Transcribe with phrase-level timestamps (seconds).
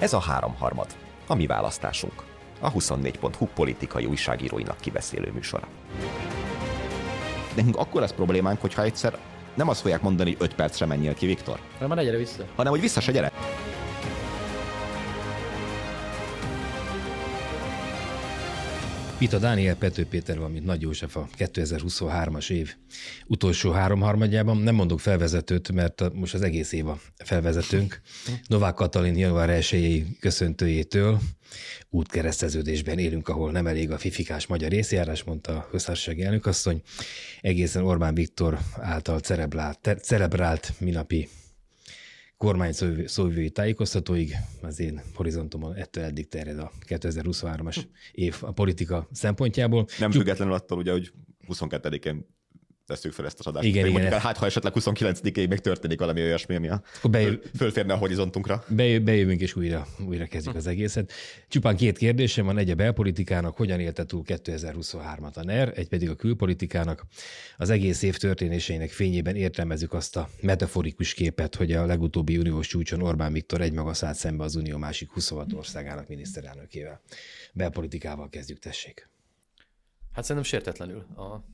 [0.00, 0.86] Ez a háromharmad,
[1.26, 2.22] a mi választásunk,
[2.60, 5.66] a 24.hu politikai újságíróinak kibeszélő műsora.
[7.56, 9.18] Nekünk akkor lesz problémánk, hogyha egyszer
[9.54, 12.44] nem azt fogják mondani, hogy 5 percre menjél ki, Viktor, Hanem már ne gyere vissza.
[12.56, 13.32] hanem hogy vissza se gyere.
[19.20, 22.74] Itt a Dániel Pető Péter, valamint Nagy József a 2023-as év
[23.26, 24.56] utolsó háromharmadjában.
[24.56, 28.00] Nem mondok felvezetőt, mert most az egész év a felvezetőnk.
[28.46, 31.20] Novák Katalin január 1 köszöntőjétől
[31.90, 36.82] útkereszteződésben élünk, ahol nem elég a fifikás magyar részjárás, mondta a köztársasági elnökasszony.
[37.40, 41.28] Egészen Orbán Viktor által celebrált, celebrált minapi
[42.40, 49.08] kormány szóvivő- szóvivői tájékoztatóig, az én horizontomon ettől eddig terjed a 2023-as év a politika
[49.12, 49.86] szempontjából.
[49.98, 51.12] Nem függetlenül attól, ugye, hogy
[51.48, 52.26] 22-én
[52.90, 53.66] tesszük fel ezt az adást.
[53.66, 54.00] Igen, igen.
[54.00, 57.96] mondjuk, Hát, ha esetleg 29-ig még történik valami olyasmi, ami a Akkor bejö- fölférne a
[57.96, 58.64] horizontunkra.
[58.68, 61.12] Bejö- Bejövünk és újra, újra kezdjük az egészet.
[61.48, 66.08] Csupán két kérdésem van, egy a belpolitikának, hogyan élte túl 2023-at a NER, egy pedig
[66.10, 67.06] a külpolitikának.
[67.56, 73.02] Az egész év történéseinek fényében értelmezzük azt a metaforikus képet, hogy a legutóbbi uniós csúcson
[73.02, 77.00] Orbán Viktor egymaga szállt szembe az unió másik 26 országának miniszterelnökével.
[77.52, 79.08] Belpolitikával kezdjük, tessék.
[80.12, 80.98] Hát szerintem sértetlenül.
[81.16, 81.44] A,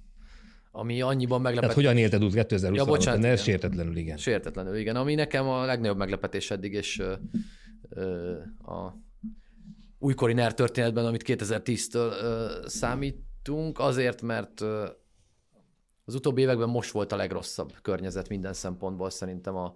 [0.79, 1.71] ami annyiban meglepett.
[1.71, 3.33] Tehát hogyan élted túl 2023-at Ja, bocsánat, NER?
[3.33, 3.45] igen.
[3.45, 4.17] Sértetlenül, igen.
[4.17, 4.97] Sértetlenül, igen.
[4.97, 7.15] Ami nekem a legnagyobb meglepetés eddig, és ö,
[7.89, 8.97] ö, a
[9.99, 14.87] újkori NER történetben, amit 2010-től ö, számítunk, azért, mert ö,
[16.05, 19.75] az utóbbi években most volt a legrosszabb környezet minden szempontból szerintem a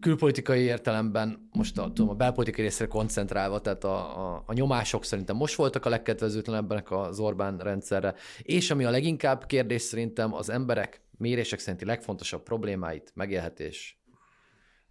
[0.00, 5.36] külpolitikai értelemben, most a, tudom, a belpolitikai részre koncentrálva, tehát a, a, a nyomások szerintem
[5.36, 11.00] most voltak a legkedvezőtlenebbek az Orbán rendszerre, és ami a leginkább kérdés szerintem az emberek
[11.18, 14.00] mérések szerinti legfontosabb problémáit, megélhetés,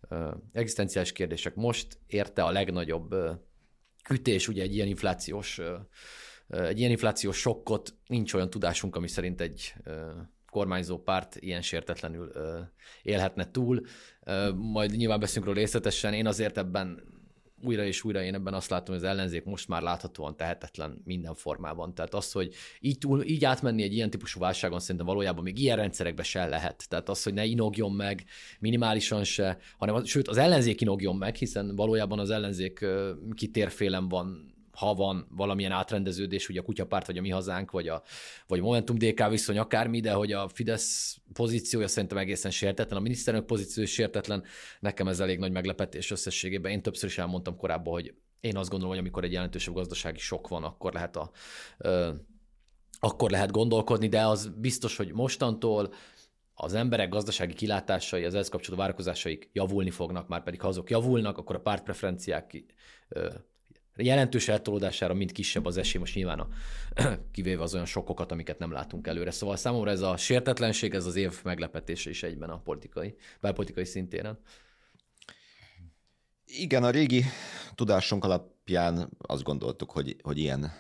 [0.10, 3.32] ö, egzisztenciális kérdések most érte a legnagyobb ö,
[4.10, 5.62] ütés, ugye egy ilyen inflációs
[6.48, 9.74] egy ilyen inflációs sokkot nincs olyan tudásunk, ami szerint egy
[10.50, 12.32] kormányzó párt ilyen sértetlenül
[13.02, 13.82] élhetne túl.
[14.56, 16.14] Majd nyilván beszélünk róla részletesen.
[16.14, 17.04] Én azért ebben
[17.64, 21.34] újra és újra én ebben azt látom, hogy az ellenzék most már láthatóan tehetetlen minden
[21.34, 21.94] formában.
[21.94, 25.78] Tehát az, hogy így, túl, így átmenni egy ilyen típusú válságon szerintem valójában még ilyen
[25.78, 26.86] rendszerekbe se lehet.
[26.90, 28.24] Tehát az, hogy ne inogjon meg
[28.60, 32.86] minimálisan se, hanem az, sőt az ellenzék inogjon meg, hiszen valójában az ellenzék
[33.36, 38.04] kitérfélem van ha van valamilyen átrendeződés, ugye a kutyapárt, vagy a mi hazánk, vagy a,
[38.48, 43.50] vagy Momentum DK viszony, akármi, de hogy a Fidesz pozíciója szerintem egészen sértetlen, a miniszterelnök
[43.50, 44.44] pozíció is sértetlen,
[44.80, 46.72] nekem ez elég nagy meglepetés összességében.
[46.72, 50.48] Én többször is elmondtam korábban, hogy én azt gondolom, hogy amikor egy jelentősebb gazdasági sok
[50.48, 51.32] van, akkor lehet a
[51.78, 52.12] ö,
[53.00, 55.94] akkor lehet gondolkodni, de az biztos, hogy mostantól
[56.54, 61.38] az emberek gazdasági kilátásai, az ehhez kapcsolódó várakozásaik javulni fognak, már pedig ha azok javulnak,
[61.38, 62.64] akkor a pártpreferenciák
[64.04, 66.48] jelentős eltolódására mind kisebb az esély, most nyilván a,
[67.32, 69.32] kivéve az olyan sokkokat, amiket nem látunk előre.
[69.32, 74.40] Szóval számomra ez a sértetlenség, ez az év meglepetése is egyben a politikai, belpolitikai szintéren.
[76.46, 77.24] Igen, a régi
[77.76, 80.72] tudásunk alapján azt gondoltuk, hogy, hogy ilyen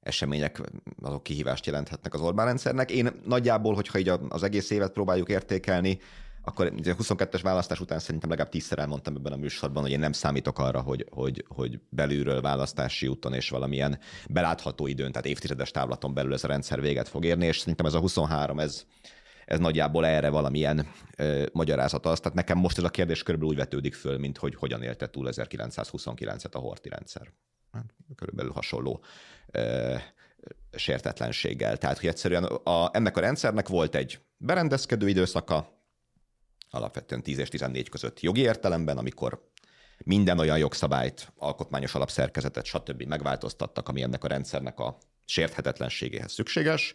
[0.00, 0.60] események
[1.02, 2.90] azok kihívást jelenthetnek az Orbán rendszernek.
[2.90, 5.98] Én nagyjából, hogyha így az egész évet próbáljuk értékelni,
[6.48, 9.98] akkor ugye a 22-es választás után szerintem legalább tízszer elmondtam ebben a műsorban, hogy én
[9.98, 13.98] nem számítok arra, hogy, hogy, hogy belülről választási úton és valamilyen
[14.28, 17.94] belátható időn, tehát évtizedes távlaton belül ez a rendszer véget fog érni, és szerintem ez
[17.94, 18.84] a 23, ez,
[19.44, 20.86] ez nagyjából erre valamilyen
[21.16, 22.20] ö, magyarázat az.
[22.20, 25.28] Tehát nekem most ez a kérdés körülbelül úgy vetődik föl, mint hogy hogyan élte túl
[25.30, 27.32] 1929-et a Horti rendszer.
[27.72, 29.04] Hát, Körülbelül hasonló
[29.52, 29.94] ö,
[30.76, 31.76] sértetlenséggel.
[31.76, 35.75] Tehát, hogy egyszerűen a, ennek a rendszernek volt egy berendezkedő időszaka,
[36.76, 39.50] alapvetően 10 és 14 között jogi értelemben, amikor
[40.04, 43.02] minden olyan jogszabályt, alkotmányos alapszerkezetet, stb.
[43.02, 46.94] megváltoztattak, ami ennek a rendszernek a sérthetetlenségéhez szükséges.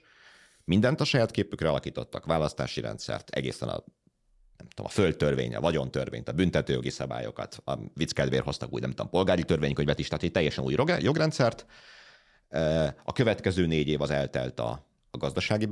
[0.63, 3.83] Mindent a saját képükre alakítottak, választási rendszert, egészen a
[4.57, 8.89] nem tudom, a földtörvény, a vagyontörvényt, a büntetőjogi szabályokat, a vicc kedvéért hoztak új, nem
[8.89, 11.65] tudom, polgári törvénykönyvet is, tehát egy teljesen új jog- jogrendszert.
[13.03, 15.67] A következő négy év az eltelt a, a gazdasági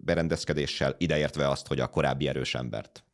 [0.00, 3.04] berendezkedéssel, ideértve azt, hogy a korábbi erős embert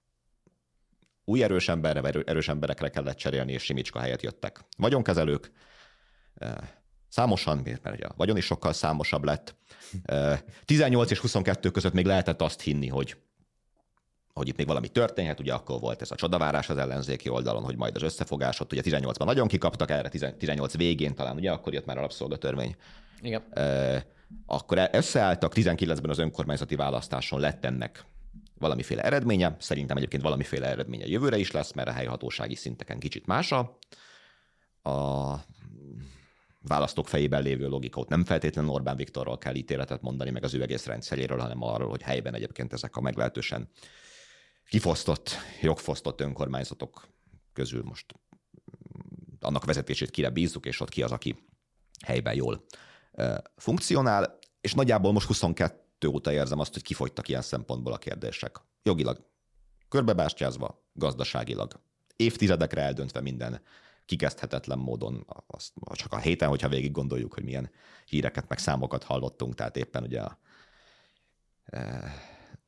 [1.31, 5.51] új erős emberre, erő, erős emberekre kellett cserélni, és simicska helyett jöttek vagyonkezelők.
[7.09, 9.55] Számosan, mert ugye a vagyon is sokkal számosabb lett.
[10.65, 13.17] 18 és 22 között még lehetett azt hinni, hogy
[14.33, 17.77] hogy itt még valami történhet, ugye akkor volt ez a csodavárás az ellenzéki oldalon, hogy
[17.77, 21.85] majd az összefogás, ott ugye 18-ban nagyon kikaptak erre, 18 végén talán, ugye akkor jött
[21.85, 22.77] már a rabszolgatörvény.
[23.21, 23.43] Igen.
[24.47, 28.05] Akkor összeálltak, 19-ben az önkormányzati választáson lett ennek
[28.61, 29.57] valamiféle eredménye.
[29.59, 33.53] Szerintem egyébként valamiféle eredménye jövőre is lesz, mert a helyhatósági szinteken kicsit más
[34.83, 35.45] a
[36.63, 38.09] választók fejében lévő logikót.
[38.09, 42.03] Nem feltétlenül Orbán Viktorról kell ítéletet mondani, meg az ő egész rendszeréről, hanem arról, hogy
[42.03, 43.69] helyben egyébként ezek a meglehetősen
[44.69, 47.09] kifosztott, jogfosztott önkormányzatok
[47.53, 48.15] közül most
[49.41, 51.47] annak vezetését kire bízzuk, és ott ki az, aki
[52.07, 52.65] helyben jól
[53.57, 58.61] funkcionál, és nagyjából most 22 óta érzem azt, hogy kifogytak ilyen szempontból a kérdések.
[58.83, 59.29] Jogilag
[59.89, 61.81] körbebástyázva, gazdaságilag,
[62.17, 63.61] évtizedekre eldöntve minden
[64.05, 67.71] kikezdhetetlen módon, azt, csak a héten, hogyha végig gondoljuk, hogy milyen
[68.05, 70.39] híreket, meg számokat hallottunk, tehát éppen ugye a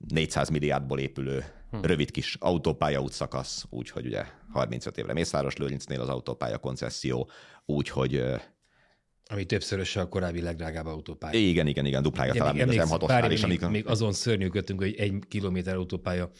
[0.09, 1.81] 400 milliárdból épülő hm.
[1.81, 7.31] rövid kis autópálya útszakasz, úgyhogy ugye 35 évre Mészáros Lőrincnél az autópálya koncesszió,
[7.65, 8.25] úgyhogy
[9.33, 11.39] ami többszöröse a korábbi legdrágább autópálya.
[11.39, 13.47] Igen, igen, igen, duplája talán, még az m 6 is.
[13.47, 16.31] Még, még azon szörnyűködtünk, hogy egy kilométer autópálya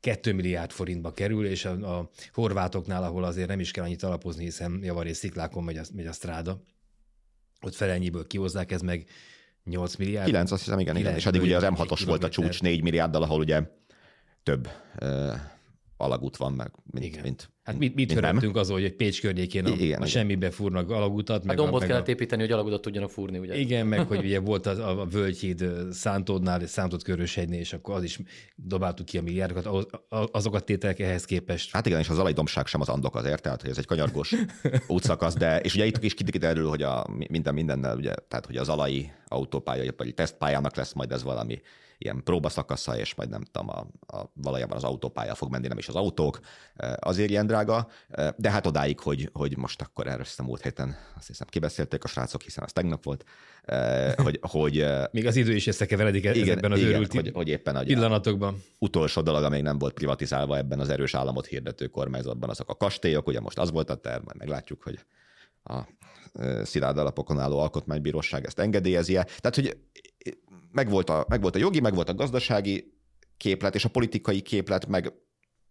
[0.00, 4.44] 2 milliárd forintba kerül, és a, a horvátoknál, ahol azért nem is kell annyit alapozni,
[4.44, 6.62] hiszen javarés sziklákon megy a, megy a stráda,
[7.60, 9.06] ott felennyiből kihozzák, ez meg
[9.64, 10.26] 8 milliárd.
[10.26, 11.14] 9, azt hiszem, igen, igen.
[11.14, 13.62] És addig ugye az M6-os volt a csúcs 4 milliárddal, ahol ugye
[14.42, 14.68] több
[15.00, 15.34] uh,
[15.96, 17.22] alagút van, meg mint, Igen.
[17.22, 21.44] mint Hát mit, mit hörögtünk azon, hogy Pécs környékén a, igen, a semmibe fúrnak alagutat.
[21.44, 22.10] Meg a dombot a, meg kellett a...
[22.10, 23.56] építeni, hogy alagutat tudjanak fúrni, ugye?
[23.56, 27.94] Igen, meg hogy ugye volt az, a, a Völgyhíd Szántódnál, és Szántód Köröshegynél, és akkor
[27.94, 28.18] az is
[28.54, 31.72] dobáltuk ki a milliárdokat, azokat tételek ehhez képest.
[31.72, 34.34] Hát igen, és az alajdomság sem az andok azért, tehát hogy ez egy kanyargos
[34.86, 38.68] útszakasz, de és ugye itt is kiderül, hogy a minden mindennel, ugye, tehát hogy az
[38.68, 41.60] alai autópálya, vagy tesztpályának lesz majd ez valami
[41.98, 43.86] ilyen próbaszakasza, és majd nem tudom, a,
[44.16, 46.40] a, valójában az autópálya fog menni, nem is az autók,
[46.98, 47.88] azért ilyen drága,
[48.36, 52.08] de hát odáig, hogy, hogy most akkor erről a múlt héten azt hiszem kibeszélték a
[52.08, 53.24] srácok, hiszen az tegnap volt,
[54.24, 54.38] hogy...
[54.42, 57.82] hogy Még az idő is összekeveredik igen, ezekben az igen, őrült hogy, hogy éppen a
[57.82, 58.62] pillanatokban.
[58.78, 63.26] Utolsó dolog, amely nem volt privatizálva ebben az erős államot hirdető kormányzatban, azok a kastélyok,
[63.26, 64.98] ugye most az volt a terv, majd meglátjuk, hogy
[65.64, 65.80] a
[66.62, 69.22] szilárd alapokon álló alkotmánybíróság ezt engedélyezi -e.
[69.24, 69.76] Tehát, hogy
[70.70, 72.96] megvolt a, megvolt a jogi, megvolt a gazdasági
[73.36, 75.12] képlet, és a politikai képlet meg,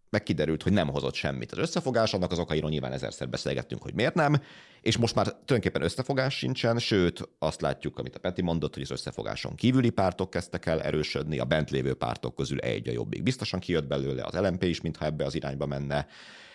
[0.10, 1.52] meg kiderült, hogy nem hozott semmit.
[1.52, 4.42] Az összefogás, annak az okairól nyilván ezerszer beszélgettünk, hogy miért nem,
[4.82, 8.92] és most már tulajdonképpen összefogás sincsen, sőt azt látjuk, amit a Peti mondott, hogy az
[8.92, 13.60] összefogáson kívüli pártok kezdtek el erősödni, a bent lévő pártok közül egy a jobbik biztosan
[13.60, 16.08] kijött belőle, az LMP is, mintha ebbe az irányba menne.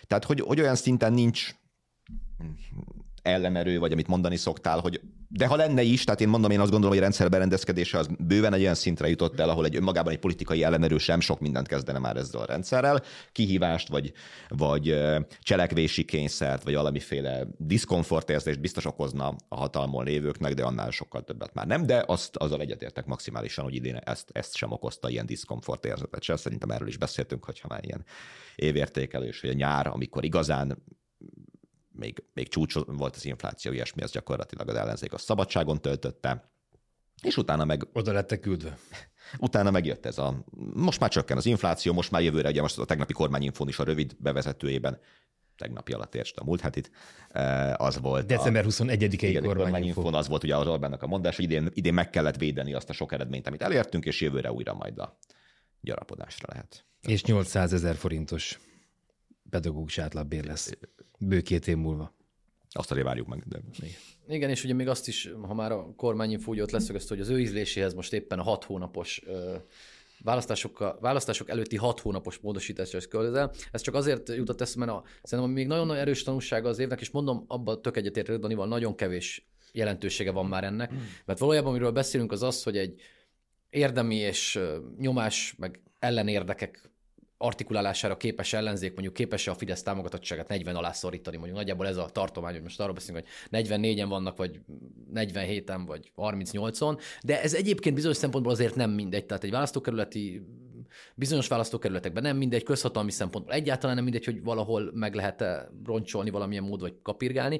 [0.07, 1.55] Tehát, hogy, hogy olyan szinten nincs
[3.23, 5.01] ellenerő, vagy amit mondani szoktál, hogy
[5.35, 8.09] de ha lenne is, tehát én mondom, én azt gondolom, hogy a rendszer berendezkedése az
[8.19, 11.67] bőven egy olyan szintre jutott el, ahol egy önmagában egy politikai ellenerő sem sok mindent
[11.67, 14.13] kezdene már ezzel a rendszerrel, kihívást, vagy,
[14.47, 14.95] vagy
[15.39, 21.67] cselekvési kényszert, vagy valamiféle diszkomfortérzést biztos okozna a hatalmon lévőknek, de annál sokkal többet már
[21.67, 26.35] nem, de azt azzal egyetértek maximálisan, hogy idén ezt, ezt sem okozta ilyen diszkomfortérzetet se.
[26.35, 28.05] Szerintem erről is beszéltünk, hogyha már ilyen
[28.55, 30.83] évértékelős, hogy a nyár, amikor igazán
[31.93, 36.51] még, még csúcs volt az infláció, ilyesmi, az gyakorlatilag az ellenzék a szabadságon töltötte,
[37.21, 37.87] és utána meg...
[37.93, 38.77] Oda lettek küldve.
[39.39, 40.43] Utána megjött ez a...
[40.73, 43.83] Most már csökken az infláció, most már jövőre, ugye most a tegnapi kormányinfón is a
[43.83, 44.99] rövid bevezetőjében
[45.57, 46.91] tegnapi alatt értsd a múlt hetit,
[47.29, 48.25] eh, az volt.
[48.25, 52.37] December 21-i kormányinfón az volt ugye az Orbánnak a mondás, hogy idén, idén meg kellett
[52.37, 55.17] védeni azt a sok eredményt, amit elértünk, és jövőre újra majd a
[55.81, 56.85] gyarapodásra lehet.
[57.01, 58.59] És 800 ezer forintos
[59.49, 60.71] pedagógus átlagbér lesz
[61.27, 62.13] bő két év múlva.
[62.69, 63.43] Azt azért várjuk meg.
[63.47, 63.59] De...
[63.79, 63.95] Igen.
[64.27, 67.29] Igen, és ugye még azt is, ha már a kormányinfó úgy ott leszögezte, hogy az
[67.29, 69.55] ő ízléséhez most éppen a hat hónapos ö,
[70.23, 73.51] választások, választások előtti hat hónapos módosításra is közel.
[73.71, 77.09] Ez csak azért jutott eszembe, mert a, szerintem még nagyon-nagyon erős tanulsága az évnek, és
[77.09, 80.97] mondom, abban tök egyetértek Danival, nagyon kevés jelentősége van már ennek, mm.
[81.25, 83.01] mert valójában amiről beszélünk az az, hogy egy
[83.69, 84.59] érdemi és
[84.97, 86.91] nyomás, meg ellenérdekek
[87.43, 92.05] artikulálására képes ellenzék mondjuk képes-e a Fidesz támogatottságát 40 alá szorítani, mondjuk nagyjából ez a
[92.05, 94.59] tartomány, hogy most arról beszélünk, hogy 44-en vannak, vagy
[95.13, 100.45] 47-en, vagy 38-on, de ez egyébként bizonyos szempontból azért nem mindegy, tehát egy választókerületi
[101.15, 106.63] bizonyos választókerületekben nem mindegy, közhatalmi szempontból egyáltalán nem mindegy, hogy valahol meg lehet-e roncsolni valamilyen
[106.63, 107.59] mód, vagy kapirgálni.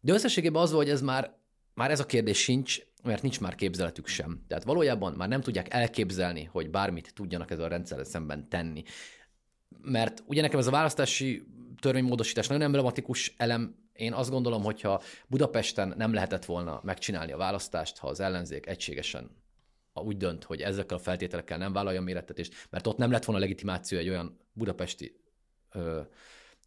[0.00, 1.36] De összességében az, hogy ez már,
[1.74, 4.44] már ez a kérdés sincs, mert nincs már képzeletük sem.
[4.48, 8.82] Tehát valójában már nem tudják elképzelni, hogy bármit tudjanak ezzel a rendszerrel szemben tenni
[9.82, 11.46] mert ugye nekem ez a választási
[11.80, 13.76] törvénymódosítás nagyon emblematikus elem.
[13.92, 19.30] Én azt gondolom, hogyha Budapesten nem lehetett volna megcsinálni a választást, ha az ellenzék egységesen
[19.94, 23.40] úgy dönt, hogy ezekkel a feltételekkel nem vállalja a mérettetést, mert ott nem lett volna
[23.40, 25.20] legitimáció egy olyan budapesti
[25.70, 26.00] ö,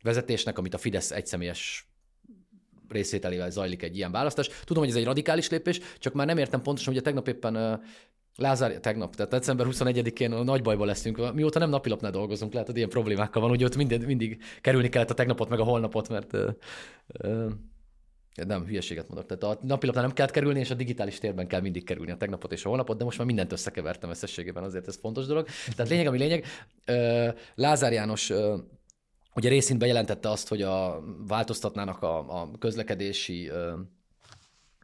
[0.02, 1.90] vezetésnek, amit a Fidesz egyszemélyes
[2.90, 4.50] részvételével zajlik egy ilyen választás.
[4.64, 7.84] Tudom, hogy ez egy radikális lépés, csak már nem értem pontosan, hogy a tegnap éppen
[8.38, 11.34] Lázár, tegnap, tehát december 21-én nagy bajba leszünk.
[11.34, 15.10] Mióta nem napilapnál dolgozunk, lehet, hogy ilyen problémákkal van, hogy ott mindig, mindig kerülni kellett
[15.10, 16.50] a tegnapot, meg a holnapot, mert ö,
[17.08, 17.50] ö,
[18.48, 19.28] Nem, hülyeséget mondok.
[19.28, 22.52] Tehát a napilapnál nem kell kerülni, és a digitális térben kell mindig kerülni a tegnapot
[22.52, 25.48] és a holnapot, de most már mindent összekevertem összességében, azért ez fontos dolog.
[25.76, 26.46] Tehát lényeg, ami lényeg.
[27.56, 28.32] Lázár János
[29.36, 33.52] ugye részint bejelentette azt, hogy a, változtatnának a, a közlekedési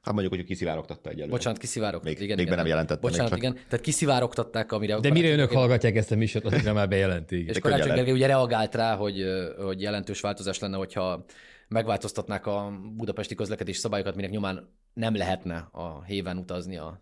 [0.01, 1.31] Hát mondjuk, hogy kiszivárogtatta egyelőre.
[1.31, 2.17] Bocsánat, kiszivárogtatták.
[2.17, 3.01] Még, igen, még igen, be nem jelentette.
[3.01, 3.37] Bocsánat, csak...
[3.37, 3.53] igen.
[3.53, 4.99] Tehát kiszivárogtatták, amire...
[4.99, 7.45] De mire önök hallgatják ezt a műsort, addigra már bejelenti.
[7.47, 9.25] És Karácsony Gergely ugye reagált rá, hogy,
[9.57, 11.25] hogy jelentős változás lenne, hogyha
[11.67, 17.01] megváltoztatnák a budapesti közlekedési szabályokat, minek nyomán nem lehetne a héven utazni a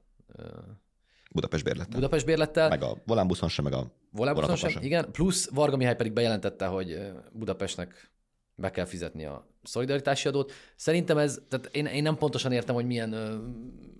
[1.31, 1.95] Budapest bérlettel.
[1.95, 2.69] Budapest bérlettel.
[2.69, 5.11] Meg a volánbuszon sem, meg a volánbuszon sem, sem, igen.
[5.11, 6.99] Plusz Varga Mihály pedig bejelentette, hogy
[7.31, 8.09] Budapestnek
[8.59, 10.51] be kell fizetni a szolidaritási adót.
[10.75, 13.09] Szerintem ez, tehát én, én nem pontosan értem, hogy milyen,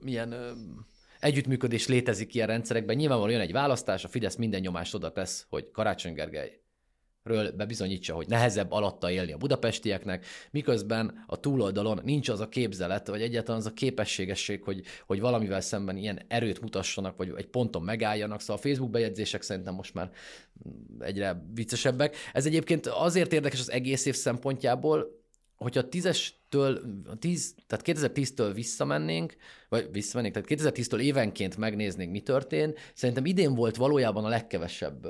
[0.01, 0.35] milyen
[1.19, 2.95] együttműködés létezik ilyen rendszerekben.
[2.95, 6.59] Nyilvánvalóan jön egy választás, a Fidesz minden nyomást oda tesz, hogy Karácsony Gergely
[7.23, 13.07] ről bebizonyítsa, hogy nehezebb alatta élni a budapestieknek, miközben a túloldalon nincs az a képzelet,
[13.07, 17.81] vagy egyáltalán az a képességesség, hogy, hogy valamivel szemben ilyen erőt mutassanak, vagy egy ponton
[17.81, 18.39] megálljanak.
[18.39, 20.11] Szóval a Facebook bejegyzések szerintem most már
[20.99, 22.15] egyre viccesebbek.
[22.33, 25.17] Ez egyébként azért érdekes az egész év szempontjából,
[25.55, 26.81] hogyha tízestől,
[27.19, 29.35] tíz, tehát 2010-től visszamennénk,
[29.69, 35.07] vagy visszamennénk, tehát 2010-től évenként megnéznénk, mi történt, szerintem idén volt valójában a legkevesebb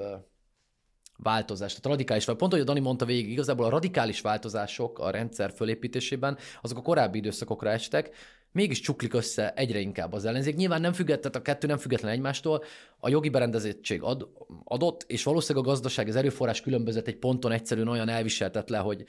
[1.23, 5.09] változás, tehát radikális, vagy pont, hogy a Dani mondta végig, igazából a radikális változások a
[5.09, 8.15] rendszer fölépítésében, azok a korábbi időszakokra estek,
[8.51, 10.55] mégis csuklik össze egyre inkább az ellenzék.
[10.55, 12.63] Nyilván nem függet, tehát a kettő nem független egymástól,
[12.99, 14.27] a jogi berendezettség ad,
[14.63, 19.05] adott, és valószínűleg a gazdaság, az erőforrás különbözet egy ponton egyszerűen olyan elviseltetlen, hogy,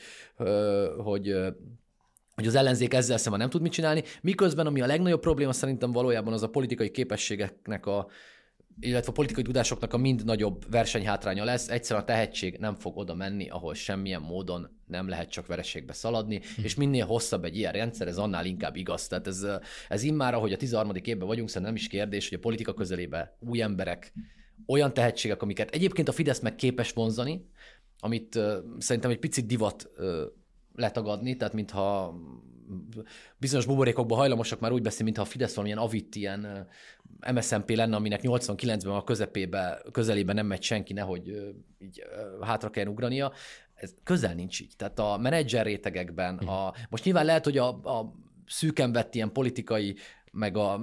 [0.99, 1.35] hogy
[2.35, 5.93] hogy az ellenzék ezzel szemben nem tud mit csinálni, miközben ami a legnagyobb probléma szerintem
[5.93, 8.07] valójában az a politikai képességeknek a,
[8.81, 11.69] illetve a politikai tudásoknak a mind nagyobb versenyhátránya lesz.
[11.69, 16.41] Egyszerűen a tehetség nem fog oda menni, ahol semmilyen módon nem lehet csak vereségbe szaladni,
[16.57, 16.63] hm.
[16.63, 19.07] és minél hosszabb egy ilyen rendszer, ez annál inkább igaz.
[19.07, 19.47] Tehát ez,
[19.89, 20.95] ez immár, ahogy a 13.
[20.95, 24.13] évben vagyunk, szerintem nem is kérdés, hogy a politika közelébe új emberek,
[24.67, 27.49] olyan tehetségek, amiket egyébként a Fidesz meg képes vonzani,
[27.99, 30.21] amit uh, szerintem egy picit divat uh,
[30.75, 32.15] letagadni, tehát mintha
[33.37, 36.69] bizonyos buborékokban hajlamosak már úgy beszélni, mintha a Fidesz valamilyen avit ilyen
[37.33, 42.03] MSZMP lenne, aminek 89-ben a közepébe, közelébe nem megy senki, nehogy így
[42.41, 43.33] hátra kell ugrania.
[43.75, 44.73] Ez közel nincs így.
[44.77, 48.15] Tehát a menedzser rétegekben, a, most nyilván lehet, hogy a, a
[48.47, 49.97] szűken vett ilyen politikai,
[50.33, 50.81] meg a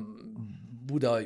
[0.85, 1.19] Buda,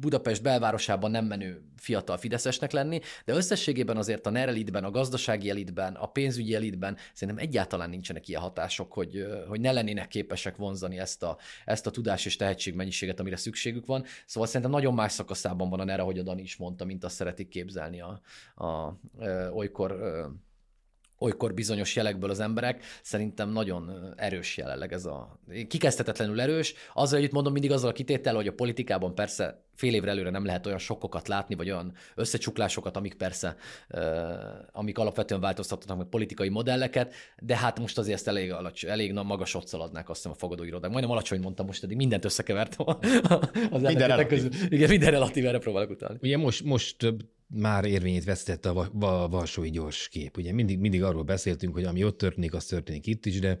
[0.00, 5.50] Budapest belvárosában nem menő fiatal fideszesnek lenni, de összességében azért a NER elitben, a gazdasági
[5.50, 10.98] elitben, a pénzügyi elitben szerintem egyáltalán nincsenek ilyen hatások, hogy, hogy ne lennének képesek vonzani
[10.98, 14.04] ezt a, ezt a tudás és tehetségmennyiséget, amire szükségük van.
[14.26, 17.14] Szóval szerintem nagyon más szakaszában van a NER, ahogy a Dani is mondta, mint azt
[17.14, 18.20] szeretik képzelni a,
[18.54, 18.98] a, a
[19.52, 20.00] olykor
[21.18, 26.74] olykor bizonyos jelekből az emberek, szerintem nagyon erős jelenleg ez a kikezdhetetlenül erős.
[26.94, 30.44] Azzal együtt mondom mindig azzal a kitétel, hogy a politikában persze fél évre előre nem
[30.44, 33.56] lehet olyan sokkokat látni, vagy olyan összecsuklásokat, amik persze,
[34.72, 39.54] amik alapvetően változtatnak meg politikai modelleket, de hát most azért ezt elég, alacs, elég magas
[39.54, 40.90] ott szaladnák azt hiszem a fogadóirodák.
[40.90, 42.86] Majdnem alacsony mondtam most, eddig mindent összekevertem
[43.70, 44.26] az minden relatív.
[44.26, 44.50] közül.
[44.68, 46.18] Igen, minden relatív, erre próbálok utalni.
[46.22, 47.14] Ugye most, most
[47.46, 50.36] már érvényét vesztette a Varsói gyors kép.
[50.36, 53.58] Ugye mindig, mindig arról beszéltünk, hogy ami ott történik, az történik itt is, de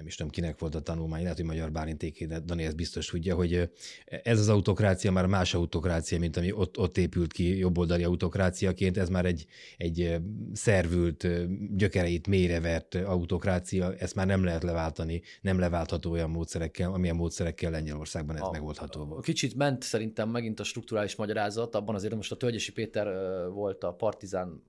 [0.00, 3.06] nem is tudom, kinek volt a tanulmány, lehet, hogy Magyar Bálintéké, de Dani ezt biztos
[3.06, 3.70] tudja, hogy
[4.04, 9.08] ez az autokrácia már más autokrácia, mint ami ott, ott épült ki jobboldali autokráciaként, ez
[9.08, 10.20] már egy, egy
[10.52, 11.28] szervült,
[11.76, 18.36] gyökereit mélyre autokrácia, ezt már nem lehet leváltani, nem leváltható olyan módszerekkel, amilyen módszerekkel Lengyelországban
[18.36, 19.24] ez a, megoldható volt.
[19.24, 23.06] Kicsit ment szerintem megint a strukturális magyarázat, abban azért most a Tölgyesi Péter
[23.52, 24.62] volt a Partizán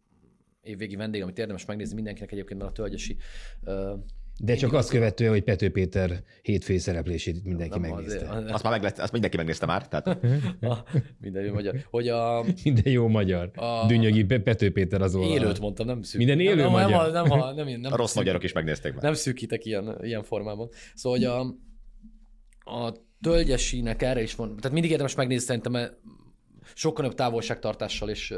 [0.62, 3.18] évvégi vendég, amit érdemes megnézni mindenkinek egyébként, mert a Tölgyesi
[4.44, 8.30] de csak azt követő, hogy Pető Péter hétfői szereplését mindenki nem megnézte.
[8.30, 9.88] Azért, azt már meglett, azt mindenki megnézte már.
[9.88, 10.18] Tehát...
[11.20, 11.76] minden jó magyar.
[11.90, 12.46] Hogy a...
[12.64, 13.52] Minden jó magyar.
[13.56, 13.86] A...
[13.88, 15.38] Dünnyögi Pető Péter az oldalon.
[15.38, 16.18] Élőt mondtam, nem szűk.
[16.18, 17.12] Minden élő nem, magyar.
[17.12, 19.04] Nem, nem, nem, nem, nem, a rossz szűk, magyarok is megnézték már.
[19.04, 20.70] Nem szűkítek ilyen, ilyen formában.
[20.96, 21.40] Szóval, hogy a,
[22.78, 25.98] a tölgyesinek erre is van, tehát mindig érdemes megnézni szerintem,
[26.74, 28.34] sokkal nagyobb távolságtartással és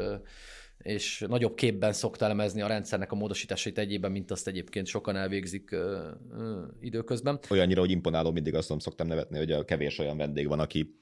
[0.84, 5.70] és nagyobb képben szokta elemezni a rendszernek a módosításait egyében, mint azt egyébként sokan elvégzik
[5.70, 7.38] ö, ö, időközben.
[7.50, 10.98] Olyannyira, hogy imponáló mindig azt szoktam nevetni, hogy a kevés olyan vendég van, aki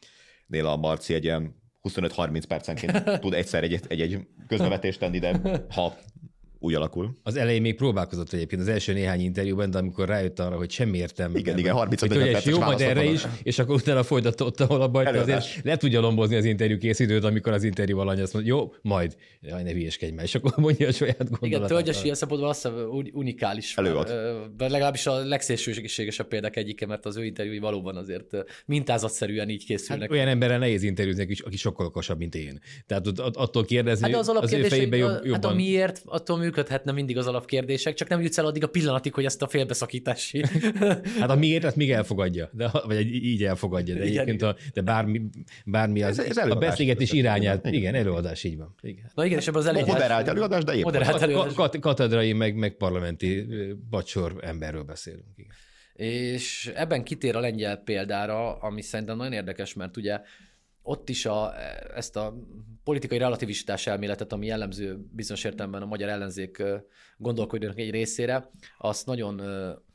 [0.47, 5.41] nél a Marci egy ilyen 25-30 percenként tud egyszer egy, egy, egy közbevetést tenni, de
[5.71, 5.97] ha
[6.63, 7.19] úgy alakul.
[7.23, 10.99] Az elején még próbálkozott egyébként az első néhány interjúban, de amikor rájött arra, hogy semmi
[10.99, 11.39] értelme.
[11.39, 14.89] Igen, igen, 30 hogy, hogy jó, majd erre is, és akkor utána folytatott, ahol a
[14.89, 18.75] baj, azért le tudja lombozni az interjú készítőt, amikor az interjú alany azt mondja, jó,
[18.83, 21.47] majd, jaj, ne hülyeskedj már, és akkor mondja a saját gondolatát.
[21.47, 23.77] Igen, tölgyes ilyen szempontból azt hiszem unikális.
[23.77, 24.13] Előad.
[24.57, 30.09] De legalábbis a legszélsőségesebb példák egyike, mert az ő interjúi valóban azért mintázatszerűen így készülnek.
[30.09, 32.61] Hát olyan emberrel nehéz interjúzni, aki sokkal okosabb, mint én.
[32.87, 35.33] Tehát attól kérdezni, hát az, az ő fejében jobb, jobban...
[35.33, 39.15] Hát a miért, attól működhetne mindig az alapkérdések, csak nem jutsz el addig a pillanatig,
[39.15, 40.45] hogy ezt a félbeszakítási.
[41.21, 45.23] hát a miért, ezt még elfogadja, de, vagy így elfogadja, de egyébként a, de bármi,
[45.65, 47.75] bármi az, ez, ez a beszélgetés irányát, igen.
[47.75, 48.75] igen, előadás, így van.
[48.81, 49.11] Igen.
[49.15, 49.93] Na igen, és ebben az előadás...
[49.93, 50.83] Moderált előadás, de épp.
[50.83, 51.55] Moderált előadás.
[51.55, 53.47] Kat, katedrai, meg, meg parlamenti
[53.91, 55.27] bacsor emberről beszélünk.
[55.37, 55.53] Igen.
[55.93, 60.21] És ebben kitér a lengyel példára, ami szerintem nagyon érdekes, mert ugye
[60.83, 61.55] ott is a,
[61.95, 62.35] ezt a
[62.85, 66.63] politikai relativistás elméletet, ami jellemző bizonyos értelemben a magyar ellenzék
[67.17, 69.35] gondolkodónak egy részére, azt nagyon,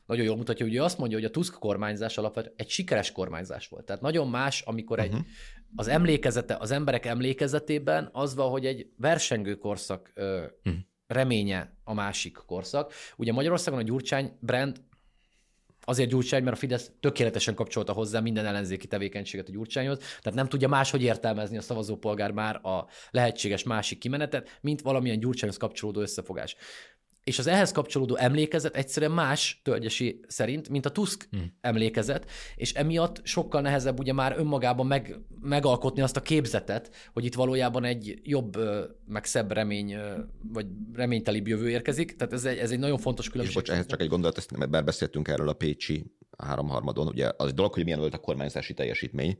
[0.06, 3.84] nagyon jól mutatja, hogy azt mondja, hogy a Tusk kormányzás alapvetően egy sikeres kormányzás volt.
[3.84, 5.26] Tehát nagyon más, amikor egy, uh-huh.
[5.74, 10.80] az emlékezete, az emberek emlékezetében az van, hogy egy versengő korszak uh-huh.
[11.06, 12.92] reménye a másik korszak.
[13.16, 14.86] Ugye Magyarországon a Gyurcsány brand
[15.88, 20.48] azért Gyurcsány, mert a Fidesz tökéletesen kapcsolta hozzá minden ellenzéki tevékenységet a Gyurcsányhoz, tehát nem
[20.48, 26.56] tudja máshogy értelmezni a szavazópolgár már a lehetséges másik kimenetet, mint valamilyen Gyurcsányhoz kapcsolódó összefogás
[27.28, 31.56] és az ehhez kapcsolódó emlékezet egyszerűen más tölgyesi szerint, mint a Tusk hmm.
[31.60, 37.34] emlékezet, és emiatt sokkal nehezebb ugye már önmagában meg, megalkotni azt a képzetet, hogy itt
[37.34, 38.56] valójában egy jobb,
[39.06, 39.96] meg szebb remény,
[40.52, 42.16] vagy reménytelibb jövő érkezik.
[42.16, 43.56] Tehát ez egy, ez egy nagyon fontos különbség.
[43.56, 47.52] És bocs, ehhez csak egy gondolat, ezt, mert beszéltünk erről a Pécsi háromharmadon, ugye az
[47.52, 49.38] dolog, hogy milyen volt a kormányzási teljesítmény,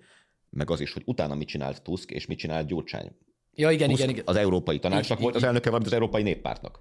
[0.51, 3.17] meg az is, hogy utána mit csinált Tusk, és mit csinált Gyurcsány.
[3.55, 4.25] Ja, igen, Tusk igen, igen.
[4.27, 6.81] Az Európai Tanácsnak volt az elnöke, valamint az Európai Néppártnak.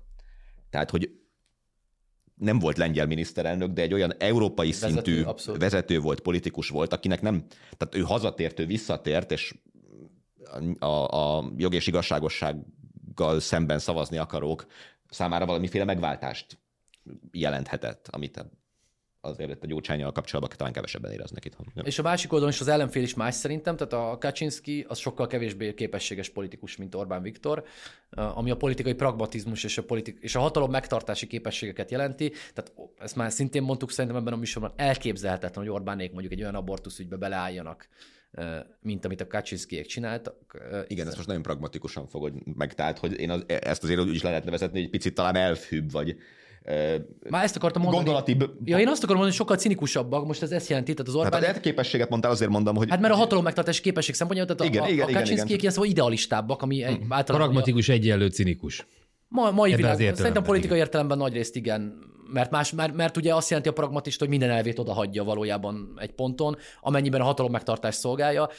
[0.70, 1.12] Tehát, hogy
[2.36, 5.62] nem volt lengyel miniszterelnök, de egy olyan európai vezető, szintű abszolút.
[5.62, 7.46] vezető volt, politikus volt, akinek nem,
[7.78, 9.56] tehát ő hazatért, ő visszatért, és
[10.80, 14.66] a, a, jog és igazságossággal szemben szavazni akarók
[15.10, 16.60] számára valamiféle megváltást
[17.32, 18.46] jelenthetett, amit
[19.22, 21.56] azért a gyógycsányjal kapcsolatban talán kevesebben éreznek itt.
[21.76, 21.84] Ja.
[21.84, 25.28] És a másik oldalon is az ellenfél is más szerintem, tehát a Kaczynski az sokkal
[25.28, 27.64] kevésbé képességes politikus, mint Orbán Viktor,
[28.10, 32.32] ami a politikai pragmatizmus és a, politik- és a hatalom megtartási képességeket jelenti.
[32.54, 36.56] Tehát ezt már szintén mondtuk szerintem ebben a műsorban, elképzelhetetlen, hogy Orbánék mondjuk egy olyan
[36.56, 37.88] abortuszügybe beleálljanak,
[38.82, 40.58] mint amit a Kaczynszkiek csináltak.
[40.88, 44.22] Igen, ezt most nagyon pragmatikusan fogod meg, tehát hogy én az, ezt azért úgy is
[44.22, 46.18] le lehetne vezetni, hogy egy picit talán elfűbb, vagy
[47.30, 48.04] már ezt akartam mondani.
[48.04, 48.38] Gondolati...
[48.64, 51.44] Ja, én azt akarom mondani, hogy sokkal cinikusabbak, most ez ezt jelenti, tehát az Orbán...
[51.44, 52.90] Hát a képességet mondtál, azért mondom, hogy...
[52.90, 55.90] Hát mert a hatalom megtartási képesség szempontjából, tehát igen, a, igen, a Kaczynszkiek ilyen szóval
[55.90, 57.14] idealistábbak, ami egy hmm.
[57.14, 57.48] általában...
[57.48, 58.88] Pragmatikus egyenlő cinikus.
[59.28, 62.00] Ma, mai világ, szerintem politikai értelemben nagy részt igen,
[62.34, 65.94] mert, más, mert, mert ugye azt jelenti a pragmatist, hogy minden elvét oda hagyja valójában
[65.98, 68.50] egy ponton, amennyiben a hatalom megtartás szolgálja.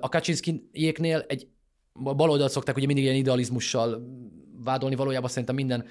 [0.00, 1.46] A Kaczynszkijéknél egy
[1.98, 4.02] baloldalt szokták ugye mindig ilyen idealizmussal
[4.64, 5.84] vádolni, valójában szerintem minden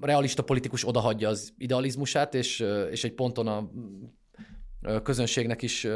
[0.00, 3.70] realista politikus odahagyja az idealizmusát, és, és egy ponton a
[5.02, 5.86] közönségnek is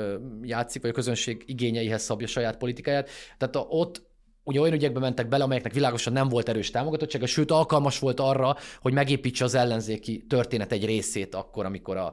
[0.43, 3.09] játszik, vagy a közönség igényeihez szabja saját politikáját.
[3.39, 4.03] Tehát ott
[4.45, 8.57] ugye olyan ügyekbe mentek bele, amelyeknek világosan nem volt erős támogatottsága, sőt alkalmas volt arra,
[8.81, 12.13] hogy megépítse az ellenzéki történet egy részét akkor, amikor a,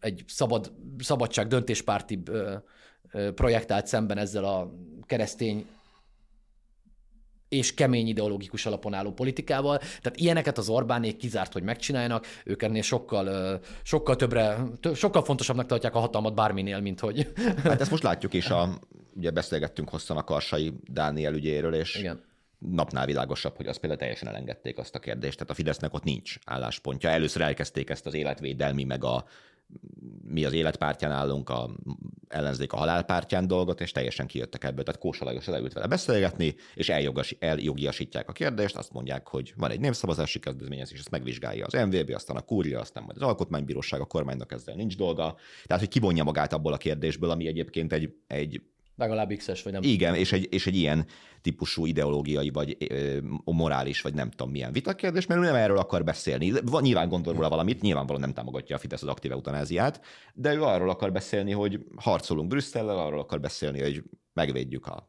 [0.00, 2.54] egy szabad, szabadság döntéspárti ö,
[3.34, 4.72] projektált szemben ezzel a
[5.06, 5.66] keresztény
[7.52, 9.78] és kemény ideológikus alapon álló politikával.
[9.78, 14.58] Tehát ilyeneket az Orbánék kizárt, hogy megcsináljanak, ők ennél sokkal, sokkal többre,
[14.94, 17.32] sokkal fontosabbnak tartják a hatalmat bárminél, mint hogy...
[17.62, 18.78] Hát ezt most látjuk is, a,
[19.16, 22.24] ugye beszélgettünk hosszan a Karsai Dániel ügyéről, és Igen.
[22.58, 25.36] napnál világosabb, hogy azt például teljesen elengedték azt a kérdést.
[25.36, 27.10] Tehát a Fidesznek ott nincs álláspontja.
[27.10, 29.24] Először elkezdték ezt az életvédelmi, meg a
[30.24, 31.70] mi az életpártján állunk, a
[32.28, 34.84] ellenzék a halálpártján dolgot, és teljesen kijöttek ebből.
[34.84, 39.70] Tehát Kósa Lajos leült vele beszélgetni, és eljogas, eljogiasítják a kérdést, azt mondják, hogy van
[39.70, 44.04] egy népszavazási kezdeményezés, ezt megvizsgálja az MVB, aztán a kúria, aztán majd az alkotmánybíróság, a
[44.04, 45.36] kormánynak ezzel nincs dolga.
[45.64, 48.62] Tehát, hogy kivonja magát abból a kérdésből, ami egyébként egy, egy
[48.96, 49.82] Legalább x vagy nem.
[49.82, 51.06] Igen, és egy, és egy ilyen
[51.40, 56.04] típusú ideológiai, vagy ö, morális, vagy nem tudom milyen vitakérdés, mert ő nem erről akar
[56.04, 56.52] beszélni.
[56.64, 60.62] Van, nyilván gondol róla valamit, nyilvánvalóan nem támogatja a Fidesz az aktív eutanáziát, de ő
[60.62, 64.02] arról akar beszélni, hogy harcolunk Brüsszellel, arról akar beszélni, hogy
[64.32, 65.08] megvédjük a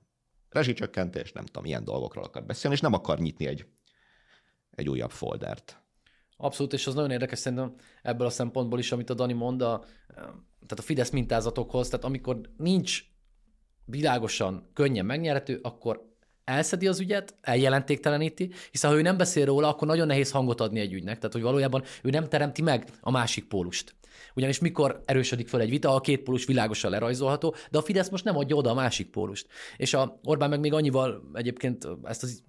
[0.49, 3.65] rezsicsökkentést, nem tudom, ilyen dolgokról akar beszélni, és nem akar nyitni egy,
[4.71, 5.81] egy újabb foldert.
[6.37, 9.83] Abszolút, és az nagyon érdekes szerintem ebből a szempontból is, amit a Dani mond, a,
[10.07, 13.03] tehát a Fidesz mintázatokhoz, tehát amikor nincs
[13.85, 16.11] világosan, könnyen megnyerhető, akkor
[16.43, 20.79] elszedi az ügyet, eljelentékteleníti, hiszen ha ő nem beszél róla, akkor nagyon nehéz hangot adni
[20.79, 21.17] egy ügynek.
[21.17, 23.95] Tehát, hogy valójában ő nem teremti meg a másik pólust.
[24.35, 28.23] Ugyanis mikor erősödik föl egy vita, a két pólus világosan lerajzolható, de a Fidesz most
[28.23, 29.47] nem adja oda a másik pólust.
[29.77, 32.43] És a Orbán meg még annyival egyébként ezt az,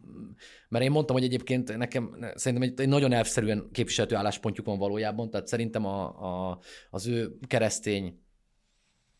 [0.69, 5.31] mert én mondtam, hogy egyébként nekem szerintem egy, egy nagyon elvszerűen képviselhető álláspontjuk van valójában,
[5.31, 6.59] tehát szerintem a, a,
[6.91, 8.24] az ő keresztény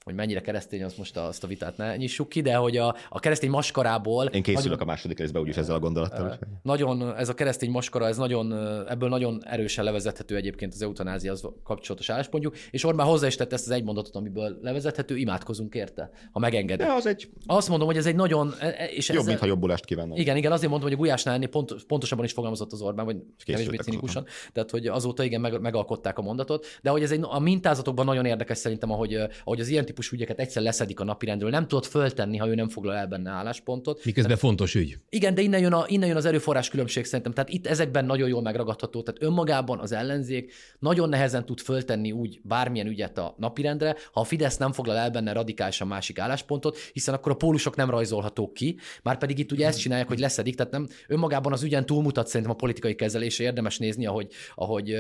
[0.05, 3.21] hogy mennyire keresztény, az most azt a vitát ne nyissuk ki, de hogy a, a
[3.21, 4.27] keresztény maskarából...
[4.27, 6.39] Én készülök nagyon, a második részbe úgyis ezzel a gondolattal.
[6.63, 8.53] Nagyon, ez a keresztény maskara, ez nagyon,
[8.89, 10.89] ebből nagyon erősen levezethető egyébként az
[11.29, 15.75] az kapcsolatos álláspontjuk, és Orbán hozzá is tett ezt az egy mondatot, amiből levezethető, imádkozunk
[15.75, 16.83] érte, ha megengedi.
[16.83, 17.29] De az egy...
[17.47, 18.55] Azt mondom, hogy ez egy nagyon...
[18.59, 19.29] E, e, és Jobb, ezzel...
[19.29, 20.19] mintha jobbulást kívánnak.
[20.19, 23.17] Igen, igen, azért mondom, hogy a Gulyásnál ennél pont, pontosabban is fogalmazott az Orbán, vagy
[23.45, 24.27] kevésbé cinikusan.
[24.53, 28.25] Tehát, hogy azóta igen, meg, megalkották a mondatot, de hogy ez egy, a mintázatokban nagyon
[28.25, 29.15] érdekes szerintem, ahogy,
[29.45, 32.69] ahogy az ilyen típusú ügyeket egyszer leszedik a napirendről, nem tudod föltenni, ha ő nem
[32.69, 34.05] foglal el benne álláspontot.
[34.05, 34.99] Miközben tehát, fontos ügy.
[35.09, 37.33] Igen, de innen jön, a, innen jön az erőforrás különbség szerintem.
[37.33, 39.03] Tehát itt ezekben nagyon jól megragadható.
[39.03, 44.25] Tehát önmagában az ellenzék nagyon nehezen tud föltenni úgy bármilyen ügyet a napirendre, ha a
[44.25, 48.79] Fidesz nem foglal el benne radikálisan másik álláspontot, hiszen akkor a pólusok nem rajzolhatók ki,
[49.03, 52.51] már pedig itt ugye ezt csinálják, hogy leszedik, tehát nem önmagában az ügyen túlmutat szerintem
[52.51, 54.97] a politikai kezelése, érdemes nézni, ahogy, ahogy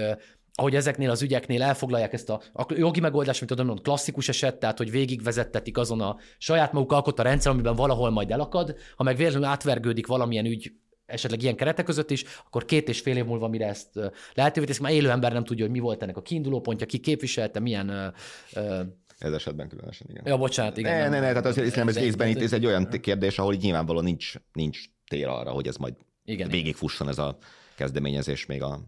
[0.55, 4.79] ahogy ezeknél az ügyeknél elfoglalják ezt a, a jogi megoldást, mint tudom, klasszikus eset, tehát
[4.79, 9.49] hogy végigvezettetik azon a saját maguk alkotta rendszer, amiben valahol majd elakad, ha meg véletlenül
[9.49, 10.73] átvergődik valamilyen ügy
[11.07, 13.88] esetleg ilyen keretek között is, akkor két és fél év múlva, mire ezt
[14.35, 16.99] lehetővé teszik, már élő ember nem tudja, hogy mi volt ennek a kiinduló pontja, ki
[16.99, 18.14] képviselte, milyen
[18.55, 18.81] uh,
[19.19, 20.23] ez esetben különösen, igen.
[20.27, 20.93] Ja, bocsánat, igen.
[20.93, 23.55] Ne, nem, ne, ne, tehát azért hiszem, ez részben itt ez egy olyan kérdés, ahol
[23.55, 27.38] így nyilvánvalóan nincs, nincs tér arra, hogy ez majd igen, végigfusson ez a
[27.77, 28.81] kezdeményezés még a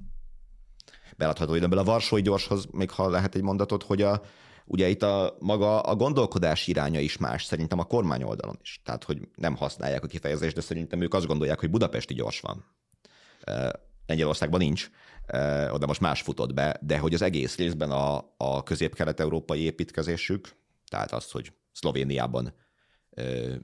[1.17, 1.79] beladható időben.
[1.79, 4.23] A Varsói gyorshoz még ha lehet egy mondatot, hogy a,
[4.65, 8.81] ugye itt a maga a gondolkodás iránya is más, szerintem a kormány oldalon is.
[8.85, 12.65] Tehát, hogy nem használják a kifejezést, de szerintem ők azt gondolják, hogy budapesti gyors van.
[14.07, 14.91] Lengyelországban nincs,
[15.71, 20.57] oda most más futott be, de hogy az egész részben a, a közép-kelet-európai építkezésük,
[20.89, 22.55] tehát az, hogy Szlovéniában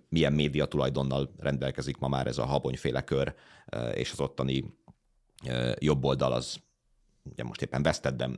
[0.08, 3.34] milyen média tulajdonnal rendelkezik ma már ez a habonyféle kör,
[3.94, 4.64] és az ottani
[5.78, 6.56] jobb oldal az
[7.22, 8.30] ugye most éppen vesztett, de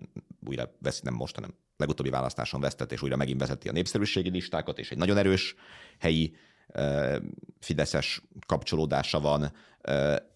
[0.46, 4.78] újra vesz, nem most, hanem legutóbbi választáson vesztett, és újra megint vezeti a népszerűségi listákat,
[4.78, 5.54] és egy nagyon erős
[5.98, 6.36] helyi
[7.60, 9.52] fideszes kapcsolódása van,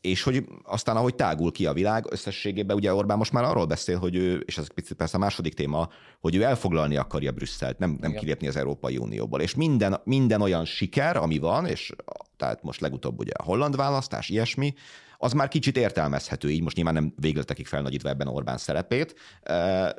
[0.00, 3.98] és hogy aztán ahogy tágul ki a világ, összességében ugye Orbán most már arról beszél,
[3.98, 5.88] hogy ő, és ez picit persze a második téma,
[6.20, 9.40] hogy ő elfoglalni akarja Brüsszelt, nem, nem kilépni az Európai Unióból.
[9.40, 11.92] És minden, minden olyan siker, ami van, és
[12.36, 14.74] tehát most legutóbb ugye a holland választás, ilyesmi,
[15.20, 19.14] az már kicsit értelmezhető, így most nyilván nem végletekig felnagyítva ebben Orbán szerepét,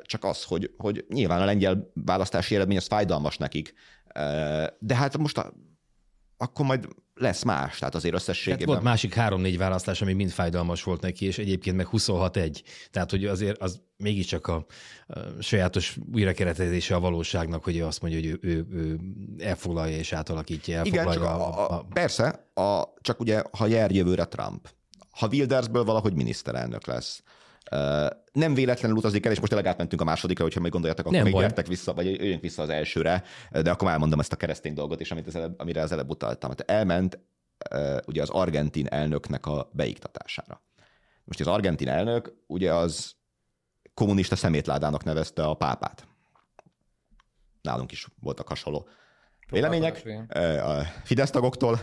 [0.02, 3.74] csak az, hogy, hogy nyilván a lengyel választási eredmény az fájdalmas nekik,
[4.78, 5.52] de hát most a,
[6.36, 8.58] akkor majd lesz más, tehát azért összességében.
[8.58, 12.60] Hát volt másik három-négy választás, ami mind fájdalmas volt neki, és egyébként meg 26-1.
[12.90, 14.66] Tehát, hogy azért az mégiscsak a,
[15.06, 18.98] a sajátos újrakeretezése a valóságnak, hogy ő azt mondja, hogy ő, ő, ő
[19.38, 21.10] elfoglalja és átalakítja, elfoglalja.
[21.10, 24.68] Igen, csak a, a, a, persze, a, csak ugye, ha jár jövőre Trump,
[25.20, 27.22] ha Wildersből valahogy miniszterelnök lesz.
[28.32, 31.34] Nem véletlenül utazik el, és most tényleg átmentünk a másodikra, hogyha még gondoljátok, akkor még
[31.34, 35.10] gyertek vissza, vagy jöjjünk vissza az elsőre, de akkor elmondom ezt a keresztény dolgot is,
[35.10, 36.50] amit az előbb, amire az előbb utaltam.
[36.50, 37.18] Hát elment
[38.06, 40.62] ugye az argentin elnöknek a beiktatására.
[41.24, 43.14] Most az argentin elnök ugye az
[43.94, 46.08] kommunista szemétládának nevezte a pápát.
[47.62, 48.88] Nálunk is voltak hasonló
[49.50, 50.02] vélemények.
[50.62, 51.80] A Fidesz tagoktól,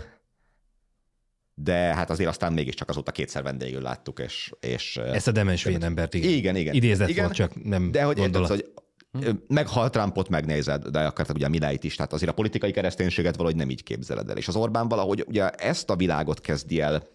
[1.59, 4.51] de hát azért aztán mégiscsak azóta kétszer vendégül láttuk, és...
[4.59, 6.29] és Ezt a demens embert, igen.
[6.29, 6.73] Igen, igen.
[6.73, 8.71] Idézett igen, volt, csak nem De hogy érted, hogy
[9.11, 9.29] hm?
[9.47, 13.57] meghalt Trumpot megnézed, de akartad ugye a Mileit is, tehát azért a politikai kereszténységet valahogy
[13.57, 14.37] nem így képzeled el.
[14.37, 17.07] És az Orbán valahogy ugye ezt a világot kezdi el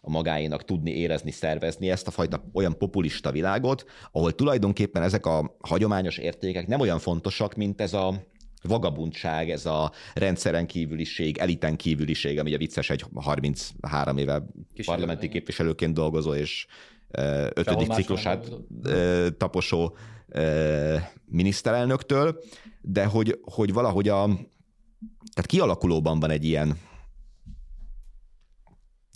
[0.00, 5.56] a magáénak tudni, érezni, szervezni ezt a fajta olyan populista világot, ahol tulajdonképpen ezek a
[5.60, 8.28] hagyományos értékek nem olyan fontosak, mint ez a
[8.62, 15.24] vagabundság, ez a rendszeren kívüliség, eliten kívüliség, ami a vicces egy 33 éve Kísérlő, parlamenti
[15.24, 15.36] igen.
[15.36, 16.66] képviselőként dolgozó és
[17.54, 18.50] ötödik ciklusát
[19.36, 19.96] taposó
[21.24, 22.40] miniszterelnöktől,
[22.80, 24.24] de hogy, hogy valahogy a,
[25.34, 26.78] tehát kialakulóban van egy ilyen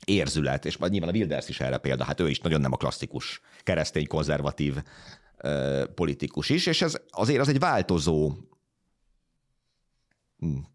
[0.04, 3.40] érzület, és nyilván a Wilders is erre példa, hát ő is nagyon nem a klasszikus
[3.62, 4.76] keresztény konzervatív
[5.94, 8.32] politikus is, és ez azért az egy változó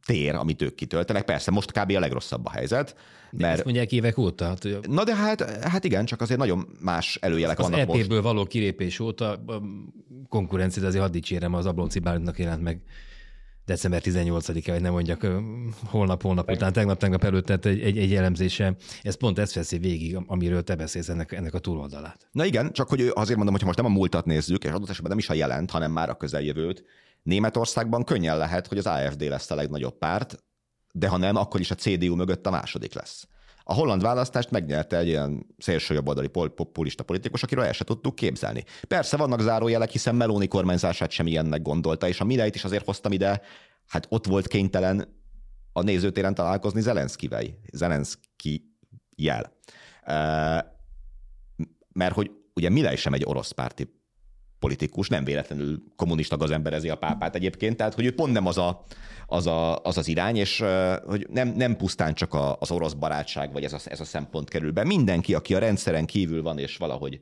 [0.06, 1.24] tér, amit ők kitöltenek.
[1.26, 1.92] Persze, most kb.
[1.96, 2.96] a legrosszabb a helyzet.
[3.32, 3.54] De mert...
[3.54, 4.46] ezt mondják évek óta.
[4.46, 8.22] Hát, Na de hát, hát igen, csak azért nagyon más előjelek az vannak EP-ből most.
[8.22, 9.44] való kilépés óta
[10.30, 12.82] konkurencia, azért hadd dicsérem, az Ablonci Bálintnak jelent meg
[13.70, 15.28] december 18-a, vagy nem mondjak
[15.86, 18.76] holnap, holnap után, tegnap, tegnap előtt tett egy, egy, egy elemzése.
[19.02, 22.28] Ez pont ezt veszi végig, amiről te beszélsz ennek, ennek a túloldalát.
[22.32, 25.10] Na igen, csak hogy azért mondom, hogy most nem a múltat nézzük, és adott esetben
[25.10, 26.84] nem is a jelent, hanem már a közeljövőt,
[27.24, 30.44] Németországban könnyen lehet, hogy az AFD lesz a legnagyobb párt,
[30.94, 33.28] de ha nem, akkor is a CDU mögött a második lesz.
[33.64, 38.64] A holland választást megnyerte egy ilyen szélsőjobboldali populista politikus, akiről el se tudtuk képzelni.
[38.88, 43.12] Persze vannak zárójelek, hiszen Meloni kormányzását sem ilyennek gondolta, és a Mileit is azért hoztam
[43.12, 43.42] ide,
[43.88, 45.18] hát ott volt kénytelen
[45.74, 47.44] a nézőtéren találkozni Zelenszkivel.
[47.72, 48.76] Zelenszki
[49.16, 49.54] jel.
[51.94, 53.99] Mert hogy ugye Milei sem egy orosz párti
[54.60, 58.84] politikus, nem véletlenül kommunista gazemberezi a pápát egyébként, tehát hogy ő pont nem az a,
[59.28, 60.64] az, a, az, az irány, és
[61.06, 64.50] hogy nem, nem pusztán csak a, az orosz barátság, vagy ez a, ez a szempont
[64.50, 64.84] kerül be.
[64.84, 67.20] Mindenki, aki a rendszeren kívül van, és valahogy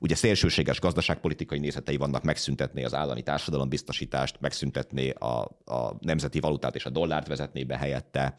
[0.00, 6.86] ugye szélsőséges gazdaságpolitikai nézetei vannak, megszüntetné az állami társadalombiztosítást, megszüntetné a, a nemzeti valutát és
[6.86, 8.36] a dollárt vezetné be helyette,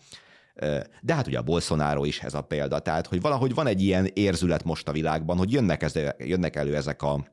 [1.01, 4.09] de hát ugye a Bolsonaro is ez a példa, tehát hogy valahogy van egy ilyen
[4.13, 7.25] érzület most a világban, hogy jönnek, ez, jönnek elő ezek a,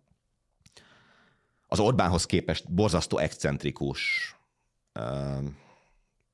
[1.73, 4.35] az Orbánhoz képest borzasztó excentrikus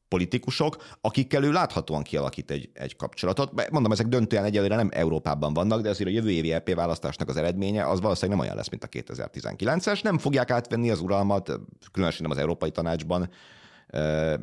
[0.09, 3.71] politikusok, akikkel ő láthatóan kialakít egy, egy kapcsolatot.
[3.71, 7.37] Mondom, ezek döntően egyelőre nem Európában vannak, de azért a jövő évi EP választásnak az
[7.37, 10.03] eredménye az valószínűleg nem olyan lesz, mint a 2019-es.
[10.03, 11.61] Nem fogják átvenni az uralmat,
[11.93, 13.31] különösen nem az Európai Tanácsban,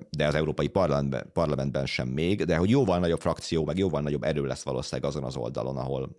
[0.10, 4.24] de az Európai Parlamentben, parlamentben sem még, de hogy jóval nagyobb frakció, meg jóval nagyobb
[4.24, 6.10] erő lesz valószínűleg azon az oldalon, ahol,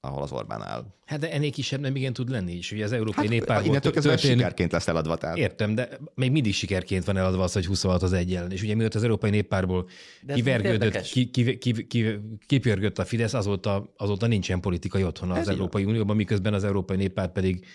[0.00, 0.84] ahol az Orbán áll.
[1.04, 2.72] Hát de ennél kisebb nem igen tud lenni is.
[2.72, 4.30] Ugye az Európai hát, Néppárt Innentől kezdve történ...
[4.30, 5.16] sikerként lesz eladva.
[5.16, 5.36] Tehát.
[5.36, 8.52] Értem, de még mindig sikerként van eladva az, hogy 26 az egy ellen.
[8.52, 9.88] És ugye mióta az Európai Néppárból
[10.34, 15.84] kivergődött, ki, ki, ki, ki, kipörgött a Fidesz, azóta, azóta nincsen politikai otthona az Európai
[15.84, 17.66] Unióban, miközben az Európai Néppárt pedig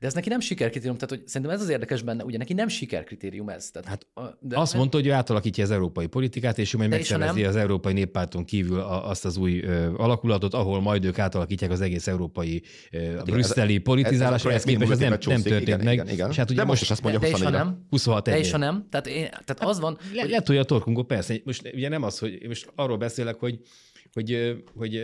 [0.00, 2.68] de ez neki nem sikerkritérium, tehát hogy szerintem ez az érdekes benne, ugye neki nem
[2.68, 3.70] sikerkritérium ez.
[3.70, 4.06] Tehát, hát
[4.40, 7.92] de azt mondta, hogy ő átalakítja az európai politikát, és ő majd megszervezi az Európai
[7.92, 13.18] Néppárton kívül azt az új ö, alakulatot, ahol majd ők átalakítják az egész európai ö,
[13.18, 15.92] a brüsszeli politizálás, ez, ez, ez, ez nem, nem történt igen, meg.
[15.92, 16.30] Igen, igen.
[16.30, 18.24] És hát ugye de most, most is azt mondja, de, de és ha nem, 26
[18.24, 19.98] de és ha nem, tehát, én, tehát az van...
[20.14, 20.30] Le, hogy...
[20.30, 21.34] Letolja a torkunkó, persze.
[21.44, 23.60] Most ugye nem az, hogy most arról beszélek, hogy
[24.12, 24.96] hogy, hogy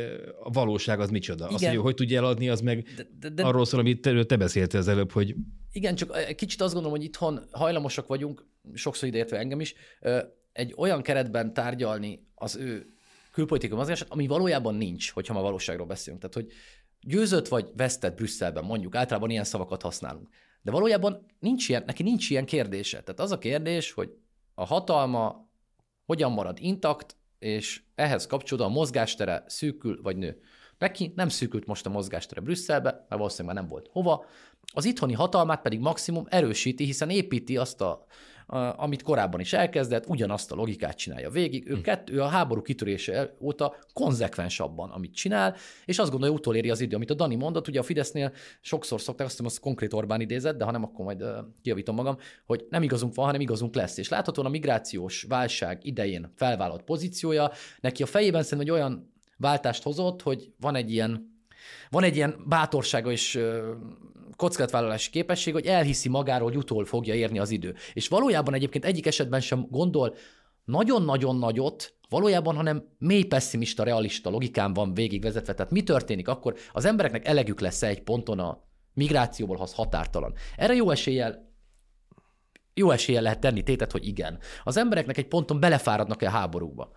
[0.42, 1.44] a valóság az micsoda.
[1.44, 1.54] Igen.
[1.54, 4.36] Az, hogy hogy tudja eladni, az meg de, de, de, arról szól, amit te, te
[4.36, 5.34] beszéltél az előbb, hogy...
[5.72, 9.74] Igen, csak kicsit azt gondolom, hogy itthon hajlamosak vagyunk, sokszor ideértve engem is,
[10.52, 12.86] egy olyan keretben tárgyalni az ő
[13.32, 16.20] külpolitikai mozgását, ami valójában nincs, hogyha ma valóságról beszélünk.
[16.20, 16.52] Tehát, hogy
[17.00, 20.28] győzött vagy vesztett Brüsszelben, mondjuk, általában ilyen szavakat használunk.
[20.62, 23.02] De valójában nincs ilyen, neki nincs ilyen kérdése.
[23.02, 24.16] Tehát az a kérdés, hogy
[24.54, 25.50] a hatalma
[26.04, 30.40] hogyan marad intakt, és ehhez kapcsolódóan a mozgástere szűkül vagy nő.
[30.78, 34.24] Neki nem szűkült most a mozgástere Brüsszelbe, mert valószínűleg már nem volt hova,
[34.72, 38.06] az itthoni hatalmát pedig maximum erősíti, hiszen építi azt a
[38.76, 41.68] amit korábban is elkezdett, ugyanazt a logikát csinálja végig.
[41.68, 41.80] Ő, hm.
[41.80, 46.80] kettő, ő a háború kitörése óta konzekvens abban, amit csinál, és azt gondolja, utoléri az
[46.80, 50.20] idő, amit a Dani mondott, ugye a Fidesznél sokszor szokták, azt hiszem, az konkrét Orbán
[50.20, 51.24] idézett, de ha nem, akkor majd
[51.62, 53.98] kijavítom magam, hogy nem igazunk van, hanem igazunk lesz.
[53.98, 59.82] És láthatóan a migrációs válság idején felvállalt pozíciója, neki a fejében szerintem egy olyan váltást
[59.82, 61.34] hozott, hogy van egy ilyen
[61.90, 63.40] van egy ilyen bátorsága és
[64.36, 67.74] kockázatvállalási képesség, hogy elhiszi magáról, hogy utól fogja érni az idő.
[67.92, 70.14] És valójában egyébként egyik esetben sem gondol
[70.64, 75.54] nagyon-nagyon nagyot, valójában, hanem mély pessimista, realista logikán van végigvezetve.
[75.54, 76.54] Tehát mi történik akkor?
[76.72, 80.34] Az embereknek elegük lesz egy ponton a migrációból, ha az határtalan.
[80.56, 81.44] Erre jó eséllyel
[82.78, 84.38] jó eséllyel lehet tenni tétet, hogy igen.
[84.64, 86.90] Az embereknek egy ponton belefáradnak-e a háborúba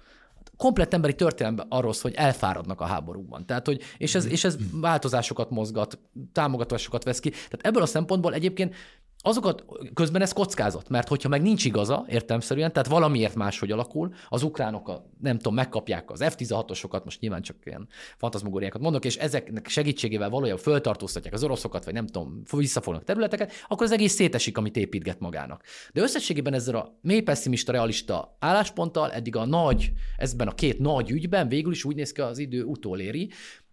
[0.59, 3.45] komplett emberi történelemben arról szól, hogy elfáradnak a háborúban.
[3.45, 5.99] Tehát, hogy, és, ez, és ez változásokat mozgat,
[6.31, 7.29] támogatásokat vesz ki.
[7.29, 8.75] Tehát ebből a szempontból egyébként
[9.21, 14.43] azokat közben ez kockázat, mert hogyha meg nincs igaza, értelmszerűen, tehát valamiért máshogy alakul, az
[14.43, 19.67] ukránok, a, nem tudom, megkapják az F-16-osokat, most nyilván csak ilyen fantazmogóriákat mondok, és ezeknek
[19.67, 24.77] segítségével valójában föltartóztatják az oroszokat, vagy nem tudom, visszafognak területeket, akkor az egész szétesik, amit
[24.77, 25.63] építget magának.
[25.93, 31.11] De összességében ezzel a mély pessimista, realista állásponttal eddig a nagy, ezben a két nagy
[31.11, 33.29] ügyben végül is úgy néz ki az idő utoléri,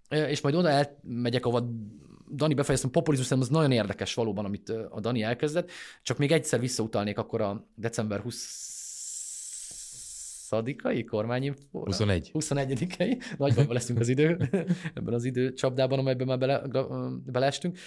[0.08, 1.68] és majd oda elmegyek, ahol
[2.34, 5.70] Dani befejeztem, populizmus az nagyon érdekes valóban, amit a Dani elkezdett,
[6.02, 8.74] csak még egyszer visszautalnék akkor a december 20
[10.46, 11.84] szadikai kormányinfóra?
[11.84, 12.30] 21.
[12.30, 12.96] 21
[13.38, 14.36] Nagy bajban leszünk az idő,
[14.94, 16.62] ebben az időcsapdában, amelyben már bele,
[17.26, 17.78] beleestünk.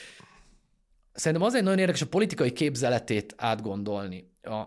[1.13, 4.31] Szerintem azért nagyon érdekes a politikai képzeletét átgondolni.
[4.41, 4.63] A,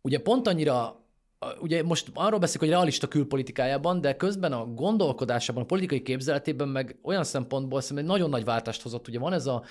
[0.00, 1.04] ugye pont annyira
[1.60, 6.98] ugye most arról beszélünk, hogy realista külpolitikájában, de közben a gondolkodásában, a politikai képzeletében meg
[7.02, 9.08] olyan szempontból szerintem nagyon nagy váltást hozott.
[9.08, 9.62] Ugye van ez a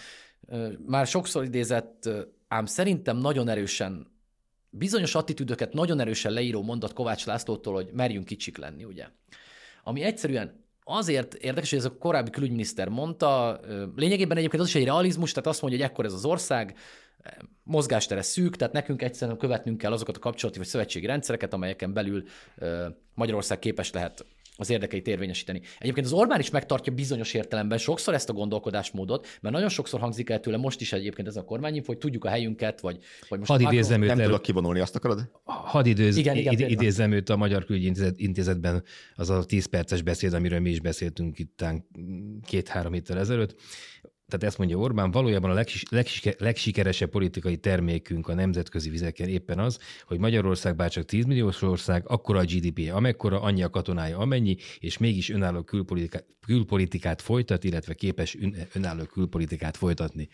[0.85, 2.09] már sokszor idézett,
[2.47, 4.15] ám szerintem nagyon erősen
[4.69, 9.07] bizonyos attitűdöket nagyon erősen leíró mondat Kovács Lászlótól, hogy merjünk kicsik lenni, ugye.
[9.83, 13.59] Ami egyszerűen azért érdekes, hogy ez a korábbi külügyminiszter mondta,
[13.95, 16.77] lényegében egyébként az is egy realizmus, tehát azt mondja, hogy ekkor ez az ország,
[17.63, 22.23] mozgástere szűk, tehát nekünk egyszerűen követnünk kell azokat a kapcsolati vagy szövetségi rendszereket, amelyeken belül
[23.13, 24.25] Magyarország képes lehet
[24.57, 25.61] az érdekeit érvényesíteni.
[25.79, 30.29] Egyébként az Orbán is megtartja bizonyos értelemben sokszor ezt a gondolkodásmódot, mert nagyon sokszor hangzik
[30.29, 32.97] el tőle most is egyébként ez a kormányinfo, hogy tudjuk a helyünket, vagy,
[33.29, 35.29] vagy most Hadd idézzem őt Nem tudok kivonulni, azt akarod?
[35.43, 38.83] hadd idéz, Igen, igen, id- idézzem őt a Magyar Külügyi Intézet, Intézetben,
[39.15, 41.65] az a 10 perces beszéd, amiről mi is beszéltünk itt
[42.45, 43.55] két-három héttel ezelőtt.
[44.27, 49.59] Tehát ezt mondja Orbán, valójában a legsis, legsike, legsikeresebb politikai termékünk a nemzetközi vizeken éppen
[49.59, 54.17] az, hogy Magyarország bár csak 10 milliós ország, akkora a GDP, amekkora, annyi a katonája,
[54.17, 60.29] amennyi, és mégis önálló külpolitikát, külpolitikát folytat, illetve képes ön, önálló külpolitikát folytatni.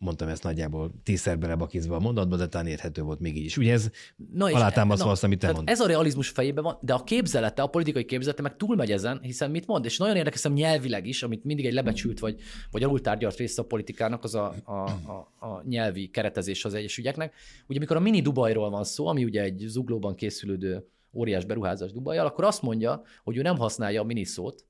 [0.00, 3.56] Mondtam ezt nagyjából tízszer belebakizva a mondatba, de talán érthető volt még így is.
[3.56, 3.90] Ugye ez
[4.32, 5.74] Na és- alátámasztva na, azt, amit te mondtál.
[5.74, 9.50] Ez a realizmus fejében van, de a képzelete, a politikai képzelete meg túlmegy ezen, hiszen
[9.50, 13.62] mit mond, és nagyon érdekes nyelvileg is, amit mindig egy lebecsült vagy, vagy alultárgyalt része
[13.62, 17.34] a politikának, az a, a, a, a nyelvi keretezés az egyes ügyeknek.
[17.66, 22.26] Ugye amikor a mini Dubajról van szó, ami ugye egy zuglóban készülődő óriás beruházás Dubajjal,
[22.26, 24.64] akkor azt mondja, hogy ő nem használja a mini szót,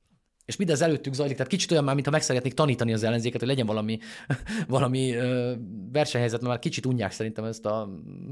[0.49, 3.49] és mindez előttük zajlik, tehát kicsit olyan már, mintha meg szeretnék tanítani az ellenzéket, hogy
[3.49, 3.99] legyen valami,
[4.69, 5.15] valami
[5.93, 7.89] versenyhelyzet, mert már kicsit unják szerintem ezt a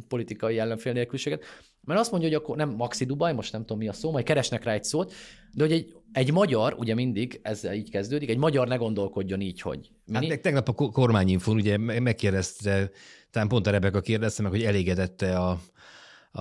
[0.08, 1.44] politikai ellenfél nélküliséget.
[1.80, 4.24] Mert azt mondja, hogy akkor nem Maxi Dubaj, most nem tudom mi a szó, majd
[4.24, 5.12] keresnek rá egy szót,
[5.52, 9.60] de hogy egy, egy magyar, ugye mindig ezzel így kezdődik, egy magyar ne gondolkodjon így,
[9.60, 10.28] hogy mini.
[10.28, 12.90] Hát tegnap a ko- kormányinfon ugye me- megkérdezte,
[13.30, 15.60] talán pont a Rebeka kérdezte meg, hogy elégedette a,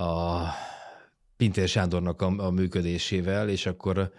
[0.02, 0.42] a
[1.36, 4.12] Pintér Sándornak a, a működésével, és akkor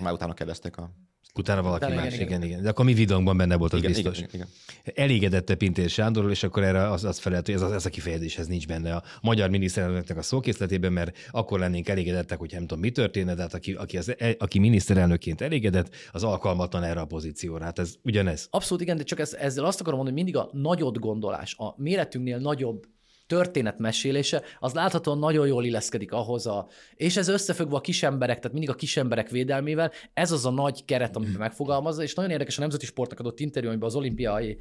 [0.00, 0.90] Már utána kérdezték a...
[1.34, 2.62] utána valaki Utána más, igen, igen, igen, igen.
[2.62, 4.18] De akkor mi videónkban benne volt, az Igen, biztos.
[4.18, 4.46] igen, igen.
[4.94, 8.38] Elégedette Pintér Sándorról, és akkor erre az, az felelt, hogy ez, a- ez a kifejezés
[8.38, 12.80] ez nincs benne a magyar miniszterelnöknek a szókészletében, mert akkor lennénk elégedettek, hogy nem tudom,
[12.80, 17.64] mi történne, de hát aki, aki, az, aki miniszterelnökként elégedett, az alkalmatlan erre a pozícióra.
[17.64, 18.46] Hát ez ugyanez.
[18.50, 21.74] Abszolút igen, de csak ez, ezzel azt akarom mondani, hogy mindig a nagyot gondolás, a
[21.76, 22.84] méretünknél nagyobb
[23.32, 28.70] történetmesélése, az láthatóan nagyon jól illeszkedik ahhoz a, és ez összefüggve a kisemberek, tehát mindig
[28.70, 32.86] a kisemberek védelmével, ez az a nagy keret, amit megfogalmazza, és nagyon érdekes a Nemzeti
[32.86, 34.58] Sportnak adott interjú, amiben az olimpiai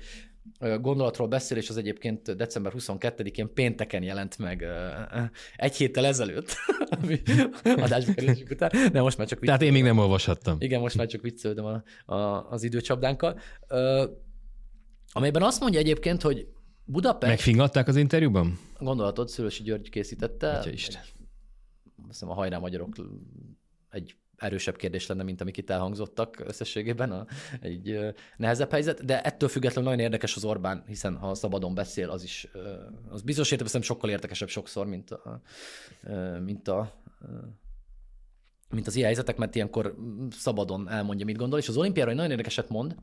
[0.60, 4.66] gondolatról beszél, és az egyébként december 22-én pénteken jelent meg
[5.56, 6.56] egy héttel ezelőtt,
[7.02, 7.22] ami
[7.64, 10.56] adásba kerülésük után, de most már csak Tehát én még nem olvashattam.
[10.60, 13.40] igen, most már csak viccelődöm a, a, az időcsapdánkkal.
[15.12, 16.48] Amelyben azt mondja egyébként, hogy
[16.92, 18.60] Budapest, Megfingatták az interjúban?
[18.80, 20.52] gondolatot Szülősi György készítette.
[20.52, 21.02] Atya Isten.
[21.02, 22.96] Azt hiszem a hajrá magyarok
[23.90, 27.26] egy erősebb kérdés lenne, mint amik itt elhangzottak összességében, a,
[27.62, 28.00] egy
[28.38, 32.48] nehezebb helyzet, de ettől függetlenül nagyon érdekes az Orbán, hiszen ha szabadon beszél, az is,
[33.10, 35.42] az bizonyos értelemben sokkal érdekesebb sokszor, mint a,
[36.44, 37.04] mint a
[38.70, 39.96] mint az ilyen helyzetek, mert ilyenkor
[40.30, 42.96] szabadon elmondja, mit gondol, és az olimpiára egy nagyon érdekeset mond,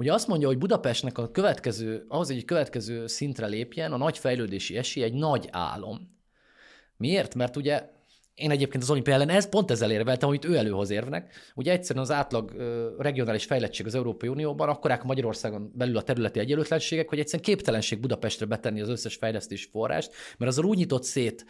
[0.00, 4.76] Ugye azt mondja, hogy Budapestnek a következő, ahhoz, egy következő szintre lépjen, a nagy fejlődési
[4.76, 6.16] esély egy nagy álom.
[6.96, 7.34] Miért?
[7.34, 7.88] Mert ugye
[8.34, 11.34] én egyébként az olimpia ellen ez pont ezzel érveltem, amit ő előhoz érvnek.
[11.54, 12.52] Ugye egyszerűen az átlag
[12.98, 18.46] regionális fejlettség az Európai Unióban, akkorák Magyarországon belül a területi egyenlőtlenségek, hogy egyszerűen képtelenség Budapestre
[18.46, 21.44] betenni az összes fejlesztési forrást, mert azzal úgy nyitott szét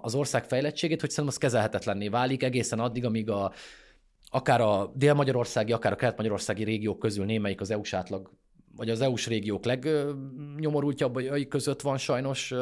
[0.00, 3.52] az ország fejlettségét, hogy szerintem az kezelhetetlenné válik egészen addig, amíg a,
[4.34, 8.30] akár a dél-magyarországi, akár a kelet-magyarországi régiók közül némelyik az EU-s átlag,
[8.76, 12.54] vagy az EU-s régiók legnyomorultjabbai között van sajnos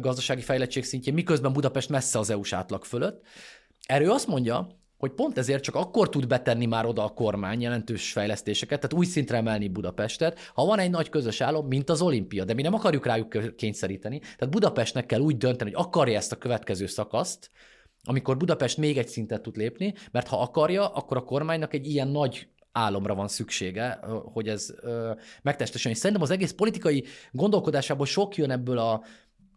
[0.00, 3.22] gazdasági fejlettség szintjén, miközben Budapest messze az EU-s átlag fölött.
[3.86, 8.12] Erő azt mondja, hogy pont ezért csak akkor tud betenni már oda a kormány jelentős
[8.12, 12.44] fejlesztéseket, tehát új szintre emelni Budapestet, ha van egy nagy közös álom, mint az olimpia,
[12.44, 14.18] de mi nem akarjuk rájuk kényszeríteni.
[14.18, 17.50] Tehát Budapestnek kell úgy dönteni, hogy akarja ezt a következő szakaszt,
[18.04, 22.08] amikor Budapest még egy szintet tud lépni, mert ha akarja, akkor a kormánynak egy ilyen
[22.08, 24.00] nagy álomra van szüksége,
[24.32, 24.74] hogy ez
[25.42, 25.94] megtestesüljön.
[25.94, 29.02] És szerintem az egész politikai gondolkodásából sok jön ebből a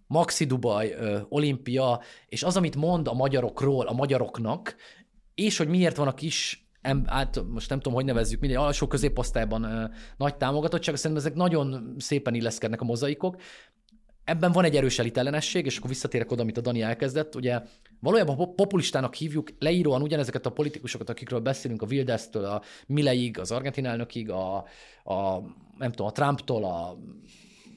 [0.07, 0.95] Maxi Dubaj,
[1.29, 4.75] olimpia, és az, amit mond a magyarokról, a magyaroknak,
[5.35, 8.87] és hogy miért van a kis em, át, most nem tudom, hogy nevezzük, mindegy, alsó
[8.87, 9.85] középosztályban ö,
[10.17, 13.35] nagy támogatottság, szerintem ezek nagyon szépen illeszkednek a mozaikok.
[14.23, 17.35] Ebben van egy erős elitellenesség, és akkor visszatérek oda, amit a Dani elkezdett.
[17.35, 17.61] Ugye
[18.01, 23.51] valójában pop- populistának hívjuk leíróan ugyanezeket a politikusokat, akikről beszélünk, a Wilders-től, a Mileig, az
[23.51, 24.55] argentin elnökig, a,
[25.03, 25.39] a
[25.77, 26.97] nem tudom, a Trumptól, a,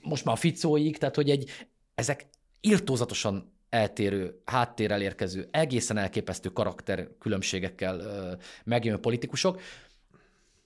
[0.03, 1.51] most már a Ficóig, tehát hogy egy,
[1.95, 2.27] ezek
[2.61, 8.01] irtózatosan eltérő, háttérrel érkező, egészen elképesztő karakter különbségekkel
[8.65, 9.61] megjönő politikusok,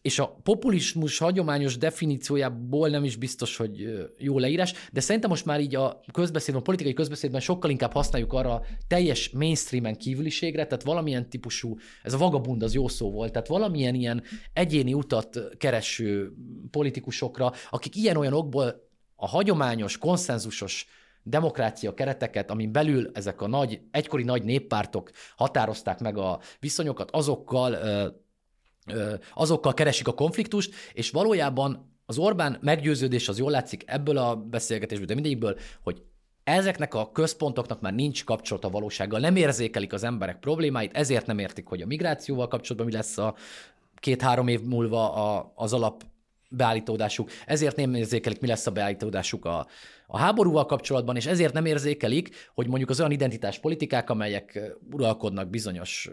[0.09, 3.89] és a populizmus hagyományos definíciójából nem is biztos, hogy
[4.19, 8.33] jó leírás, de szerintem most már így a közbeszédben, a politikai közbeszédben sokkal inkább használjuk
[8.33, 13.49] arra teljes mainstreamen kívüliségre, tehát valamilyen típusú, ez a vagabund az jó szó volt, tehát
[13.49, 16.33] valamilyen ilyen egyéni utat kereső
[16.71, 20.87] politikusokra, akik ilyen-olyan okból a hagyományos, konszenzusos
[21.23, 27.77] demokrácia kereteket, amin belül ezek a nagy, egykori nagy néppártok határozták meg a viszonyokat, azokkal
[29.35, 35.07] azokkal keresik a konfliktust, és valójában az Orbán meggyőződés az jól látszik ebből a beszélgetésből,
[35.07, 36.03] de mindegyikből, hogy
[36.45, 41.39] ezeknek a központoknak már nincs kapcsolat a valósággal, nem érzékelik az emberek problémáit, ezért nem
[41.39, 43.35] értik, hogy a migrációval kapcsolatban mi lesz a
[43.97, 46.05] két-három év múlva a, az alap
[46.51, 49.67] beállítódásuk, ezért nem érzékelik, mi lesz a beállítódásuk a,
[50.07, 54.61] a háborúval kapcsolatban, és ezért nem érzékelik, hogy mondjuk az olyan identitáspolitikák, amelyek
[54.93, 56.11] uralkodnak bizonyos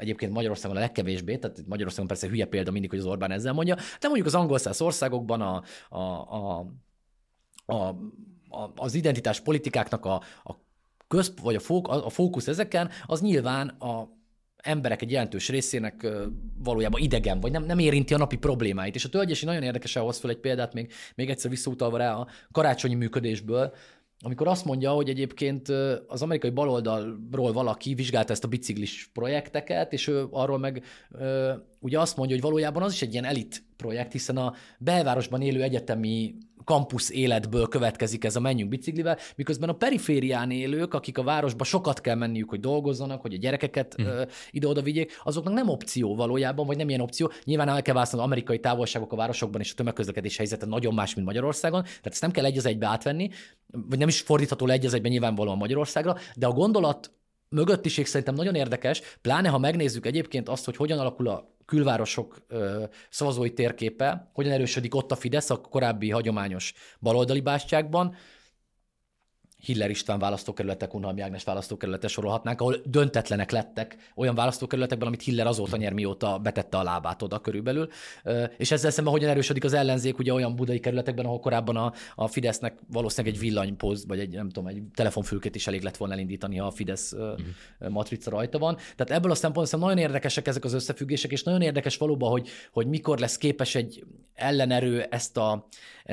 [0.00, 3.74] egyébként Magyarországon a legkevésbé, tehát Magyarországon persze hülye példa mindig, hogy az Orbán ezzel mondja,
[3.74, 6.66] de mondjuk az angol száz országokban a, a, a,
[7.66, 7.74] a,
[8.48, 10.54] a, az identitás politikáknak a, a
[11.08, 14.18] közp, vagy a, fók, a fókusz ezeken, az nyilván a
[14.62, 16.06] emberek egy jelentős részének
[16.58, 18.94] valójában idegen, vagy nem, nem érinti a napi problémáit.
[18.94, 22.26] És a tölgyesi nagyon érdekes ahhoz fel egy példát, még, még egyszer visszautalva rá a
[22.52, 23.74] karácsonyi működésből,
[24.22, 25.68] amikor azt mondja, hogy egyébként
[26.06, 30.82] az amerikai baloldalról valaki vizsgálta ezt a biciklis projekteket, és ő arról meg
[31.78, 35.62] ugye azt mondja, hogy valójában az is egy ilyen elit projekt, hiszen a belvárosban élő
[35.62, 36.34] egyetemi
[36.70, 42.00] kampusz életből következik ez a menjünk biciklivel, miközben a periférián élők, akik a városba sokat
[42.00, 44.06] kell menniük, hogy dolgozzanak, hogy a gyerekeket mm.
[44.50, 47.32] ide-oda vigyék, azoknak nem opció valójában, vagy nem ilyen opció.
[47.44, 51.14] Nyilván el kell választani az amerikai távolságok a városokban és a tömegközlekedés helyzete nagyon más,
[51.14, 53.30] mint Magyarországon, tehát ezt nem kell egy az egybe átvenni,
[53.88, 57.10] vagy nem is fordítható le egy az egybe nyilvánvalóan Magyarországra, de a gondolat
[57.50, 62.84] mögöttiség szerintem nagyon érdekes, pláne ha megnézzük egyébként azt, hogy hogyan alakul a külvárosok ö,
[63.10, 68.14] szavazói térképe, hogyan erősödik ott a Fidesz a korábbi hagyományos baloldali bástyákban,
[69.60, 75.76] Hiller István választókerületek, Unhalmi Ágnes választókerülete sorolhatnánk, ahol döntetlenek lettek olyan választókerületekben, amit Hiller azóta
[75.76, 77.88] nyer, mióta betette a lábát oda körülbelül.
[78.56, 82.26] És ezzel szemben hogyan erősödik az ellenzék ugye olyan budai kerületekben, ahol korábban a, a
[82.26, 86.56] Fidesznek valószínűleg egy villanypóz, vagy egy, nem tudom, egy telefonfülkét is elég lett volna elindítani,
[86.56, 87.38] ha a Fidesz uh-huh.
[87.88, 88.76] matrica rajta van.
[88.76, 92.86] Tehát ebből a szempontból nagyon érdekesek ezek az összefüggések, és nagyon érdekes valóban, hogy, hogy
[92.86, 94.04] mikor lesz képes egy
[94.34, 95.66] ellenerő ezt a,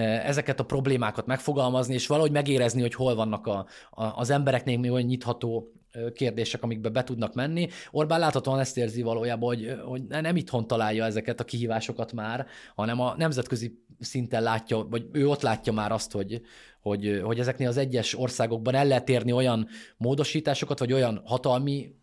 [0.04, 4.92] ezeket a problémákat megfogalmazni, és valahogy megérezni, hogy hol vannak a, a, az embereknél még
[4.92, 5.72] olyan nyitható
[6.14, 7.68] kérdések, amikbe be tudnak menni.
[7.92, 12.46] Orbán láthatóan ezt érzi valójában, hogy, hogy nem itthon találja ezeket a kihívásokat már,
[12.76, 16.42] hanem a nemzetközi szinten látja, vagy ő ott látja már azt, hogy,
[16.82, 19.68] hogy, hogy ezeknél az egyes országokban el lehet érni olyan
[19.98, 21.96] módosításokat, vagy olyan hatalmi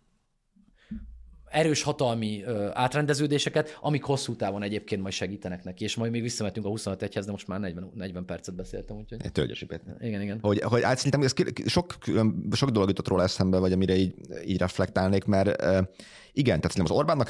[1.55, 6.67] erős hatalmi ö, átrendeződéseket, amik hosszú távon egyébként majd segítenek neki, és majd még visszametünk
[6.67, 8.97] a 25 hez de most már 40, 40 percet beszéltem.
[8.97, 9.33] Úgyhogy...
[9.33, 9.67] Tölgyesi
[10.01, 10.39] Igen, igen.
[10.41, 11.33] Hogy, hogy át szerintem ez
[11.67, 11.97] sok,
[12.53, 14.15] sok dolog jutott róla eszembe, vagy amire így,
[14.47, 15.63] így reflektálnék, mert
[16.33, 17.29] igen, tehát az Orbánnak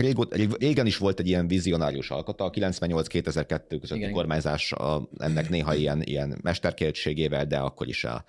[0.58, 5.74] régen is volt egy ilyen vizionárius alkata, a 98-2002 közötti igen, kormányzás a, ennek néha
[5.74, 8.24] ilyen, ilyen mesterkértségével, de akkor is a,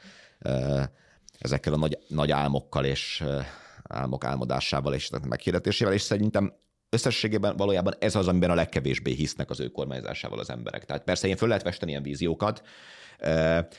[1.39, 3.23] ezekkel a nagy, nagy álmokkal és
[3.89, 6.53] álmok álmodásával és meghirdetésével, és szerintem
[6.89, 10.85] összességében valójában ez az, amiben a legkevésbé hisznek az ő kormányzásával az emberek.
[10.85, 12.61] Tehát persze én föl lehet vesteni ilyen víziókat,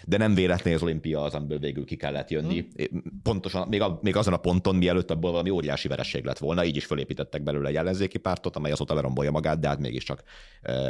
[0.04, 2.68] de nem véletlenül az olimpia az, amiből végül ki kellett jönni.
[2.76, 3.02] Hmm.
[3.22, 6.76] Pontosan, még, a, még azon a ponton, mielőtt abból valami óriási vereség lett volna, így
[6.76, 10.22] is fölépítettek belőle egy ellenzéki pártot, amely azóta lerombolja magát, de hát mégiscsak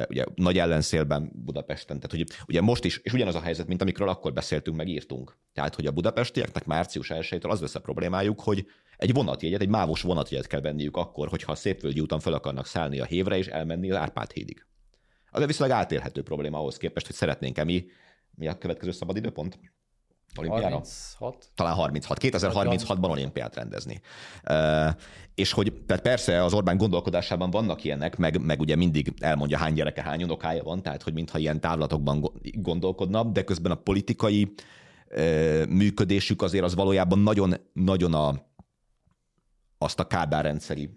[0.08, 2.00] ugye, nagy ellenszélben Budapesten.
[2.00, 5.36] Tehát hogy, ugye most is, és ugyanaz a helyzet, mint amikről akkor beszéltünk, meg írtunk.
[5.54, 8.66] Tehát, hogy a budapestieknek március 1 az lesz a problémájuk, hogy
[8.96, 13.00] egy vonatjegyet, egy mávos vonatjegyet kell venniük akkor, hogyha a Szépvölgyi úton fel akarnak szállni
[13.00, 14.66] a hévre és elmenni az Árpád hídig.
[15.30, 17.84] Az viszonylag átélhető probléma ahhoz képest, hogy szeretnénk-e mi,
[18.36, 19.58] mi a következő szabad időpont?
[20.38, 20.74] Olimpiára?
[20.74, 21.48] 36?
[21.54, 22.18] Talán 36.
[22.20, 24.00] 2036-ban olimpiát rendezni.
[24.48, 24.90] Uh,
[25.34, 29.74] és hogy tehát persze az Orbán gondolkodásában vannak ilyenek, meg, meg ugye mindig elmondja hány
[29.74, 34.52] gyereke, hány unokája van, tehát hogy mintha ilyen távlatokban gondolkodna, de közben a politikai
[35.10, 38.34] uh, működésük azért az valójában nagyon, nagyon a,
[39.78, 40.90] azt a Kádár rendszeri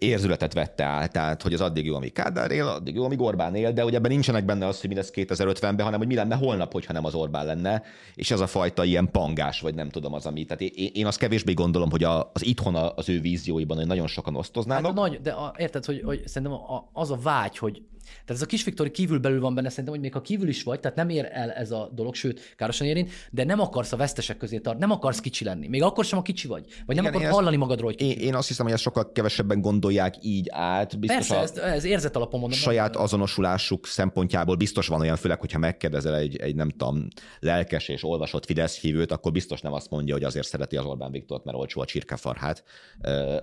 [0.00, 3.54] érzületet vette át, tehát hogy az addig jó, amíg Kádár él, addig jó, amíg Orbán
[3.54, 6.34] él, de hogy ebben nincsenek benne az, hogy mi lesz 2050-ben, hanem hogy mi lenne
[6.34, 7.82] holnap, hogyha nem az Orbán lenne,
[8.14, 10.44] és ez a fajta ilyen pangás, vagy nem tudom az, ami.
[10.44, 14.36] Tehát én, én azt kevésbé gondolom, hogy az itthon az ő vízióiban hogy nagyon sokan
[14.36, 14.84] osztoznának.
[14.84, 16.58] Hát nagy, de a, érted, hogy, hogy szerintem
[16.92, 20.02] az a vágy, hogy Tehát ez a kis Viktori kívül belül van benne, szerintem, hogy
[20.02, 23.10] még ha kívül is vagy, tehát nem ér el ez a dolog, sőt, károsan érint,
[23.30, 25.68] de nem akarsz a vesztesek közé tartani, nem akarsz kicsi lenni.
[25.68, 26.64] Még akkor sem, a kicsi vagy.
[26.86, 28.20] Vagy nem Igen, akarod hallani magadról, hogy kicsi.
[28.20, 30.98] Én, én azt hiszem, hogy ezt sokkal kevesebben gondolják így át.
[30.98, 32.58] Biztos Persze, a ez, ez érzet alapon mondom.
[32.58, 37.08] saját azonosulásuk szempontjából biztos van olyan, főleg, hogyha megkérdezel egy, egy nem tudom,
[37.40, 41.10] lelkes és olvasott Fidesz hívőt, akkor biztos nem azt mondja, hogy azért szereti az Orbán
[41.10, 42.64] Viktort, mert olcsó a csirkefarhát,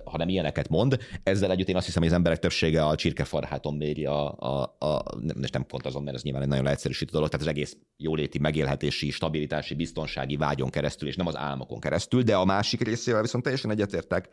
[0.04, 0.98] hanem ilyeneket mond.
[1.22, 5.16] Ezzel együtt én azt hiszem, hogy az emberek többsége a csirkefarháton méri a, a, a
[5.20, 7.76] nem, és nem pont azon, mert ez nyilván egy nagyon leegyszerűsítő dolog, tehát az egész
[7.96, 13.22] jóléti, megélhetési, stabilitási, biztonsági vágyon keresztül, és nem az álmokon keresztül, de a másik részével
[13.22, 14.28] viszont teljesen egyetértek,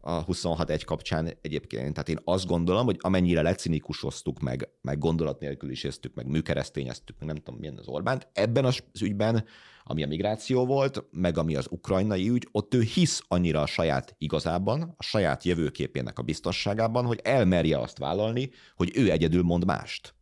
[0.00, 1.92] a 26-1 kapcsán egyébként.
[1.92, 7.28] Tehát én azt gondolom, hogy amennyire lecinikusoztuk, meg, meg gondolat nélkül is meg műkeresztényeztük, meg
[7.28, 9.44] nem tudom milyen az Orbánt, ebben az ügyben,
[9.90, 14.14] ami a migráció volt, meg ami az ukrajnai ügy, ott ő hisz annyira a saját
[14.18, 20.14] igazában, a saját jövőképének a biztonságában, hogy elmerje azt vállalni, hogy ő egyedül mond mást.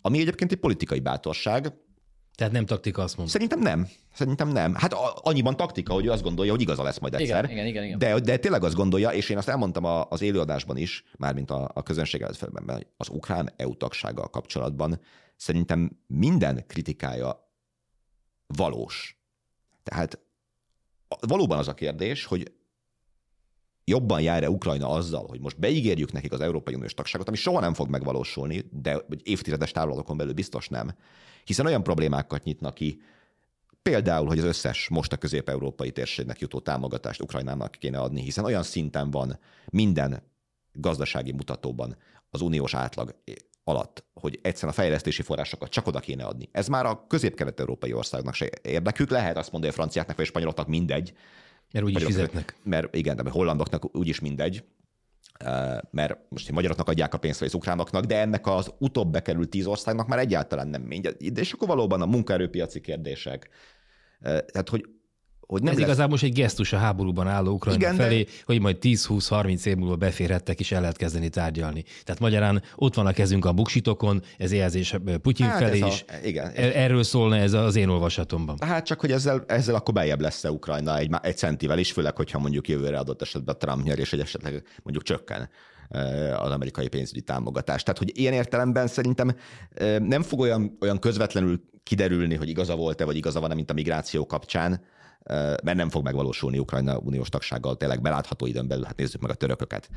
[0.00, 1.72] Ami egyébként egy politikai bátorság,
[2.34, 3.32] Tehát nem taktika, azt mondom.
[3.34, 3.88] Szerintem nem.
[4.14, 4.74] Szerintem nem.
[4.74, 7.44] Hát annyiban taktika, hogy ő azt gondolja, hogy igaza lesz majd egyszer.
[7.44, 7.98] Igen, igen, igen, igen.
[7.98, 11.70] De, de tényleg azt gondolja, és én azt elmondtam a- az élőadásban is, mármint a,
[11.74, 15.00] a közönség előtt felben, az ukrán EU tagsággal kapcsolatban
[15.36, 17.47] szerintem minden kritikája
[18.56, 19.18] valós.
[19.82, 20.18] Tehát
[21.20, 22.52] valóban az a kérdés, hogy
[23.84, 27.74] jobban jár-e Ukrajna azzal, hogy most beígérjük nekik az Európai Uniós tagságot, ami soha nem
[27.74, 30.94] fog megvalósulni, de évtizedes távlatokon belül biztos nem,
[31.44, 33.00] hiszen olyan problémákat nyitnak ki,
[33.82, 38.62] például, hogy az összes most a közép-európai térségnek jutó támogatást Ukrajnának kéne adni, hiszen olyan
[38.62, 39.38] szinten van
[39.70, 40.22] minden
[40.72, 41.96] gazdasági mutatóban
[42.30, 43.14] az uniós átlag
[43.68, 46.48] alatt, hogy egyszerűen a fejlesztési forrásokat csak oda kéne adni.
[46.52, 50.66] Ez már a közép-kelet-európai országnak se érdekük, lehet azt mondani a franciáknak vagy a spanyoloknak
[50.66, 51.12] mindegy,
[51.72, 52.56] Mert úgyis fizetnek.
[52.62, 54.64] mert igen, de a hollandoknak úgyis mindegy,
[55.90, 59.66] mert most magyaroknak adják a pénzt, vagy az ukránoknak, de ennek az utóbb bekerült tíz
[59.66, 61.32] országnak már egyáltalán nem mindegy.
[61.32, 63.48] De és akkor valóban a munkaerőpiaci kérdések.
[64.20, 64.88] Eh, Tehát, hogy,
[65.48, 65.86] hogy nem Ez lesz...
[65.86, 69.76] igazából most egy gesztus a háborúban álló Ukrajna Igen, de- felé, hogy majd 10-20-30 év
[69.76, 71.84] múlva beférhettek, és el lehet kezdeni tárgyalni.
[72.04, 75.86] Tehát magyarán ott van a kezünk a buksitokon, ez jelzés Putyin Hát felé ez a-
[75.86, 76.04] is.
[76.24, 76.50] igen.
[76.54, 78.56] E- Erről szólna ez az én olvasatomban.
[78.60, 82.16] Hát csak, hogy ezzel, ezzel akkor beljebb lesz -e Ukrajna egy, egy centivel is, főleg,
[82.16, 85.48] hogyha mondjuk jövőre adott esetben Trump nyer, és egy esetleg mondjuk csökken
[86.38, 87.82] az amerikai pénzügyi támogatás.
[87.82, 89.36] Tehát, hogy ilyen értelemben szerintem
[89.98, 94.26] nem fog olyan, olyan közvetlenül kiderülni, hogy igaza volt-e, vagy igaza van-e, mint a migráció
[94.26, 94.80] kapcsán,
[95.62, 98.84] mert nem fog megvalósulni Ukrajna uniós tagsággal tényleg belátható időn belül.
[98.84, 99.90] Hát nézzük meg a törököket,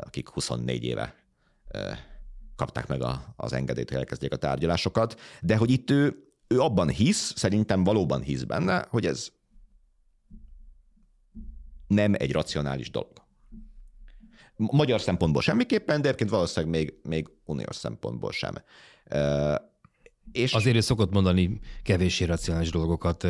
[0.00, 1.14] akik 24 éve
[2.56, 6.16] kapták meg a, az engedélyt, hogy elkezdjék a tárgyalásokat, de hogy itt ő,
[6.46, 9.28] ő abban hisz, szerintem valóban hisz benne, hogy ez
[11.86, 13.24] nem egy racionális dolog.
[14.56, 18.54] Magyar szempontból semmiképpen, de egyébként valószínűleg még, még uniós szempontból sem.
[20.32, 23.26] És Azért ő szokott mondani kevéssé racionális dolgokat,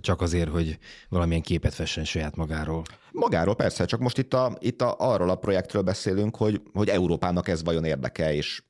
[0.00, 0.78] csak azért, hogy
[1.08, 2.82] valamilyen képet fessen saját magáról.
[3.12, 7.48] magáról persze, csak most itt, a, itt a, arról a projektről beszélünk, hogy, hogy Európának
[7.48, 8.62] ez vajon érdeke, és,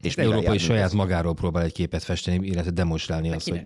[0.00, 1.06] és Európa is saját mindez.
[1.06, 3.64] magáról próbál egy képet festeni, illetve demonstrálni azt, hogy?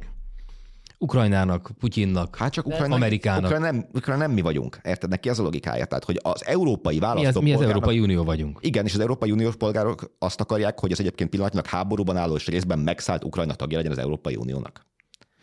[0.99, 3.45] Ukrajnának, Putyinnak, Hát csak Ukrajna, Amerikának.
[3.45, 5.11] Ukrajna nem, Ukrajna nem mi vagyunk, érted?
[5.11, 5.85] Neki az a logikája.
[5.85, 8.59] Tehát, hogy az európai mi az, mi az Európai Unió vagyunk.
[8.61, 12.47] Igen, és az Európai Uniós polgárok azt akarják, hogy az egyébként pillanatnyilag háborúban álló és
[12.47, 14.87] részben megszállt Ukrajna tagja legyen az Európai Uniónak.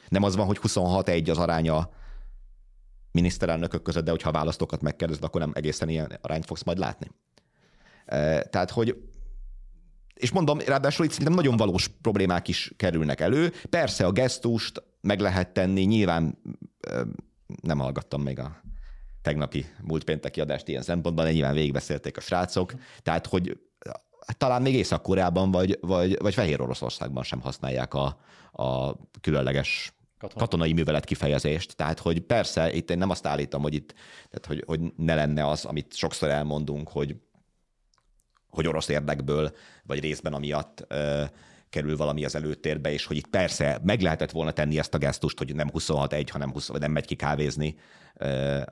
[0.09, 1.89] Nem az van, hogy 26-1 az aránya
[3.11, 7.07] miniszterelnökök között, de hogyha a választókat megkérdezed, akkor nem egészen ilyen arányt fogsz majd látni.
[8.49, 8.95] Tehát, hogy
[10.13, 13.53] és mondom, ráadásul itt szerintem nagyon valós problémák is kerülnek elő.
[13.69, 16.37] Persze a gesztust meg lehet tenni, nyilván
[17.61, 18.61] nem hallgattam még a
[19.21, 22.73] tegnapi múlt pénteki adást ilyen szempontban, de nyilván végigbeszélték a srácok.
[23.01, 23.59] Tehát, hogy
[24.25, 28.19] hát talán még Észak-Koreában vagy, vagy, vagy Fehér Oroszországban sem használják a,
[28.51, 30.39] a különleges Katona.
[30.39, 31.75] katonai művelet kifejezést.
[31.75, 33.93] Tehát, hogy persze, itt én nem azt állítom, hogy itt,
[34.29, 37.15] tehát, hogy, hogy ne lenne az, amit sokszor elmondunk, hogy
[38.51, 41.23] hogy orosz érdekből, vagy részben amiatt ö,
[41.71, 45.37] kerül valami az előtérbe, és hogy itt persze meg lehetett volna tenni ezt a gesztust,
[45.37, 47.75] hogy nem 26-1, hanem 20, vagy nem megy ki kávézni,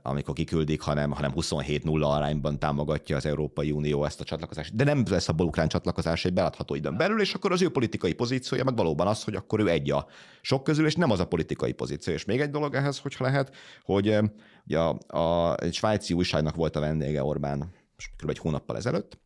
[0.02, 4.76] amikor kiküldik, hanem, hanem 27-0 arányban támogatja az Európai Unió ezt a csatlakozást.
[4.76, 8.14] De nem lesz abból ukrán csatlakozás egy belátható időn belül, és akkor az ő politikai
[8.14, 10.08] pozíciója meg valóban az, hogy akkor ő egy a
[10.42, 12.14] sok közül, és nem az a politikai pozíció.
[12.14, 14.18] És még egy dolog ehhez, hogyha lehet, hogy
[14.66, 17.58] ugye a, a, egy svájci újságnak volt a vendége Orbán
[17.96, 18.30] most kb.
[18.30, 19.20] egy hónappal ezelőtt,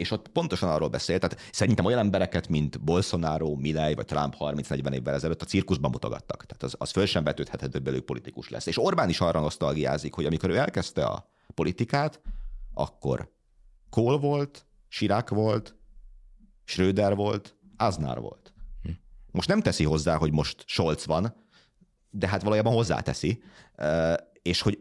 [0.00, 4.92] és ott pontosan arról beszélt, tehát szerintem olyan embereket, mint Bolsonaro, Milley vagy Trump 30-40
[4.92, 6.46] évvel ezelőtt a cirkuszban mutogattak.
[6.46, 8.66] Tehát az, az föl sem vetődhetett, hogy belőlük politikus lesz.
[8.66, 12.20] És Orbán is arra nosztalgiázik, hogy amikor ő elkezdte a politikát,
[12.74, 13.32] akkor
[13.90, 15.76] Kohl volt, Sirák volt,
[16.64, 18.52] Schröder volt, Aznár volt.
[19.30, 21.34] Most nem teszi hozzá, hogy most Scholz van,
[22.10, 23.42] de hát valójában hozzáteszi,
[24.42, 24.78] és hogy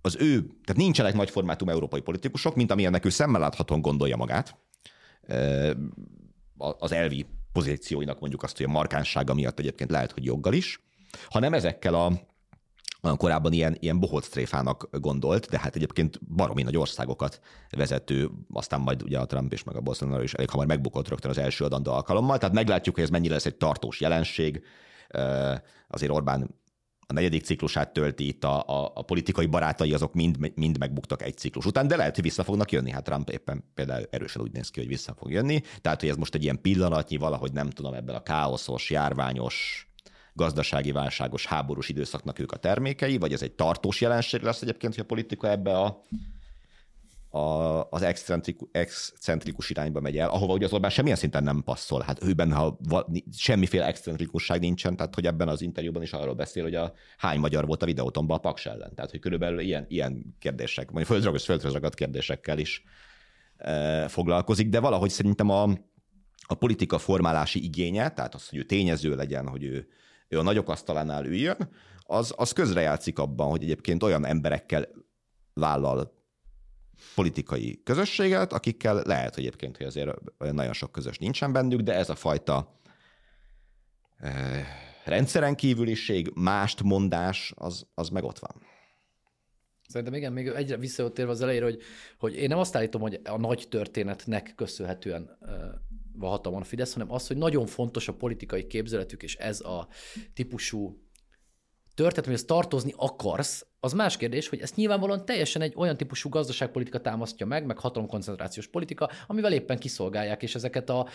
[0.00, 4.58] az ő, tehát nincsenek nagy formátum európai politikusok, mint amilyennek ő szemmel láthatóan gondolja magát,
[6.56, 10.82] az elvi pozícióinak mondjuk azt, hogy a markánssága miatt egyébként lehet, hogy joggal is,
[11.28, 12.12] hanem ezekkel a
[13.16, 17.40] korábban ilyen, ilyen bohóc tréfának gondolt, de hát egyébként baromi nagy országokat
[17.70, 21.30] vezető, aztán majd ugye a Trump és meg a Bolsonaro is elég hamar megbukott rögtön
[21.30, 24.62] az első adandó alkalommal, tehát meglátjuk, hogy ez mennyire lesz egy tartós jelenség.
[25.88, 26.54] Azért Orbán
[27.10, 31.36] a negyedik ciklusát tölti itt a, a, a politikai barátai, azok mind, mind megbuktak egy
[31.36, 32.90] ciklus után, de lehet, hogy vissza fognak jönni.
[32.90, 35.62] Hát Trump éppen például erősen úgy néz ki, hogy vissza fog jönni.
[35.80, 39.88] Tehát, hogy ez most egy ilyen pillanatnyi, valahogy nem tudom, ebben a káoszos, járványos,
[40.32, 45.02] gazdasági válságos, háborús időszaknak ők a termékei, vagy ez egy tartós jelenség lesz egyébként, hogy
[45.02, 46.04] a politika ebbe a,
[47.30, 48.02] a, az
[48.72, 52.00] excentrikus, irányba megy el, ahova ugye az Orbán semmilyen szinten nem passzol.
[52.00, 52.78] Hát ő benne, ha
[53.32, 57.66] semmiféle excentrikusság nincsen, tehát hogy ebben az interjúban is arról beszél, hogy a hány magyar
[57.66, 58.94] volt a videótomban a Paks ellen.
[58.94, 62.84] Tehát, hogy körülbelül ilyen, ilyen kérdések, vagy földragos, földragos kérdésekkel is
[63.56, 65.62] e, foglalkozik, de valahogy szerintem a,
[66.46, 69.88] a politika formálási igénye, tehát az, hogy ő tényező legyen, hogy ő,
[70.28, 71.56] ő a nagyok asztalánál üljön,
[72.06, 74.88] az, az közrejátszik abban, hogy egyébként olyan emberekkel
[75.54, 76.17] vállal
[77.14, 82.08] politikai közösséget, akikkel lehet, hogy egyébként, hogy azért nagyon sok közös nincsen bennük, de ez
[82.08, 82.80] a fajta
[84.18, 84.64] e,
[85.04, 88.62] rendszeren kívüliség, mást mondás, az, az meg ott van.
[89.88, 91.82] Szerintem igen, még egyre visszatérve az elejére, hogy,
[92.18, 95.38] hogy én nem azt állítom, hogy a nagy történetnek köszönhetően
[96.12, 99.88] van hatalmon a Fidesz, hanem az, hogy nagyon fontos a politikai képzeletük, és ez a
[100.34, 101.07] típusú
[102.02, 106.28] történet, hogy ezt tartozni akarsz, az más kérdés, hogy ezt nyilvánvalóan teljesen egy olyan típusú
[106.28, 111.06] gazdaságpolitika támasztja meg, meg hatalomkoncentrációs politika, amivel éppen kiszolgálják, és ezeket a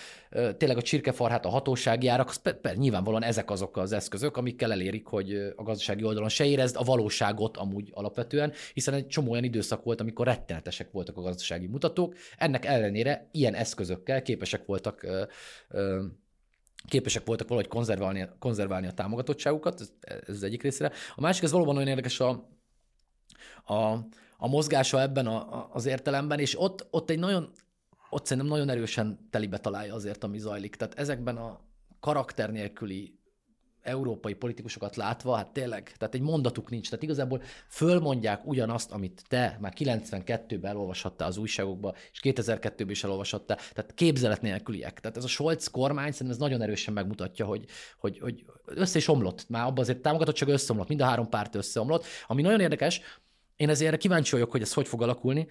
[0.57, 4.71] tényleg a csirkefarhát, a hatósági árak, az per, per, nyilvánvalóan ezek azok az eszközök, amikkel
[4.71, 9.43] elérik, hogy a gazdasági oldalon se érezd a valóságot amúgy alapvetően, hiszen egy csomó olyan
[9.43, 15.23] időszak volt, amikor rettenetesek voltak a gazdasági mutatók, ennek ellenére ilyen eszközökkel képesek voltak ö,
[15.69, 16.03] ö,
[16.87, 20.91] képesek voltak valahogy konzerválni, konzerválni a támogatottságukat, ez, ez az egyik részére.
[21.15, 22.49] A másik, ez valóban nagyon érdekes a,
[23.63, 23.83] a,
[24.37, 27.51] a mozgása ebben a, az értelemben, és ott, ott egy nagyon,
[28.09, 30.75] ott szerintem nagyon erősen telibe találja azért, ami zajlik.
[30.75, 31.59] Tehát ezekben a
[31.99, 33.19] karakter nélküli
[33.83, 36.89] európai politikusokat látva, hát tényleg, tehát egy mondatuk nincs.
[36.89, 43.57] Tehát igazából fölmondják ugyanazt, amit te már 92-ben elolvashattál az újságokba, és 2002-ben is elolvashattál.
[43.73, 44.99] Tehát képzelet nélküliek.
[44.99, 47.65] Tehát ez a Scholz kormány szerintem ez nagyon erősen megmutatja, hogy,
[47.97, 49.49] hogy, hogy össze is omlott.
[49.49, 52.05] Már abban azért támogatottság összeomlott, mind a három párt összeomlott.
[52.27, 53.01] Ami nagyon érdekes,
[53.55, 55.47] én ezért kíváncsi vagyok, hogy ez hogy fog alakulni,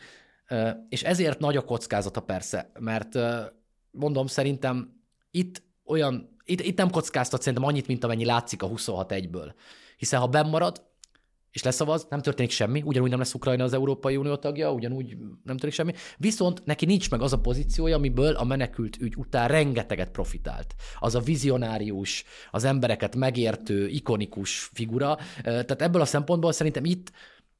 [0.88, 3.18] és ezért nagy a kockázata persze, mert
[3.90, 9.52] mondom, szerintem itt olyan itt, itt nem kockáztat szerintem annyit, mint amennyi látszik a 26-1-ből.
[9.96, 10.90] Hiszen ha bennmarad,
[11.50, 15.56] és leszavaz, nem történik semmi, ugyanúgy nem lesz Ukrajna az Európai Unió tagja, ugyanúgy nem
[15.56, 15.92] történik semmi.
[16.18, 20.74] Viszont neki nincs meg az a pozíciója, amiből a menekült ügy után rengeteget profitált.
[20.98, 25.18] Az a vizionárius, az embereket megértő, ikonikus figura.
[25.42, 27.12] Tehát ebből a szempontból szerintem itt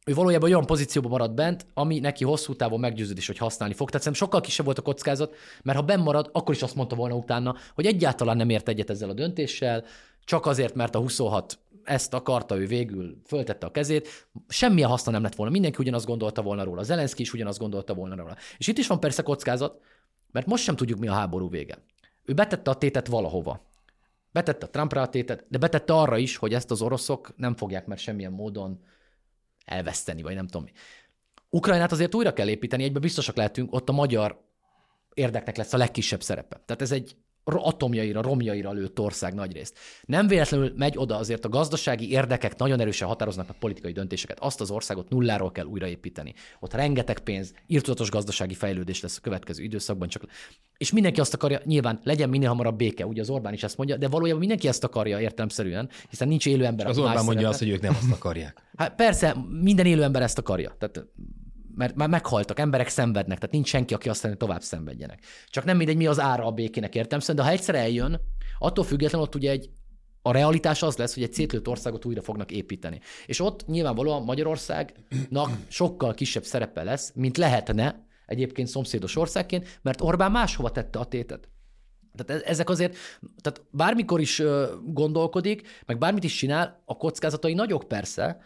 [0.07, 3.89] ő valójában olyan pozícióban maradt bent, ami neki hosszú távon meggyőződés, hogy használni fog.
[3.91, 7.15] Tehát szerintem sokkal kisebb volt a kockázat, mert ha benn akkor is azt mondta volna
[7.15, 9.85] utána, hogy egyáltalán nem ért egyet ezzel a döntéssel,
[10.25, 15.23] csak azért, mert a 26 ezt akarta, ő végül föltette a kezét, semmilyen haszna nem
[15.23, 18.37] lett volna, mindenki ugyanazt gondolta volna róla, Zelenszky is ugyanazt gondolta volna róla.
[18.59, 19.81] És itt is van persze kockázat,
[20.33, 21.79] mert most sem tudjuk, mi a háború vége.
[22.25, 23.71] Ő betette a tétet valahova.
[24.33, 27.87] Betette a Trumpra a tétet, de betette arra is, hogy ezt az oroszok nem fogják
[27.87, 28.81] már semmilyen módon
[29.73, 30.69] elveszteni, vagy nem tudom.
[31.51, 34.45] Ukrajnát azért újra kell építeni, egyben biztosak lehetünk, ott a magyar
[35.15, 36.63] érdeknek lesz a legkisebb szerepe.
[36.65, 39.79] Tehát ez egy atomjaira, romjaira lőtt ország nagy részt.
[40.05, 44.41] Nem véletlenül megy oda azért a gazdasági érdekek nagyon erősen határoznak meg politikai döntéseket.
[44.41, 46.35] Azt az országot nulláról kell újraépíteni.
[46.61, 50.09] Ott rengeteg pénz, írtudatos gazdasági fejlődés lesz a következő időszakban.
[50.09, 50.23] Csak...
[50.77, 53.97] És mindenki azt akarja, nyilván legyen minél hamarabb béke, ugye az Orbán is ezt mondja,
[53.97, 56.87] de valójában mindenki ezt akarja értelemszerűen, hiszen nincs élő ember.
[56.87, 58.63] Az Orbán mondja azt, hogy ők nem azt akarják.
[58.77, 60.77] Hát persze, minden élő ember ezt akarja.
[60.79, 61.07] Tehát
[61.75, 65.23] mert már meghaltak, emberek szenvednek, tehát nincs senki, aki azt mondja, tovább szenvedjenek.
[65.49, 68.21] Csak nem mindegy, mi az ára a békének értem, de ha egyszer eljön,
[68.59, 69.71] attól függetlenül ott ugye egy
[70.23, 73.01] a realitás az lesz, hogy egy szétlőtt országot újra fognak építeni.
[73.27, 80.31] És ott nyilvánvalóan Magyarországnak sokkal kisebb szerepe lesz, mint lehetne egyébként szomszédos országként, mert Orbán
[80.31, 81.49] máshova tette a tétet.
[82.17, 82.97] Tehát e- ezek azért,
[83.41, 84.43] tehát bármikor is
[84.85, 88.41] gondolkodik, meg bármit is csinál, a kockázatai nagyok persze,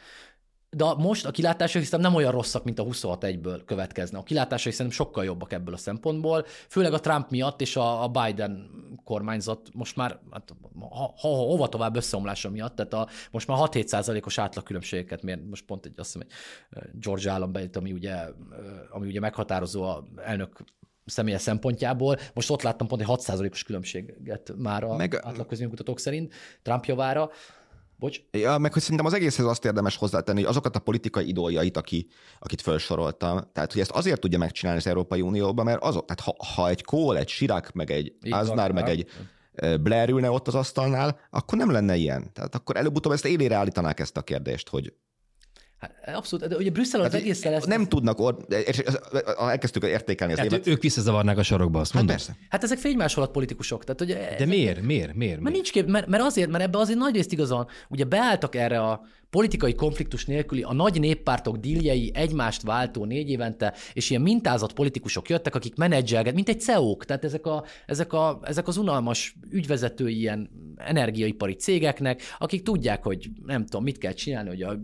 [0.70, 4.18] de most a kilátásai szerintem nem olyan rosszak, mint a 26 egyből következne.
[4.18, 8.08] A kilátásai szerintem sokkal jobbak ebből a szempontból, főleg a Trump miatt és a, a
[8.08, 8.70] Biden
[9.04, 13.86] kormányzat most már, hát, ha, ha, hova tovább összeomlása miatt, tehát a, most már 6-7
[13.86, 16.28] százalékos átlagkülönbségeket mér, most pont egy, azt hiszem,
[16.70, 18.16] egy George állam bejött, ami ugye,
[18.90, 20.64] ami ugye meghatározó a elnök
[21.04, 22.18] személyes szempontjából.
[22.34, 25.14] Most ott láttam pont egy 6%-os különbséget már a Meg...
[25.14, 27.30] átlagközvéleménykutatók szerint Trump javára.
[27.98, 28.20] Bocs.
[28.30, 32.06] Ja, meg hogy szerintem az egészhez azt érdemes hozzátenni, hogy azokat a politikai idoljait, aki,
[32.38, 36.44] akit felsoroltam, tehát hogy ezt azért tudja megcsinálni az Európai Unióban, mert azok, tehát ha,
[36.54, 39.06] ha egy Kohl, egy Sirak, meg egy Aznár, meg egy
[39.80, 42.32] Blair ülne ott az asztalnál, akkor nem lenne ilyen.
[42.32, 44.92] Tehát akkor előbb-utóbb ezt élére állítanák ezt a kérdést, hogy
[45.78, 47.64] Hát abszolút, de ugye Brüsszel az hát, egész lesz.
[47.64, 48.54] Nem tudnak, or-
[49.38, 50.66] elkezdtük értékelni az hát évet.
[50.66, 52.16] Ők visszazavarnák a sarokba, azt mondom.
[52.16, 52.40] Hát, persze.
[52.48, 53.84] hát ezek fénymásolat politikusok.
[53.84, 54.82] Tehát, ugye de ezek, miért?
[54.82, 55.14] Miért?
[55.14, 55.40] Miért?
[55.40, 58.80] Mert, nincs kép, mert, mert, azért, mert ebbe azért nagy részt igazán, ugye beálltak erre
[58.80, 59.00] a
[59.30, 65.28] politikai konfliktus nélküli a nagy néppártok díljei egymást váltó négy évente, és ilyen mintázat politikusok
[65.28, 70.18] jöttek, akik menedzselget, mint egy CEO-k, tehát ezek, a, ezek, a, ezek az unalmas ügyvezetői
[70.18, 74.78] ilyen energiaipari cégeknek, akik tudják, hogy nem tudom, mit kell csinálni, hogy a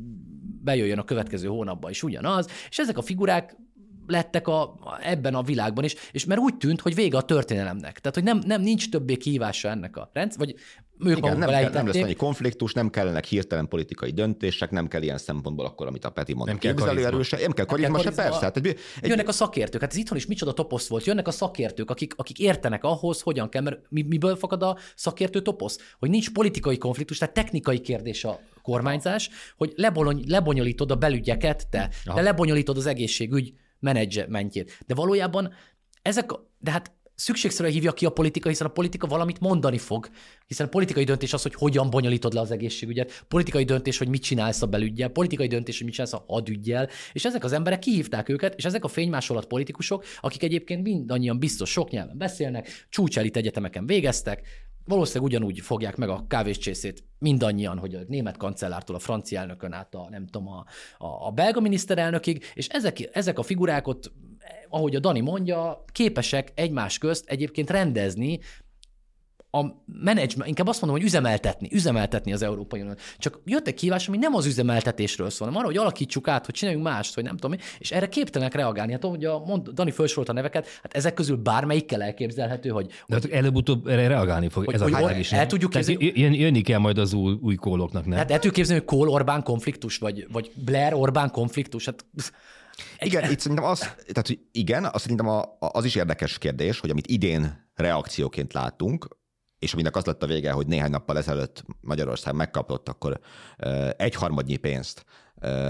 [0.63, 3.57] bejöjjön a következő hónapban is ugyanaz, és ezek a figurák
[4.07, 8.01] lettek a, ebben a világban is, és mert úgy tűnt, hogy vége a történelemnek.
[8.01, 10.55] Tehát, hogy nem, nem nincs többé kihívása ennek a rendszer, vagy
[11.05, 15.03] ők Igen, nem, kell, nem lesz annyi konfliktus, nem kellenek hirtelen politikai döntések, nem kell
[15.03, 16.51] ilyen szempontból akkor, amit a Peti mondta.
[16.53, 17.39] Nem kell karizma.
[17.41, 18.41] nem kell karizma, se persze.
[18.41, 19.09] Hát egy, egy...
[19.09, 22.39] Jönnek a szakértők, hát ez itthon is micsoda toposz volt, jönnek a szakértők, akik, akik
[22.39, 25.79] értenek ahhoz, hogyan kell, mert mi, miből fakad a szakértő toposz?
[25.99, 31.91] Hogy nincs politikai konfliktus, tehát technikai kérdés a kormányzás, hogy lebony, lebonyolítod a belügyeket, te,
[32.05, 32.17] Aha.
[32.17, 34.79] de lebonyolítod az egészségügy menedzsmentjét.
[34.87, 35.53] De valójában
[36.03, 40.09] ezek, de hát szükségszerűen hívja ki a politika, hiszen a politika valamit mondani fog.
[40.47, 44.23] Hiszen a politikai döntés az, hogy hogyan bonyolítod le az egészségügyet, politikai döntés, hogy mit
[44.23, 48.29] csinálsz a belügyel, politikai döntés, hogy mit csinálsz a hadügyel, és ezek az emberek kihívták
[48.29, 53.87] őket, és ezek a fénymásolat politikusok, akik egyébként mindannyian biztos sok nyelven beszélnek, csúcselit egyetemeken
[53.87, 54.43] végeztek,
[54.85, 59.95] valószínűleg ugyanúgy fogják meg a kávéscsészét mindannyian, hogy a német kancellártól a francia elnökön át
[59.95, 60.65] a, nem tudom, a,
[60.99, 64.13] a, a belga miniszterelnökig, és ezek, ezek a figurák ott,
[64.69, 68.41] ahogy a Dani mondja, képesek egymás közt egyébként rendezni
[69.55, 73.01] a menedzsment, inkább azt mondom, hogy üzemeltetni, üzemeltetni az Európai Uniót.
[73.19, 76.55] Csak jött egy kívás, ami nem az üzemeltetésről szól, hanem arra, hogy alakítsuk át, hogy
[76.55, 78.93] csináljunk mást, hogy nem tudom, és erre képtelenek reagálni.
[78.93, 82.87] Hát ahogy a mond, Dani felsorolt a neveket, hát ezek közül bármelyikkel elképzelhető, hogy...
[83.07, 84.65] De hát előbb-utóbb erre reagálni fog.
[84.65, 86.13] Hogy, ez hogy, a hogy el tudjuk képzelni.
[86.15, 88.19] Jön, jönni kell majd az új, új kóloknak, nem?
[88.19, 91.85] Hát el tudjuk képzelni, hogy Kohl Orbán konfliktus, vagy, vagy Blair Orbán konfliktus.
[91.85, 92.05] Hát
[92.99, 96.91] igen, itt szerintem az, tehát hogy igen, az szerintem a, az is érdekes kérdés, hogy
[96.91, 99.21] amit idén reakcióként látunk,
[99.63, 103.21] és aminek az lett a vége, hogy néhány nappal ezelőtt Magyarország megkapott akkor
[103.97, 105.05] egyharmadnyi pénzt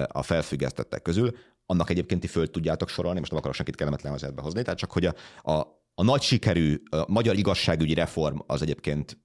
[0.07, 1.31] a felfüggesztettek közül,
[1.67, 4.93] annak egyébként ti föl tudjátok sorolni, most nem akarok senkit kellemetlen helyzetbe hozni, tehát csak
[4.93, 5.15] hogy a,
[5.51, 5.53] a,
[5.95, 9.19] a nagy sikerű a magyar igazságügyi reform az egyébként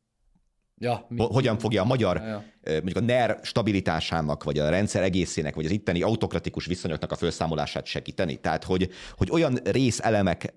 [0.80, 2.44] Ja, mi, hogyan fogja a magyar, ja, ja.
[2.64, 7.86] mondjuk a NER stabilitásának, vagy a rendszer egészének, vagy az itteni autokratikus viszonyoknak a felszámolását
[7.86, 8.36] segíteni.
[8.36, 10.54] Tehát, hogy, hogy olyan részelemek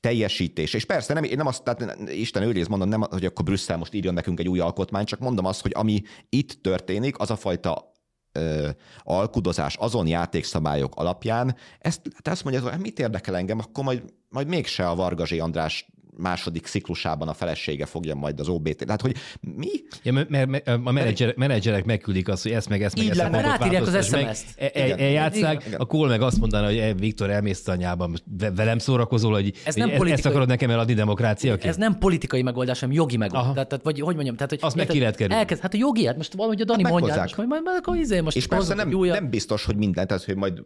[0.00, 3.76] teljesítése, és persze nem, én nem azt, tehát Isten őrész mondom, nem, hogy akkor Brüsszel
[3.76, 7.36] most írjon nekünk egy új alkotmányt, csak mondom azt, hogy ami itt történik, az a
[7.36, 7.92] fajta
[8.32, 8.68] ö,
[9.02, 14.02] alkudozás azon játékszabályok alapján, ezt, te azt mondja, hogy hát mit érdekel engem, akkor majd,
[14.28, 18.76] majd mégse a Vargazsi András második ciklusában a felesége fogja majd az OBT.
[18.76, 19.68] Tehát, hogy mi?
[20.02, 23.40] Ja, mert, mert a menedzserek, menedzserek megküldik azt, hogy ezt meg ezt meg ezt meg
[23.40, 24.44] rátírják az SMS-t.
[24.56, 28.14] E- e- eljátszák, a Kohl meg azt mondaná, hogy e, Viktor elmész anyában,
[28.54, 31.64] velem szórakozol, hogy ez nem politikai, ezt akarod nekem eladni demokráciaként?
[31.64, 33.52] Ez nem politikai megoldás, hanem jogi megoldás.
[33.52, 35.40] Tehát, tehát, vagy hogy mondjam, tehát, hogy azt meg ki lehet kerülni.
[35.40, 37.96] Elkezd, hát a jogi, hát most valahogy a Dani hát mondja, most, majd, majd, akkor
[37.96, 40.62] izé most és persze nem, nem, biztos, hogy minden, tehát hogy majd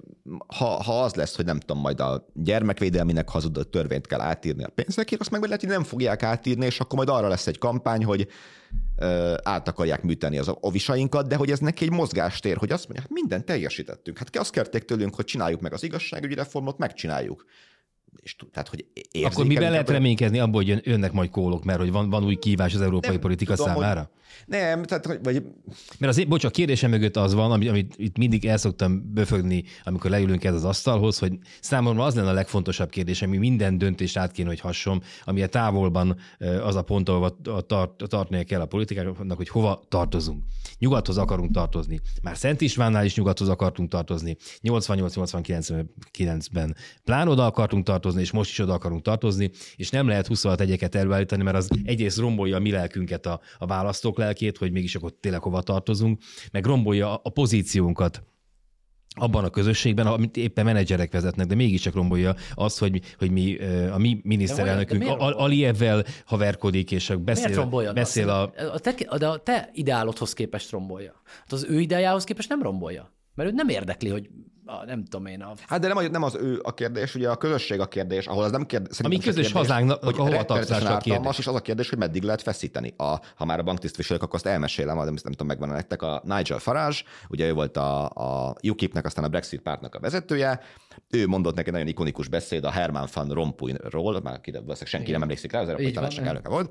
[0.46, 4.68] ha, ha az lesz, hogy nem tudom, majd a gyermekvédelminek hazudott törvényt kell átírni a
[4.74, 8.04] pénzekért, azt meg lehet, hogy nem fogják átírni, és akkor majd arra lesz egy kampány,
[8.04, 8.28] hogy
[8.96, 13.06] ö, át akarják műteni az ovisainkat, de hogy ez neki egy mozgástér, hogy azt mondják,
[13.08, 14.18] hát mindent teljesítettünk.
[14.18, 17.44] Hát azt kérték tőlünk, hogy csináljuk meg az igazságügyi reformot, megcsináljuk
[18.22, 18.86] és tehát, hogy
[19.22, 22.74] Akkor miben lehet reménykedni abból, hogy jönnek majd kólok, mert hogy van, van új kívás
[22.74, 24.00] az európai nem, politika tudom, számára?
[24.00, 24.08] Hogy
[24.46, 25.42] nem, tehát, vagy...
[25.98, 29.64] Mert az, bocs, a kérdésem mögött az van, amit, amit itt mindig el szoktam böfögni,
[29.84, 34.16] amikor leülünk ez az asztalhoz, hogy számomra az lenne a legfontosabb kérdés, ami minden döntést
[34.16, 36.16] át kéne, hogy hasson, ami a távolban
[36.62, 37.36] az a pont, ahol
[37.66, 40.44] tart, tartania kell a politikának, hogy hova tartozunk.
[40.78, 42.00] Nyugathoz akarunk tartozni.
[42.22, 44.36] Már Szent Istvánnál is nyugathoz akartunk tartozni.
[44.62, 50.60] 88-89-ben plán oda akartunk tartozni, és most is oda akarunk tartozni, és nem lehet 26
[50.60, 54.94] egyeket előállítani, mert az egyrészt rombolja a mi lelkünket a, a választók lelkét, hogy mégis
[54.94, 56.20] akkor tényleg hova tartozunk,
[56.52, 58.22] meg rombolja a pozíciónkat
[59.20, 63.56] abban a közösségben, amit éppen menedzserek vezetnek, de mégiscsak rombolja az, hogy, hogy mi,
[63.90, 67.64] a mi miniszterelnökünk Alievvel haverkodik, és beszél,
[67.94, 68.52] beszél a...
[68.72, 71.22] a te, de a te ideálodhoz képest rombolja.
[71.24, 73.12] Hát az ő ideájához képest nem rombolja.
[73.34, 74.28] Mert ő nem érdekli, hogy
[74.68, 75.42] a, nem tudom én.
[75.42, 75.52] A...
[75.66, 78.50] Hát de nem, nem az ő a kérdés, ugye a közösség a kérdés, ahol az
[78.50, 79.00] nem kérdés.
[79.00, 81.38] A mi közös hazánknak, hogy hova a kérdés.
[81.38, 82.94] És az a kérdés, hogy meddig lehet feszíteni.
[82.96, 86.58] A, ha már a banktisztviselők, akkor azt elmesélem, de nem tudom, megvan nektek, a Nigel
[86.58, 86.96] Farage,
[87.28, 90.60] ugye ő volt a, a UKIP-nek, aztán a Brexit pártnak a vezetője,
[91.10, 94.40] ő mondott neki nagyon ikonikus beszéd a Herman van Rompuyról, már
[94.84, 96.70] senki nem emlékszik rá, az Európai Tanácsnak elnöke volt.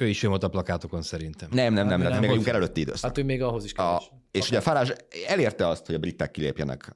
[0.00, 1.48] Ő is jön ott a plakátokon szerintem.
[1.52, 3.02] Nem, nem, nem, nem, nem még a előtti időszak.
[3.02, 4.10] Hát ő még ahhoz is kevés.
[4.10, 4.96] A, és ugye Farage
[5.26, 6.92] elérte azt, hogy a britek kilépjenek.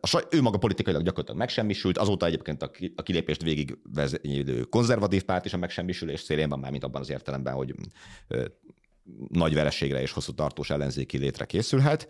[0.00, 2.62] A, ő maga politikailag gyakorlatilag megsemmisült, azóta egyébként
[2.96, 7.10] a kilépést végig vezénylő konzervatív párt is a megsemmisülés szélén van, már mint abban az
[7.10, 7.74] értelemben, hogy
[9.28, 12.08] nagy vereségre és hosszú tartós ellenzéki létre készülhet.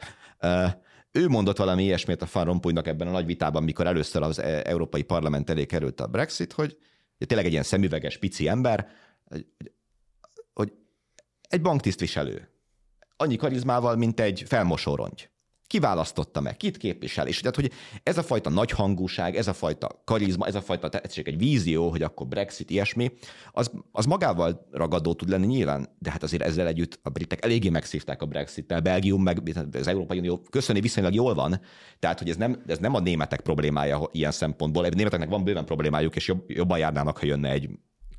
[1.10, 4.62] Ő mondott valami ilyesmét a Van Rompuynak ebben a nagy vitában, mikor először az e,
[4.64, 6.78] Európai Parlament elé került a Brexit, hogy
[7.26, 8.88] tényleg egy ilyen szemüveges, pici ember,
[11.52, 12.48] egy banktisztviselő
[13.16, 15.30] annyi karizmával, mint egy felmosórongy.
[15.66, 17.72] Kiválasztotta meg, kit képvisel, és tehát, hogy
[18.02, 21.90] ez a fajta nagy hangúság, ez a fajta karizma, ez a fajta tetszés, egy vízió,
[21.90, 23.10] hogy akkor Brexit, ilyesmi,
[23.52, 27.68] az, az magával ragadó tud lenni nyilván, de hát azért ezzel együtt a britek eléggé
[27.68, 29.42] megszívták a Brexit-tel, Belgium meg
[29.72, 31.60] az Európai Unió köszöni viszonylag jól van,
[31.98, 35.64] tehát hogy ez nem, ez nem a németek problémája ilyen szempontból, a németeknek van bőven
[35.64, 37.68] problémájuk, és jobb, jobban járnának, ha jönne egy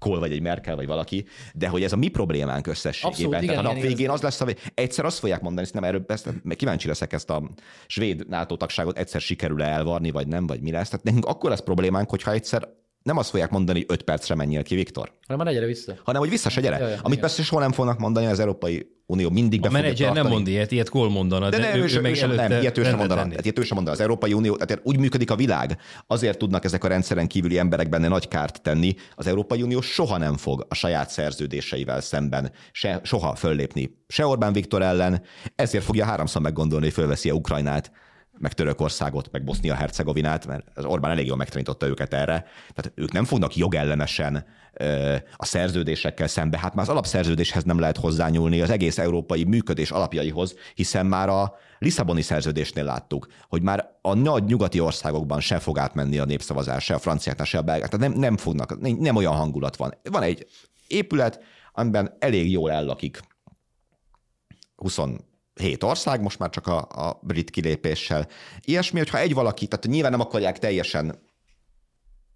[0.03, 3.11] Kohl, vagy egy Merkel, vagy valaki, de hogy ez a mi problémánk összességében.
[3.11, 5.83] Abszolút, igen, Tehát a nap végén az lesz, hogy egyszer azt fogják mondani, ezt nem
[5.83, 7.49] erről, ezt, kíváncsi leszek ezt a
[7.87, 10.89] svéd NATO tagságot egyszer sikerül-e elvarni, vagy nem, vagy mi lesz.
[10.89, 12.67] Tehát nekünk akkor lesz problémánk, hogyha egyszer
[13.03, 15.11] nem azt fogják mondani, hogy öt percre menjél ki, Viktor.
[15.27, 15.93] Hanem már gyere vissza.
[16.03, 16.77] Hanem, hogy vissza se gyere.
[16.77, 17.19] Ja, ja, Amit igen.
[17.19, 20.71] persze soha nem fognak mondani az Európai Unió mindig be A menedzser nem mond ilyet,
[20.71, 21.49] ilyet Kohl mondana.
[21.49, 23.21] De, de ne, ő, ő, ő, ő sem, nem, ilyet ő sem mondana.
[23.21, 23.95] Hát ilyet ő sem mondana.
[23.95, 25.77] Az Európai Unió, tehát úgy működik a világ,
[26.07, 28.95] azért tudnak ezek a rendszeren kívüli emberek benne nagy kárt tenni.
[29.15, 33.97] Az Európai Unió soha nem fog a saját szerződéseivel szemben se, soha föllépni.
[34.07, 35.21] Se Orbán Viktor ellen,
[35.55, 37.91] ezért fogja háromszor meggondolni, hogy fölveszi a Ukrajnát
[38.37, 42.45] meg Törökországot, meg Bosznia-Hercegovinát, mert az Orbán elég jól megtanította őket erre.
[42.73, 44.45] Tehát ők nem fognak jogellenesen
[45.35, 46.57] a szerződésekkel szembe.
[46.57, 51.55] Hát már az alapszerződéshez nem lehet hozzányúlni, az egész európai működés alapjaihoz, hiszen már a
[51.79, 56.93] Lisszaboni szerződésnél láttuk, hogy már a nagy nyugati országokban se fog átmenni a népszavazás, se
[56.93, 57.89] a franciáknál, se a belgák.
[57.89, 59.93] Tehát nem, nem fognak, nem, olyan hangulat van.
[60.03, 60.47] Van egy
[60.87, 61.39] épület,
[61.71, 63.19] amiben elég jól ellakik
[64.75, 64.97] 20
[65.53, 68.27] hét ország, most már csak a, a brit kilépéssel.
[68.61, 71.21] Ilyesmi, hogyha egy valaki, tehát nyilván nem akarják teljesen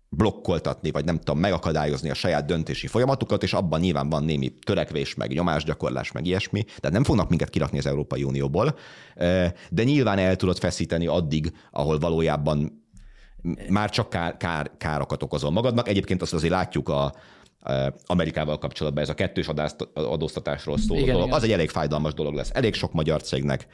[0.10, 5.16] blokkoltatni, vagy nem tudom, megakadályozni a saját döntési folyamatukat, és abban nyilván van némi törekvés,
[5.16, 8.78] meg nyomásgyakorlás, meg ilyesmi, de nem fognak minket kirakni az Európai Unióból,
[9.70, 12.86] de nyilván el tudod feszíteni addig, ahol valójában
[13.70, 15.88] már csak kár, kár, károkat okozol magadnak.
[15.88, 17.14] Egyébként azt azért látjuk a,
[18.06, 19.48] Amerikával kapcsolatban ez a kettős
[19.94, 21.38] adóztatásról szóló igen, dolog, igen.
[21.38, 22.50] az egy elég fájdalmas dolog lesz.
[22.54, 23.68] Elég sok magyar cégnek,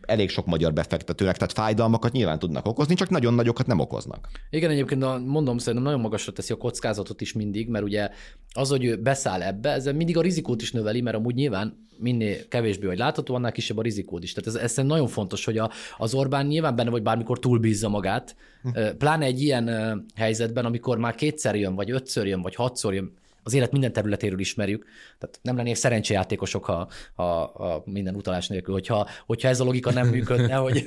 [0.00, 4.28] elég sok magyar befektetőnek, tehát fájdalmakat nyilván tudnak okozni, csak nagyon nagyokat nem okoznak.
[4.50, 8.08] Igen, egyébként mondom, szerintem nagyon magasra teszi a kockázatot is mindig, mert ugye
[8.52, 12.48] az, hogy ő beszáll ebbe, ez mindig a rizikót is növeli, mert amúgy nyilván minél
[12.48, 14.32] kevésbé vagy látható, annál kisebb a rizikód is.
[14.32, 18.36] Tehát ez, ez nagyon fontos, hogy a, az Orbán nyilván benne vagy bármikor túlbízza magát,
[18.62, 18.78] hm.
[18.98, 23.54] pláne egy ilyen helyzetben, amikor már kétszer jön, vagy ötször jön, vagy hatszor jön, az
[23.54, 24.84] élet minden területéről ismerjük,
[25.18, 29.92] tehát nem lennék szerencsejátékosok, ha, ha, ha minden utalás nélkül, hogyha, hogyha ez a logika
[29.92, 30.86] nem működne, hogy,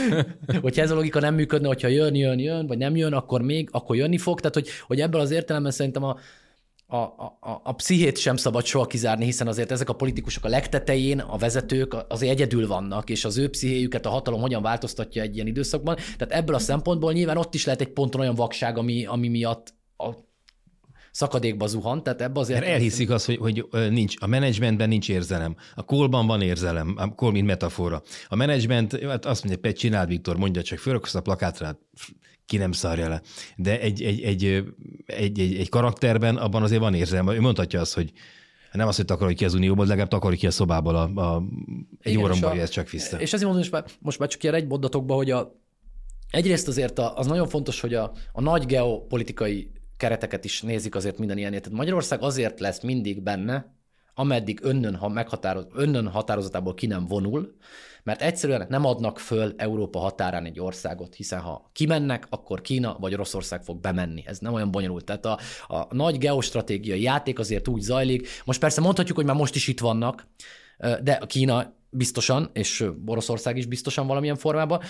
[0.62, 3.68] hogyha ez a logika nem működne, hogyha jön, jön, jön, vagy nem jön, akkor még,
[3.72, 6.16] akkor jönni fog, tehát hogy, hogy ebből az értelemben szerintem a,
[6.90, 11.18] a, a, a pszichét sem szabad soha kizárni, hiszen azért ezek a politikusok a legtetején,
[11.18, 15.46] a vezetők azért egyedül vannak, és az ő pszichéjüket a hatalom hogyan változtatja egy ilyen
[15.46, 15.94] időszakban.
[15.94, 19.74] Tehát ebből a szempontból nyilván ott is lehet egy ponton olyan vakság, ami, ami miatt
[19.96, 20.10] a
[21.10, 22.60] szakadékba zuhan, tehát ebbe azért...
[22.60, 23.38] Mert elhiszik azt, hogy,
[23.70, 25.56] hogy nincs, a menedzsmentben nincs érzelem.
[25.74, 28.02] A kolban van érzelem, a kol mint metafora.
[28.28, 31.78] A menedzsment, hát azt mondja, hogy csinál Viktor, mondja csak, fölraksz a plakátra,
[32.48, 33.22] ki nem szarja le.
[33.56, 34.44] De egy, egy, egy,
[35.06, 37.34] egy, egy, egy karakterben abban azért van érzelme.
[37.34, 38.12] Ő mondhatja azt, hogy
[38.72, 41.42] nem azt, hogy takarod ki az unióból, legalább takarod ki a szobából a, a
[42.00, 43.20] egy óromba, ez csak vissza.
[43.20, 45.60] És azért mondom, most már, most már csak ilyen egy mondatokban, hogy a,
[46.30, 51.18] egyrészt azért a, az nagyon fontos, hogy a, a nagy geopolitikai kereteket is nézik azért
[51.18, 51.50] minden ilyen.
[51.50, 53.76] Tehát Magyarország azért lesz mindig benne,
[54.14, 57.56] ameddig önnön, ha meghatároz, önnön határozatából ki nem vonul,
[58.02, 63.14] mert egyszerűen nem adnak föl Európa határán egy országot, hiszen ha kimennek, akkor Kína vagy
[63.14, 64.22] Oroszország fog bemenni.
[64.26, 65.04] Ez nem olyan bonyolult.
[65.04, 68.28] Tehát a, a nagy geostratégiai játék azért úgy zajlik.
[68.44, 70.26] Most persze mondhatjuk, hogy már most is itt vannak,
[71.02, 74.80] de a Kína biztosan, és Oroszország is biztosan valamilyen formában,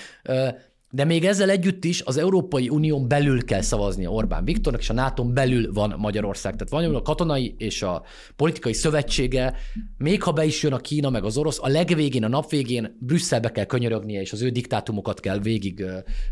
[0.91, 4.93] de még ezzel együtt is az Európai Unión belül kell szavazni Orbán Viktornak, és a
[4.93, 6.57] nato belül van Magyarország.
[6.57, 8.03] Tehát van a katonai és a
[8.37, 9.55] politikai szövetsége,
[9.99, 12.97] még ha be is jön a Kína meg az orosz, a legvégén, a nap végén
[13.01, 15.85] Brüsszelbe kell könyörögnie, és az ő diktátumokat kell végig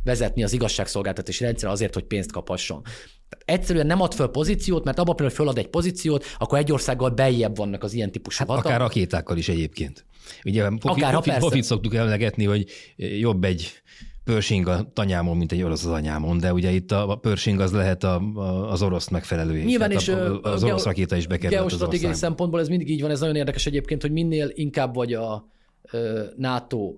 [0.04, 2.82] vezetni az igazságszolgáltatási rendszer azért, hogy pénzt kaphasson.
[3.28, 7.10] Tehát egyszerűen nem ad föl pozíciót, mert abban hogy fölad egy pozíciót, akkor egy országgal
[7.10, 10.04] beljebb vannak az ilyen típusú hát Akár rakétákkal is egyébként.
[10.44, 13.72] Ugye Akár, pofit, pofit, pofit szoktuk emlegetni, hogy jobb egy
[14.26, 18.04] Pershing a tanyámon, mint egy orosz az anyámon, de ugye itt a Pershing az lehet
[18.04, 19.62] a, a, az orosz megfelelő.
[19.62, 20.08] Nyilván is
[20.42, 24.02] az orosz rakéta is bekerült Geostratégiai szempontból ez mindig így van, ez nagyon érdekes egyébként,
[24.02, 25.48] hogy minél inkább vagy a
[26.36, 26.94] NATO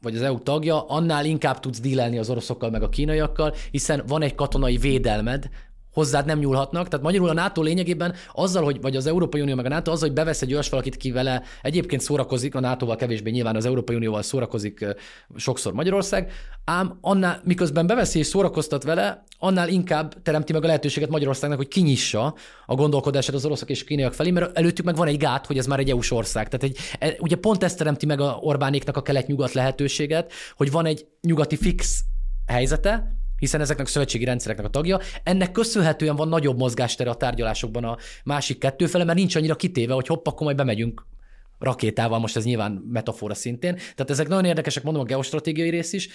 [0.00, 4.22] vagy az EU tagja, annál inkább tudsz dílelni az oroszokkal meg a kínaiakkal, hiszen van
[4.22, 5.48] egy katonai védelmed,
[5.94, 6.88] hozzád nem nyúlhatnak.
[6.88, 10.06] Tehát magyarul a NATO lényegében azzal, hogy, vagy az Európai Unió meg a NATO azzal,
[10.06, 13.96] hogy bevesz egy olyas valakit, ki vele egyébként szórakozik, a NATO-val kevésbé nyilván az Európai
[13.96, 14.86] Unióval szórakozik
[15.36, 16.32] sokszor Magyarország,
[16.64, 21.68] ám annál, miközben beveszi és szórakoztat vele, annál inkább teremti meg a lehetőséget Magyarországnak, hogy
[21.68, 22.34] kinyissa
[22.66, 25.58] a gondolkodását az oroszok és a kínaiak felé, mert előttük meg van egy gát, hogy
[25.58, 26.48] ez már egy EU-s ország.
[26.48, 30.86] Tehát egy, e, ugye pont ezt teremti meg a Orbánéknak a kelet-nyugat lehetőséget, hogy van
[30.86, 32.04] egy nyugati fix
[32.46, 34.98] helyzete, hiszen ezeknek a szövetségi rendszereknek a tagja.
[35.22, 39.94] Ennek köszönhetően van nagyobb mozgástere a tárgyalásokban a másik kettő fele, mert nincs annyira kitéve,
[39.94, 41.06] hogy hopp, akkor majd bemegyünk
[41.58, 43.74] rakétával, most ez nyilván metafora szintén.
[43.74, 46.08] Tehát ezek nagyon érdekesek, mondom, a geostratégiai rész is.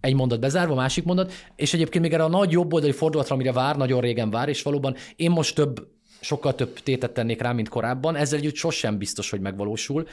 [0.00, 3.76] Egy mondat bezárva, másik mondat, és egyébként még erre a nagy jobboldali fordulatra, amire vár,
[3.76, 5.88] nagyon régen vár, és valóban én most több
[6.20, 8.16] sokkal több tétet tennék rá, mint korábban.
[8.16, 10.06] Ezzel együtt sosem biztos, hogy megvalósul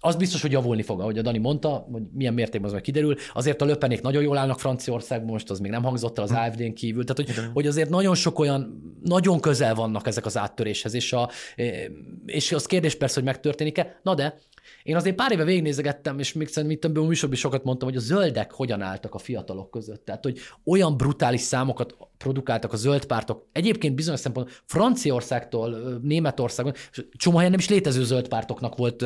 [0.00, 3.16] az biztos, hogy javulni fog, ahogy a Dani mondta, hogy milyen mértékben az meg kiderül.
[3.34, 6.36] Azért a löpenék nagyon jól állnak Franciaországban, most az még nem hangzott el az hm.
[6.36, 7.04] AFD-n kívül.
[7.04, 11.30] Tehát, hogy, hogy azért nagyon sok olyan, nagyon közel vannak ezek az áttöréshez, és, a,
[12.26, 14.00] és az kérdés persze, hogy megtörténik-e.
[14.02, 14.38] Na de,
[14.82, 18.52] én azért pár éve végignézegettem, és még szerintem több műsorban sokat mondtam, hogy a zöldek
[18.52, 20.04] hogyan álltak a fiatalok között.
[20.04, 23.46] Tehát, hogy olyan brutális számokat produkáltak a zöld pártok.
[23.52, 26.72] Egyébként bizonyos szempontból Franciaországtól, Németországon,
[27.16, 29.02] csomó helyen nem is létező zöld pártoknak volt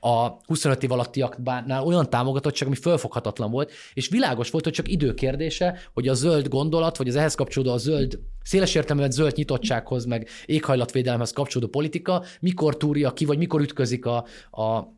[0.00, 5.78] a 25 év alattiaknál olyan támogatottság, ami fölfoghatatlan volt, és világos volt, hogy csak időkérdése,
[5.92, 10.28] hogy a zöld gondolat, vagy az ehhez kapcsolódó a zöld, széles értelműen zöld nyitottsághoz, meg
[10.46, 14.16] éghajlatvédelemhez kapcsolódó politika, mikor túrja ki, vagy mikor ütközik a,
[14.50, 14.92] a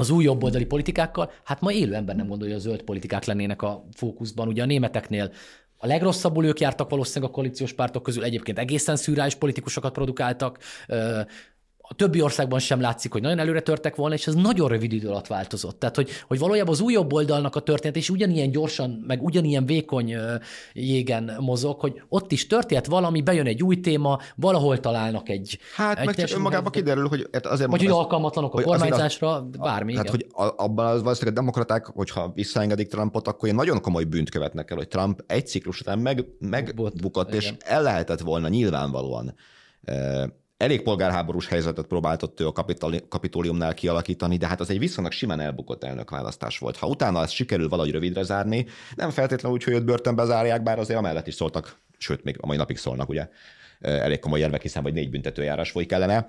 [0.00, 3.62] az új jobboldali politikákkal, hát ma élő ember nem gondolja, hogy a zöld politikák lennének
[3.62, 4.48] a fókuszban.
[4.48, 5.32] Ugye a németeknél
[5.82, 10.58] a legrosszabbul ők jártak valószínűleg a koalíciós pártok közül, egyébként egészen szűrális politikusokat produkáltak,
[11.90, 15.08] a többi országban sem látszik, hogy nagyon előre törtek volna, és ez nagyon rövid idő
[15.08, 15.78] alatt változott.
[15.78, 20.16] Tehát, hogy, hogy valójában az újabb oldalnak a történet is ugyanilyen gyorsan, meg ugyanilyen vékony
[20.72, 25.58] jégen mozog, hogy ott is történt valami, bejön egy új téma, valahol találnak egy...
[25.74, 27.70] Hát egy meg csak önmagában kiderül, hogy hát azért...
[27.70, 29.96] Vagy hogy alkalmatlanok a kormányzásra, az, bármi.
[29.96, 30.26] Hát, hogy
[30.56, 34.76] abban az valószínűleg a demokraták, hogyha visszaengedik Trumpot, akkor ilyen nagyon komoly bűnt követnek el,
[34.76, 39.34] hogy Trump egy ciklus után meg, megbukott, és el lehetett volna nyilvánvalóan
[40.60, 42.52] elég polgárháborús helyzetet próbált ott ő a
[43.08, 46.76] kapitóliumnál kialakítani, de hát az egy viszonylag simán elbukott elnökválasztás volt.
[46.76, 50.78] Ha utána ezt sikerül valahogy rövidre zárni, nem feltétlenül úgy, hogy őt börtönbe zárják, bár
[50.78, 53.28] azért amellett is szóltak, sőt, még a mai napig szólnak, ugye,
[53.80, 56.28] elég komoly érvek, hiszen vagy négy büntetőjárás folyik ellene.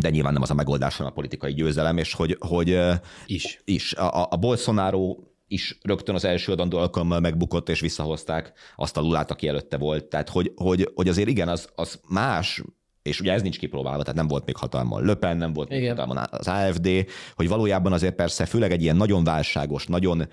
[0.00, 2.78] De nyilván nem az a megoldás, hanem a politikai győzelem, és hogy, hogy
[3.26, 3.60] is.
[3.64, 3.94] is.
[3.94, 5.16] A, a Bolsonaro
[5.54, 10.04] is rögtön az első adandó alkalommal megbukott, és visszahozták azt a Lulát, aki előtte volt.
[10.04, 12.62] Tehát, hogy, hogy, hogy azért igen, az, az más,
[13.02, 16.18] és ugye ez nincs kipróbálva, tehát nem volt még hatalmon Löpen, nem volt még hatalmon
[16.30, 16.88] az AFD,
[17.34, 20.28] hogy valójában azért persze, főleg egy ilyen nagyon válságos, nagyon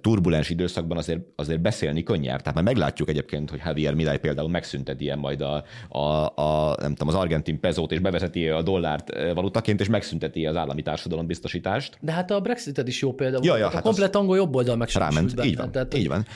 [0.00, 2.38] turbulens időszakban azért, azért beszélni könnyebb.
[2.38, 6.94] Tehát már meglátjuk egyébként, hogy Javier Milei például megszünteti ilyen majd a, a, a, nem
[6.94, 11.98] tudom, az argentin pezót, és bevezeti a dollárt valutaként, és megszünteti az állami társadalombiztosítást.
[12.00, 13.38] De hát a Brexit is jó példa.
[13.42, 16.26] Ja, ja, hát a komplet angol jobb oldal meg Ráment, így van, Tehát, így van.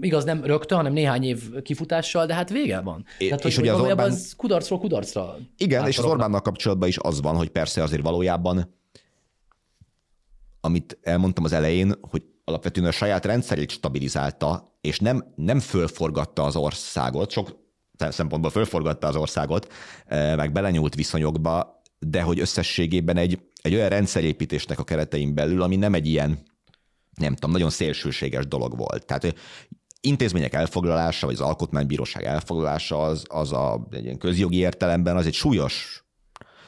[0.00, 3.04] Igaz, nem rögtön, hanem néhány év kifutással, de hát vége van.
[3.18, 4.10] É, Tehát, és hogy, hogy az Orbán...
[4.10, 5.36] az kudarcról kudarcra.
[5.56, 8.72] Igen, és az Orbánnal kapcsolatban is az van, hogy persze azért valójában
[10.60, 16.56] amit elmondtam az elején, hogy alapvetően a saját rendszerét stabilizálta, és nem, nem fölforgatta az
[16.56, 17.62] országot, sok
[17.98, 19.72] szempontból fölforgatta az országot,
[20.06, 25.76] eh, meg belenyúlt viszonyokba, de hogy összességében egy, egy olyan rendszerépítésnek a keretein belül, ami
[25.76, 26.38] nem egy ilyen,
[27.14, 29.06] nem tudom, nagyon szélsőséges dolog volt.
[29.06, 29.34] Tehát
[30.00, 35.34] intézmények elfoglalása, vagy az alkotmánybíróság elfoglalása az, az a, egy ilyen közjogi értelemben az egy
[35.34, 36.03] súlyos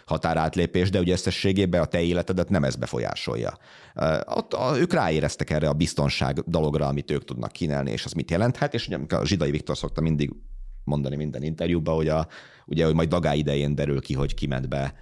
[0.06, 3.58] határátlépés, de ugye összességében a te életedet nem ez befolyásolja.
[4.24, 8.30] Ott a, ők ráéreztek erre a biztonság dologra, amit ők tudnak kínálni, és az mit
[8.30, 10.32] jelenthet, és ugye a Zsidai Viktor szokta mindig
[10.84, 12.26] mondani minden interjúban, hogy, a,
[12.66, 14.94] ugye, hogy majd Dagá idején derül ki, hogy ki ment be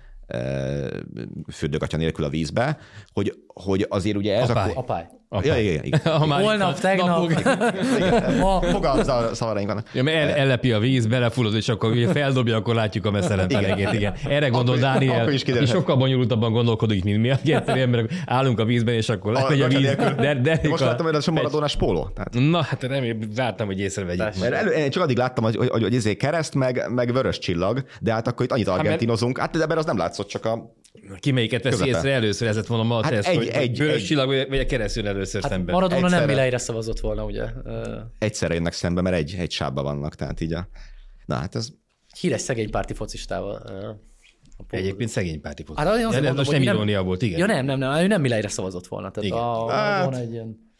[1.52, 2.78] fürdőgatya nélkül a vízbe,
[3.12, 4.72] hogy, hogy azért ugye ez Apály.
[4.72, 4.78] a...
[4.78, 5.06] Apály.
[5.34, 5.64] Apály.
[5.64, 6.00] Ja, igen, igen.
[6.22, 7.30] A másik Holnap, tegnap.
[8.40, 8.60] Ma.
[8.62, 9.86] Fogalmazavaraink vannak.
[9.92, 13.92] Ja, mert el, ellepi a víz, belefullad, és akkor feldobja, akkor látjuk a meszelen felegét,
[13.92, 14.14] igen.
[14.28, 15.76] Erre gondol Akkor- Dániel, akkor is és kiderülhet.
[15.76, 19.68] sokkal bonyolultabban gondolkodik, mint mi, aki egyszerűen, mert állunk a vízben, és akkor lemegy a
[19.68, 19.94] víz.
[20.16, 22.10] De, de, Most láttam, hogy ez a maradónás póló.
[22.14, 24.24] Tehát Na, hát remélem, vártam, hogy észrevegyük.
[24.40, 27.38] Mert elő, én csak addig láttam, hogy, hogy, hogy, hogy izé kereszt, meg, meg vörös
[27.38, 29.38] csillag, de hát akkor itt annyit argentinozunk.
[29.38, 30.72] Hát de ebben az nem látszott, csak a...
[31.20, 33.78] Ki melyiket veszi észre először, ez lett volna ma a Hát teszt, egy- hogy egy-
[33.78, 35.74] vörös egy- csillag, vagy vagy a keresztül először Hát szemben.
[35.74, 36.26] Maradona nem Egyszerre.
[36.26, 37.44] Mileire szavazott volna, ugye?
[38.18, 40.68] Egyszerre jönnek szembe, mert egy, egy sávba vannak, tehát így a...
[41.26, 41.68] Na hát ez...
[42.20, 43.54] Híres szegény párti focistával.
[43.54, 43.96] a.
[44.70, 45.76] Egyébként szegény párti fog.
[45.78, 47.38] Hát Ja, mondom, de most nem nem- irónia volt, igen.
[47.38, 49.10] Ja nem, nem, nem, ő nem Mileire szavazott volna.
[49.10, 49.42] Tehát Igen.
[49.42, 50.72] a, Hát- volna egy ilyen...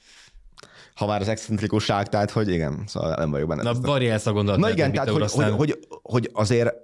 [0.94, 3.62] Ha már az excentrikusság, tehát hogy igen, szóval nem vagyok benne.
[3.62, 4.64] Na, varja ezt a gondolatot.
[4.66, 6.74] Na igen, tehát hogy, hogy, hogy, hogy azért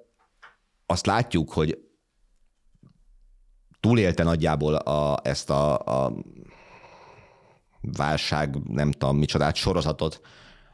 [0.87, 1.79] azt látjuk, hogy
[3.81, 6.13] túlélte nagyjából a, ezt a, a
[7.81, 10.21] válság, nem tudom micsodát, sorozatot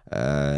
[0.05, 0.57] eh,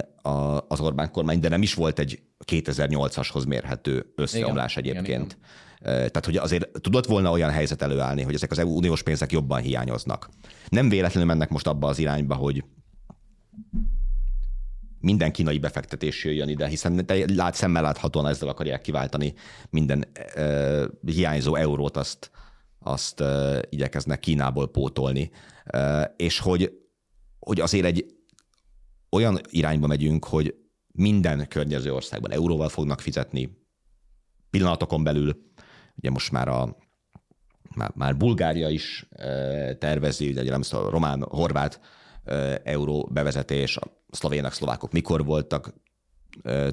[0.69, 5.39] az Orbán kormány, de nem is volt egy 2008-ashoz mérhető összeomlás Igen, egyébként.
[5.79, 9.33] Eh, Tehát, hogy azért tudott volna olyan helyzet előállni, hogy ezek az EU uniós pénzek
[9.33, 10.29] jobban hiányoznak.
[10.69, 12.65] Nem véletlenül mennek most abba az irányba, hogy
[15.01, 19.35] minden kínai befektetés jöjjön ide, hiszen te lát, szemmel láthatóan ezzel akarják kiváltani
[19.71, 20.05] minden
[20.37, 22.31] uh, hiányzó eurót, azt,
[22.79, 25.31] azt uh, igyekeznek Kínából pótolni.
[26.17, 26.73] És hogy,
[27.39, 28.07] hogy azért egy
[29.11, 30.55] olyan irányba megyünk, hogy
[30.93, 33.57] minden környező országban euróval fognak fizetni
[34.51, 35.43] pillanatokon belül.
[35.97, 36.77] Ugye most már a
[37.75, 39.09] már, már Bulgária is
[39.79, 41.81] tervezi, ugye nem a román, horvát
[42.65, 45.75] euró bevezetés, a szlovének, szlovákok mikor voltak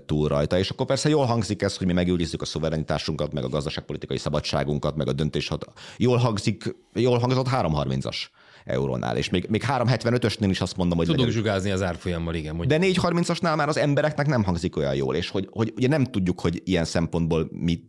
[0.06, 3.50] túl rajta, és akkor persze jól hangzik ez, hogy mi megőrizzük a szuverenitásunkat, meg a
[3.50, 5.66] gazdaságpolitikai szabadságunkat, meg a döntéshat.
[5.98, 8.18] Jól hangzik, jól hangzott 3.30-as
[8.66, 12.55] eurónál, és még, még 3.75-ösnél is azt mondom, hogy Tudunk legyen- zsugázni az árfolyammal, igen.
[12.55, 12.80] Mondjuk.
[12.80, 16.39] de 4.30-asnál már az embereknek nem hangzik olyan jól, és hogy, hogy ugye nem tudjuk,
[16.39, 17.80] hogy ilyen szempontból mi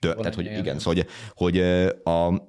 [0.00, 1.58] tört, tehát, hogy igen, szóval, hogy, hogy
[2.04, 2.47] a,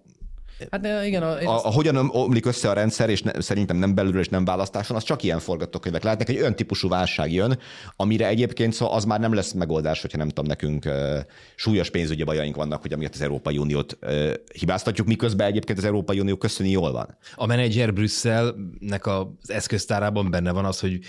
[0.71, 3.95] Hát igen, a, a, azt- a hogyan omlik össze a rendszer, és ne, szerintem nem
[3.95, 6.29] belülről és nem választáson, az csak ilyen forgatókönyvek lehetnek.
[6.29, 7.59] Egy olyan típusú válság jön,
[7.95, 11.19] amire egyébként szóval az már nem lesz megoldás, hogyha nem tudom, nekünk uh,
[11.55, 16.19] súlyos pénzügyi bajaink vannak, hogy amiatt az Európai Uniót uh, hibáztatjuk, miközben egyébként az Európai
[16.19, 17.17] Unió köszöni jól van.
[17.35, 20.99] A menedzser Brüsszelnek az eszköztárában benne van az, hogy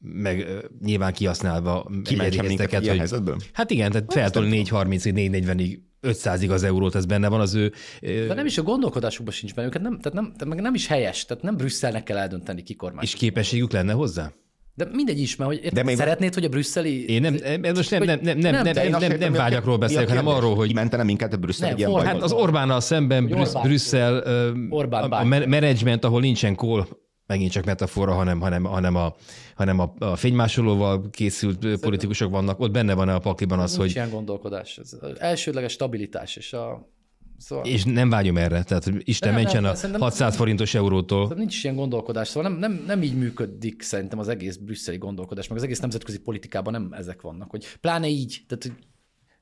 [0.00, 0.46] meg
[0.84, 2.30] nyilván kihasználva ilyen
[2.70, 2.96] hogy...
[2.96, 3.36] helyzetből?
[3.52, 7.72] Hát igen, tehát feltol 4.30-ig, 4.40-ig 500-ig az eurót, ez benne van az ő...
[8.00, 10.86] de nem is a gondolkodásukban sincs benne, őket nem, tehát nem, tehát meg nem is
[10.86, 13.04] helyes, tehát nem Brüsszelnek kell eldönteni ki kormány.
[13.04, 14.32] És képességük lenne hozzá?
[14.74, 17.08] De mindegy is, mert hogy De de még- szeretnéd, hogy a brüsszeli...
[17.08, 20.08] Én nem, em- most nem, nem, nem, nem, Nem, nem, nem, nem, nem vágyakról beszélek,
[20.08, 22.04] hanem arról, hogy Kimentene minket a Brüsszel Nem, ilyen for-?
[22.04, 23.26] Hát az Orbánnal szemben.
[23.62, 24.22] Brüsszel,
[24.70, 29.14] Orbán a, a menedzsment, ahol nincsen kól, megint csak metafora, hanem, hanem, hanem, a,
[29.54, 33.82] hanem a, a fénymásolóval készült ö, politikusok vannak, ott benne van a pakliban az, Nincs
[33.82, 34.78] hogy ilyen gondolkodás.
[34.78, 36.94] Ez elsődleges stabilitás, és a...
[37.38, 37.64] Szóval...
[37.64, 41.32] és nem vágyom erre, tehát Isten Nem, nem, mentsen a szerintem- 600 forintos eurótól.
[41.36, 45.56] Nincs ilyen gondolkodás, szóval nem, nem, nem így működik szerintem az egész brüsszeli gondolkodás, meg
[45.56, 48.72] az egész nemzetközi politikában nem ezek vannak, hogy pláne így, tehát hogy,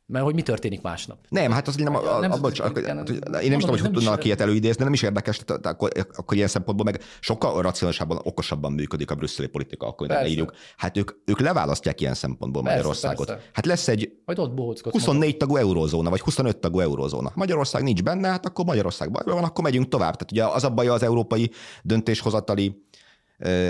[0.07, 1.19] mert hogy mi történik másnap.
[1.29, 3.79] Nem, hát az nem, a, a, a, bocs, akkor, hát, én nem mondom, is tudom,
[3.79, 7.63] hogy tudnak ilyet előidézni, de nem is érdekes, tehát, akkor, akkor ilyen szempontból meg sokkal
[7.63, 10.23] racionálisabban, okosabban működik a brüsszeli politika, akkor Persze.
[10.23, 10.53] leírjuk.
[10.77, 13.27] Hát ők, ők leválasztják ilyen szempontból Persze, Magyarországot.
[13.27, 13.43] persze.
[13.53, 14.95] Hát lesz egy Majd ott bohóckodsz.
[14.95, 17.33] 24 tagú eurózóna, vagy 25 tagú eurózóna.
[17.35, 20.13] Magyarország nincs benne, hát akkor Magyarország bajban van, akkor megyünk tovább.
[20.17, 21.51] Tehát ugye az a baj az európai
[21.83, 22.83] döntéshozatali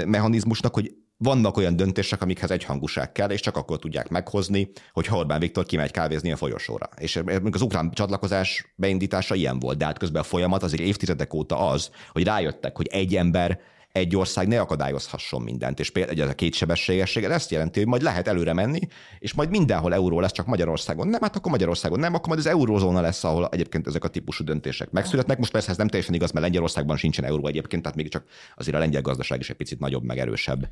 [0.06, 5.40] mechanizmusnak, hogy vannak olyan döntések, amikhez egyhangúság kell, és csak akkor tudják meghozni, hogy Orbán
[5.40, 6.88] Viktor kimegy kávézni a folyosóra.
[6.96, 11.34] És mondjuk az ukrán csatlakozás beindítása ilyen volt, de hát közben a folyamat azért évtizedek
[11.34, 13.60] óta az, hogy rájöttek, hogy egy ember
[13.94, 18.02] egy ország ne akadályozhasson mindent, és például ez a kétsebességesség, ez ezt jelenti, hogy majd
[18.02, 18.80] lehet előre menni,
[19.18, 22.46] és majd mindenhol euró lesz, csak Magyarországon nem, hát akkor Magyarországon nem, akkor majd az
[22.46, 25.38] eurózóna lesz, ahol egyébként ezek a típusú döntések megszületnek.
[25.38, 28.24] Most persze ez nem teljesen igaz, mert Lengyelországban sincsen euró egyébként, tehát még csak
[28.56, 30.68] azért a lengyel gazdaság is egy picit nagyobb, meg erősebb,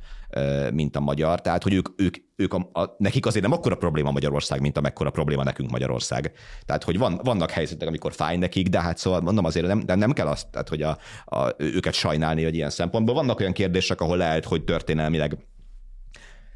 [0.73, 1.41] mint a magyar.
[1.41, 5.09] Tehát, hogy ők, ők, ők a, a, nekik azért nem akkora probléma Magyarország, mint amekkora
[5.09, 6.31] probléma nekünk Magyarország.
[6.65, 9.95] Tehát, hogy van, vannak helyzetek, amikor fáj nekik, de hát szóval mondom azért nem, de
[9.95, 13.15] nem kell azt, tehát, hogy a, a, őket sajnálni, hogy ilyen szempontból.
[13.15, 15.37] Vannak olyan kérdések, ahol lehet, hogy történelmileg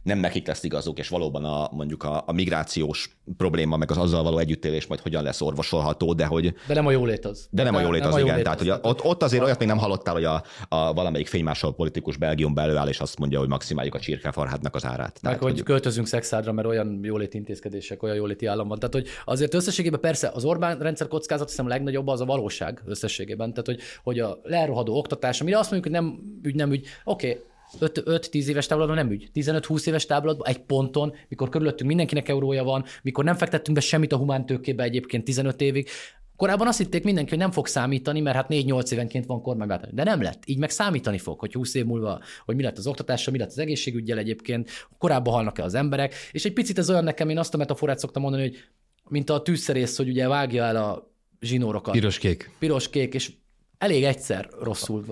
[0.08, 4.24] nem nekik lesz igazuk, és valóban a, mondjuk a, a migrációs probléma, meg az azzal
[4.24, 6.54] való együttélés majd hogyan lesz orvosolható, de hogy...
[6.68, 7.48] De nem a jólét az.
[7.52, 8.30] De nem a jólét nem az, a igen.
[8.30, 8.68] jólét Tehát, az.
[8.68, 12.62] hogy ott, ott azért olyat még nem hallottál, hogy a, a valamelyik fénymással politikus Belgiumba
[12.62, 15.20] előáll, és azt mondja, hogy maximáljuk a csirkefarhátnak az árát.
[15.22, 18.80] Meg Tehát, hogy költözünk szexádra, mert olyan jóléti intézkedések, olyan jóléti állam van.
[18.80, 22.82] Tehát, hogy azért összességében persze az Orbán rendszer kockázat, hiszem a legnagyobb az a valóság
[22.86, 23.50] összességében.
[23.50, 27.30] Tehát, hogy, hogy a lerohadó oktatás, amire azt mondjuk, hogy nem ügy, nem ügy, oké,
[27.30, 27.42] okay,
[27.80, 29.30] 5-10 éves táblatban nem ügy.
[29.34, 34.12] 15-20 éves táblatban egy ponton, mikor körülöttünk mindenkinek eurója van, mikor nem fektettünk be semmit
[34.12, 35.90] a humántőkébe egyébként 15 évig,
[36.38, 39.90] Korábban azt hitték mindenki, hogy nem fog számítani, mert hát 4-8 évenként van kormányváltás.
[39.94, 40.44] De nem lett.
[40.46, 43.48] Így meg számítani fog, hogy 20 év múlva, hogy mi lett az oktatással, mi lett
[43.48, 46.14] az egészségügyel egyébként, korábban halnak-e az emberek.
[46.32, 48.58] És egy picit ez olyan nekem, én azt a metaforát szoktam mondani, hogy
[49.10, 51.12] mint a tűzszerész, hogy ugye vágja el a
[51.42, 51.94] zsinórokat.
[51.94, 52.52] Piros-kék.
[52.60, 53.32] Piros-kék, és
[53.78, 55.06] elég egyszer rosszul,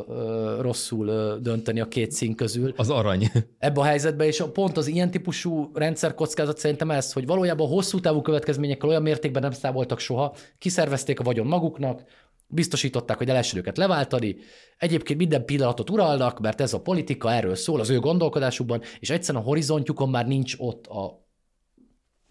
[0.62, 3.32] rosszul dönteni a két szín közül Az arany.
[3.58, 8.22] ebbe a helyzetbe, és pont az ilyen típusú rendszerkockázat szerintem ez, hogy valójában hosszú távú
[8.22, 12.04] következményekkel olyan mértékben nem számoltak soha, kiszervezték a vagyon maguknak,
[12.48, 14.36] biztosították, hogy lehessen őket leváltani,
[14.78, 19.44] egyébként minden pillanatot uralnak, mert ez a politika erről szól az ő gondolkodásukban, és egyszerűen
[19.44, 21.25] a horizontjukon már nincs ott a,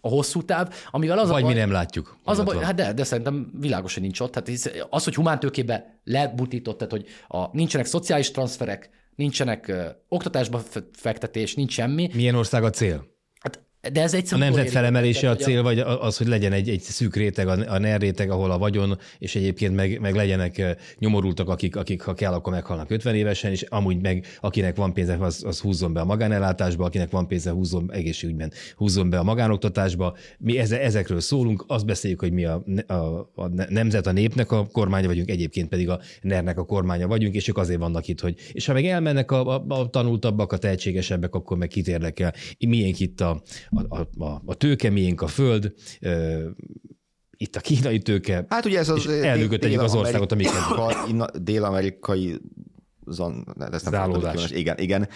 [0.05, 2.17] a hosszú táv, amivel az Vagy a baj, mi nem látjuk.
[2.23, 4.35] az a baj, hát de, de szerintem világos, hogy nincs ott.
[4.35, 4.49] Hát
[4.89, 11.55] az, hogy humántőkébe lebutított, tehát hogy a, nincsenek szociális transferek, nincsenek ö, oktatásba fe- fektetés,
[11.55, 12.09] nincs semmi.
[12.13, 13.05] Milyen ország a cél?
[13.91, 14.47] De ez A egyszerűen...
[14.47, 17.99] nemzet felemelése a cél, vagy az, hogy legyen egy, egy szűk réteg, a a NER
[17.99, 22.53] réteg, ahol a vagyon, és egyébként meg, meg legyenek nyomorultak, akik, akik ha kell, akkor
[22.53, 26.85] meghalnak 50 évesen, és amúgy meg akinek van pénze, az, az húzzon be a magánellátásba,
[26.85, 30.15] akinek van pénze, húzzon egészségügyben, húzzon be a magánoktatásba.
[30.37, 32.93] Mi eze, ezekről szólunk, azt beszéljük, hogy mi a, a,
[33.35, 37.47] a nemzet, a népnek a kormánya vagyunk, egyébként pedig a NER-nek a kormánya vagyunk, és
[37.47, 41.35] ők azért vannak itt, hogy és ha meg elmennek a, a, a tanultabbak, a tehetségesebbek,
[41.35, 43.41] akkor meg kit érdekel, miénk itt a,
[43.89, 45.73] a, a, a, tőke, miénk a föld,
[47.37, 48.97] itt a kínai tőke, Hát ugye ez az...
[48.97, 52.39] És elműködtetjük az országot, amiket- Dél-Amerika- Dél-amerikai
[53.07, 54.51] zon, ezt nem Zálódás.
[54.51, 55.07] Igen, igen,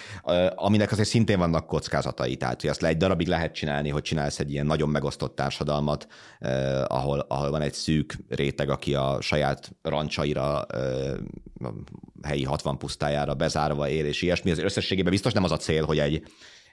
[0.55, 4.39] aminek azért szintén vannak kockázatai, tehát hogy azt le egy darabig lehet csinálni, hogy csinálsz
[4.39, 6.07] egy ilyen nagyon megosztott társadalmat,
[6.39, 11.13] eh, ahol, ahol van egy szűk réteg, aki a saját rancsaira, eh,
[11.61, 11.73] a
[12.21, 14.51] helyi 60 pusztájára bezárva él, és ilyesmi.
[14.51, 16.23] Az összességében biztos nem az a cél, hogy egy,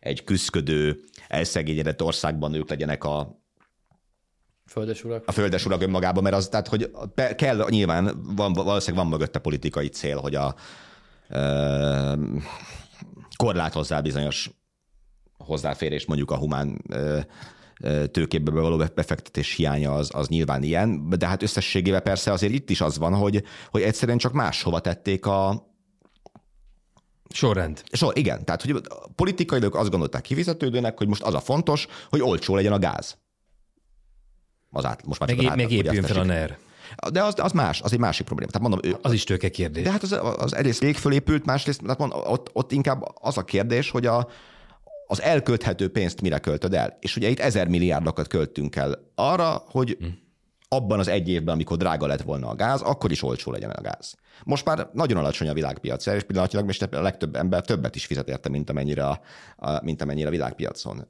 [0.00, 3.44] egy küzdködő, elszegényedett országban ők legyenek a,
[4.66, 5.24] Földes urak.
[5.26, 6.90] a földes urak önmagában, mert az, tehát, hogy
[7.36, 10.54] kell, nyilván van, valószínűleg van mögötte politikai cél, hogy a
[11.28, 12.12] ö,
[13.36, 14.50] korlátozzál bizonyos
[15.38, 17.20] hozzáférés mondjuk a humán ö,
[18.10, 22.80] tőkébe való befektetés hiánya az, az nyilván ilyen, de hát összességével persze azért itt is
[22.80, 25.74] az van, hogy, hogy egyszerűen csak máshova tették a,
[27.30, 27.82] sorrend.
[27.92, 28.80] So, igen, tehát hogy
[29.14, 33.16] politikailag azt gondolták kifizetődőnek, hogy most az a fontos, hogy olcsó legyen a gáz.
[34.70, 36.24] Az át, most már csak Meg, az meg épüljön fel a.
[36.24, 36.58] NER.
[37.12, 38.50] De az, az más, az egy másik probléma.
[38.50, 39.84] Tehát mondom, ő, Az is tőke kérdés.
[39.84, 43.44] de hát az, az egyrészt rég fölépült, másrészt tehát mondom, ott, ott inkább az a
[43.44, 44.28] kérdés, hogy a,
[45.06, 46.96] az elkölthető pénzt mire költöd el.
[47.00, 49.96] És ugye itt ezer milliárdokat költünk el arra, hogy
[50.68, 53.80] abban az egy évben, amikor drága lett volna a gáz, akkor is olcsó legyen a
[53.80, 54.14] gáz.
[54.44, 58.28] Most már nagyon alacsony a világpiac, és pillanatilag most a legtöbb ember többet is fizet
[58.28, 59.20] érte, mint amennyire a,
[59.56, 61.08] a, mint amennyire a világpiacon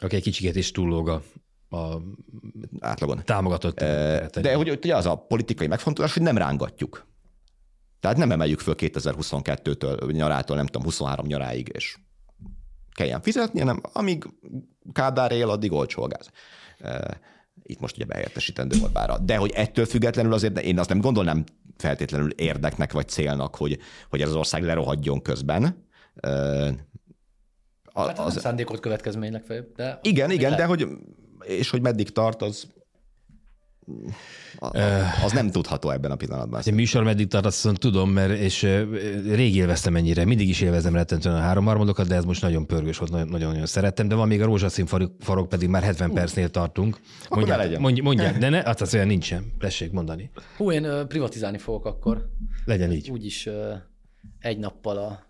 [0.00, 1.22] Aki egy kicsiket is túllóg a,
[1.76, 2.02] a
[2.80, 3.20] átlagon.
[3.24, 3.78] támogatott.
[4.40, 7.08] De hogy ugye az a politikai megfontolás, hogy nem rángatjuk.
[8.00, 11.98] Tehát nem emeljük föl 2022-től, nyarától, nem tudom, 23 nyaráig, és
[12.92, 14.24] kelljen fizetni, hanem amíg
[14.92, 16.30] Kádár él, addig olcsó a gáz.
[16.78, 17.20] E,
[17.70, 19.18] Itt most ugye behelyettesítendő Orbára.
[19.18, 21.44] De hogy ettől függetlenül azért én azt nem gondolnám
[21.76, 23.78] feltétlenül érdeknek vagy célnak, hogy,
[24.10, 25.86] hogy ez az ország lerohadjon közben.
[27.84, 28.32] A- Hát az...
[28.32, 29.98] nem szándékolt következmény legfeljebb, de...
[30.02, 30.68] igen, igen, de lehet.
[30.68, 30.88] hogy
[31.46, 32.66] és hogy meddig tart, az
[35.24, 36.60] az nem tudható ebben a pillanatban.
[36.64, 38.62] Egy műsor meddig tart, azt mondom, tudom, mert és
[39.30, 40.24] rég élveztem ennyire.
[40.24, 44.08] Mindig is élvezem rettentően a háromharmadokat, de ez most nagyon pörgős volt, nagyon- nagyon-nagyon szerettem.
[44.08, 44.86] De van még a rózsaszín
[45.20, 47.00] farok, pedig már 70 percnél tartunk.
[47.28, 47.80] Mondják, legyen.
[47.80, 49.44] mondj, mondják, de ne, hát az olyan nincsen.
[49.58, 50.30] Tessék mondani.
[50.56, 52.28] Hú, én privatizálni fogok akkor.
[52.64, 53.10] Legyen így.
[53.10, 53.48] Úgyis
[54.40, 55.29] egy nappal a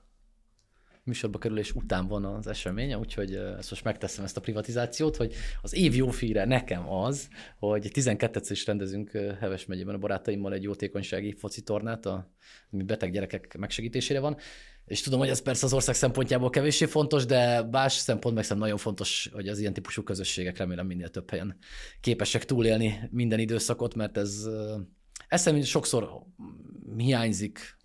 [1.10, 5.74] műsorba kerülés után van az esemény, úgyhogy ezt most megteszem ezt a privatizációt, hogy az
[5.74, 7.28] év jó fíre nekem az,
[7.58, 13.56] hogy 12-szer is rendezünk Heves megyében a barátaimmal egy jótékonysági foci tornát, ami beteg gyerekek
[13.58, 14.36] megsegítésére van,
[14.86, 18.76] és tudom, hogy ez persze az ország szempontjából kevéssé fontos, de más szempont meg nagyon
[18.76, 21.56] fontos, hogy az ilyen típusú közösségek remélem minél több helyen
[22.00, 24.46] képesek túlélni minden időszakot, mert ez,
[25.28, 26.22] ez sokszor
[26.96, 27.78] hiányzik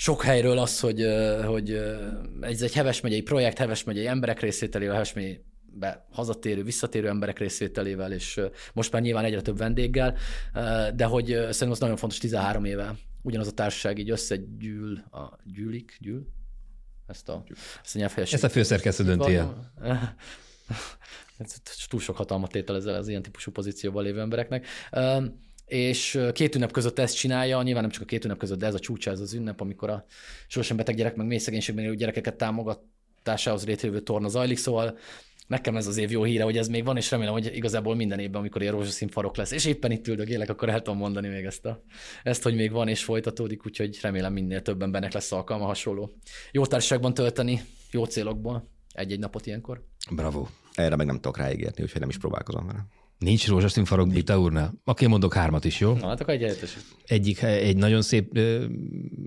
[0.00, 1.06] sok helyről az, hogy,
[1.44, 1.70] hogy
[2.40, 7.38] ez egy Heves megyei projekt, Heves megyei emberek részvételével, Heves megyei be hazatérő, visszatérő emberek
[7.38, 8.40] részvételével, és
[8.72, 10.16] most már nyilván egyre több vendéggel,
[10.94, 15.96] de hogy szerintem az nagyon fontos 13 éve ugyanaz a társaság így összegyűl, a, gyűlik,
[16.00, 16.26] gyűl,
[17.06, 17.44] ezt a,
[17.84, 18.32] ezt a nyelvhelyes.
[18.32, 19.72] Ezt a főszerkesztő dönti el.
[21.88, 24.66] Túl sok hatalmat tételezel az ilyen típusú pozícióban lévő embereknek
[25.68, 28.74] és két ünnep között ezt csinálja, nyilván nem csak a két ünnep között, de ez
[28.74, 30.04] a csúcsa, ez az ünnep, amikor a
[30.46, 34.98] sosem beteg gyerek, meg mély szegénységben élő gyerekeket támogatásához létrejövő torna zajlik, szóval
[35.46, 38.18] nekem ez az év jó híre, hogy ez még van, és remélem, hogy igazából minden
[38.18, 41.44] évben, amikor ilyen rózsaszín farok lesz, és éppen itt üldögélek, akkor el tudom mondani még
[41.44, 41.82] ezt, a,
[42.22, 46.10] ezt, hogy még van és folytatódik, úgyhogy remélem minél több embernek lesz alkalma hasonló
[46.52, 49.84] jó társaságban tölteni, jó célokból egy-egy napot ilyenkor.
[50.10, 50.46] Bravo.
[50.74, 52.86] Erre meg nem tudok ráígérni, úgyhoyd nem is próbálkozom vele.
[53.18, 54.74] Nincs rózsaszín farok Bita úrnál?
[54.84, 55.92] Oké, mondok hármat is, jó?
[55.92, 56.70] Na, hát akkor egy
[57.06, 58.38] Egyik, egy nagyon szép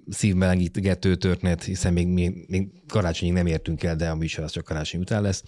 [0.10, 4.64] szívmelegítgető történet, hiszen még, még, még karácsonyig nem értünk el, de a műsor az csak
[4.64, 5.44] karácsony után lesz,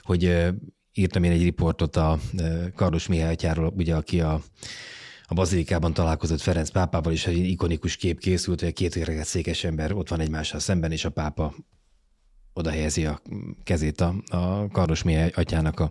[0.00, 0.48] hogy ö,
[0.92, 4.42] írtam én egy riportot a ö, Kardos Mihály atyáról, ugye, aki a
[5.30, 9.64] a bazilikában találkozott Ferenc pápával, és egy ikonikus kép készült, hogy a két öreget székes
[9.64, 11.54] ember ott van egymással szemben, és a pápa
[12.52, 13.20] oda helyezi a
[13.64, 15.90] kezét a, a Kardos Mihály atyának a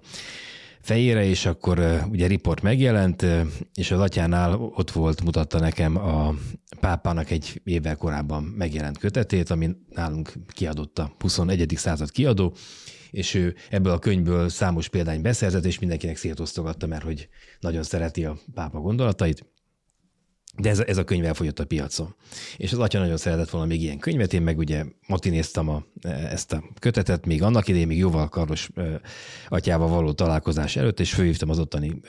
[0.81, 3.25] fejére, és akkor ugye riport megjelent,
[3.73, 6.33] és az atyánál ott volt, mutatta nekem a
[6.79, 11.73] pápának egy évvel korábban megjelent kötetét, ami nálunk kiadott a 21.
[11.75, 12.55] század kiadó,
[13.11, 17.29] és ő ebből a könyvből számos példány beszerzett, és mindenkinek szétosztogatta, mert hogy
[17.59, 19.45] nagyon szereti a pápa gondolatait.
[20.61, 22.15] De ez, ez a könyv elfogyott a piacon.
[22.57, 25.83] És az atya nagyon szeretett volna még ilyen könyvet, én meg ugye matinéztem a,
[26.29, 28.69] ezt a kötetet, még annak idején, még jóval karos
[29.47, 31.99] atyával való találkozás előtt, és főhívtam az ottani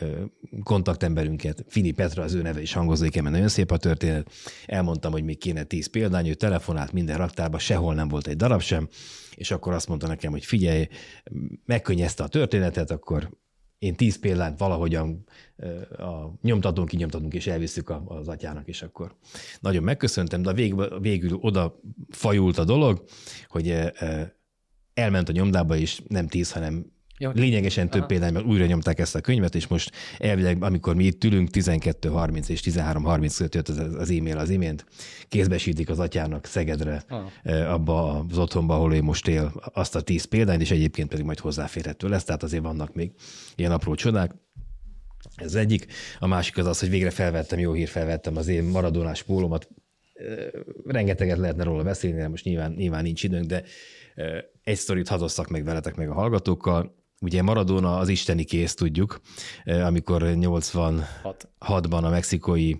[0.62, 4.30] kontaktemberünket, Fini Petra, az ő neve is hangozik, mert nagyon szép a történet.
[4.66, 8.60] Elmondtam, hogy még kéne tíz példány, ő telefonált minden raktárba, sehol nem volt egy darab
[8.60, 8.88] sem,
[9.34, 10.88] és akkor azt mondta nekem, hogy figyelj,
[11.64, 13.30] megkönnyezte a történetet, akkor
[13.80, 15.24] én tíz példányt valahogyan
[15.98, 19.16] a nyomtatunk, kinyomtatunk, és elviszük az atyának, és akkor
[19.60, 23.04] nagyon megköszöntem, de végül, végül oda fajult a dolog,
[23.48, 23.92] hogy
[24.94, 27.30] elment a nyomdába, és nem tíz, hanem jó.
[27.34, 31.48] Lényegesen több példányban újra nyomták ezt a könyvet, és most elvileg, amikor mi itt ülünk,
[31.52, 34.84] 12.30 és 13.30 között jött az, az e-mail az imént,
[35.28, 37.72] kézbesítik az atyának Szegedre, ah.
[37.72, 41.38] abba az otthonba, ahol ő most él, azt a tíz példányt, és egyébként pedig majd
[41.38, 43.10] hozzáférhető lesz, tehát azért vannak még
[43.56, 44.34] ilyen apró csodák.
[45.34, 45.86] Ez egyik.
[46.18, 49.68] A másik az az, hogy végre felvettem, jó hír felvettem az én maradonás pólómat.
[50.84, 53.62] Rengeteget lehetne róla beszélni, de most nyilván, nyilván nincs időnk, de
[54.62, 56.98] egy sztorit hadosszak meg veletek, meg a hallgatókkal.
[57.24, 59.20] Ugye Maradona az isteni kész, tudjuk,
[59.64, 62.72] amikor 86-ban a mexikói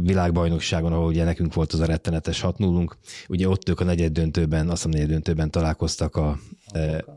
[0.00, 2.84] világbajnokságon, ahol ugye nekünk volt az a rettenetes 6 0
[3.28, 6.38] ugye ott ők a negyed döntőben, azt hiszem negyed döntőben találkoztak a,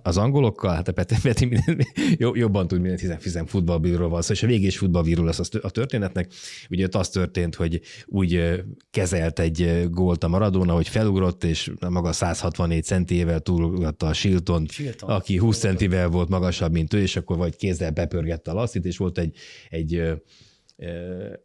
[0.03, 1.85] az angolokkal, hát a Peti, Peti minden,
[2.33, 6.31] jobban tud mindent, hiszen, hiszen futballbíról van szó, és a végés futballbíról lesz a történetnek.
[6.69, 12.11] Ugye ott az történt, hogy úgy kezelt egy gólt a Maradona, hogy felugrott, és maga
[12.11, 17.37] 164 centiével túlugratta a Shilton, Shilton, aki 20 centivel volt magasabb, mint ő, és akkor
[17.37, 19.35] vagy kézzel bepörgette a lasszit, és volt egy,
[19.69, 20.01] egy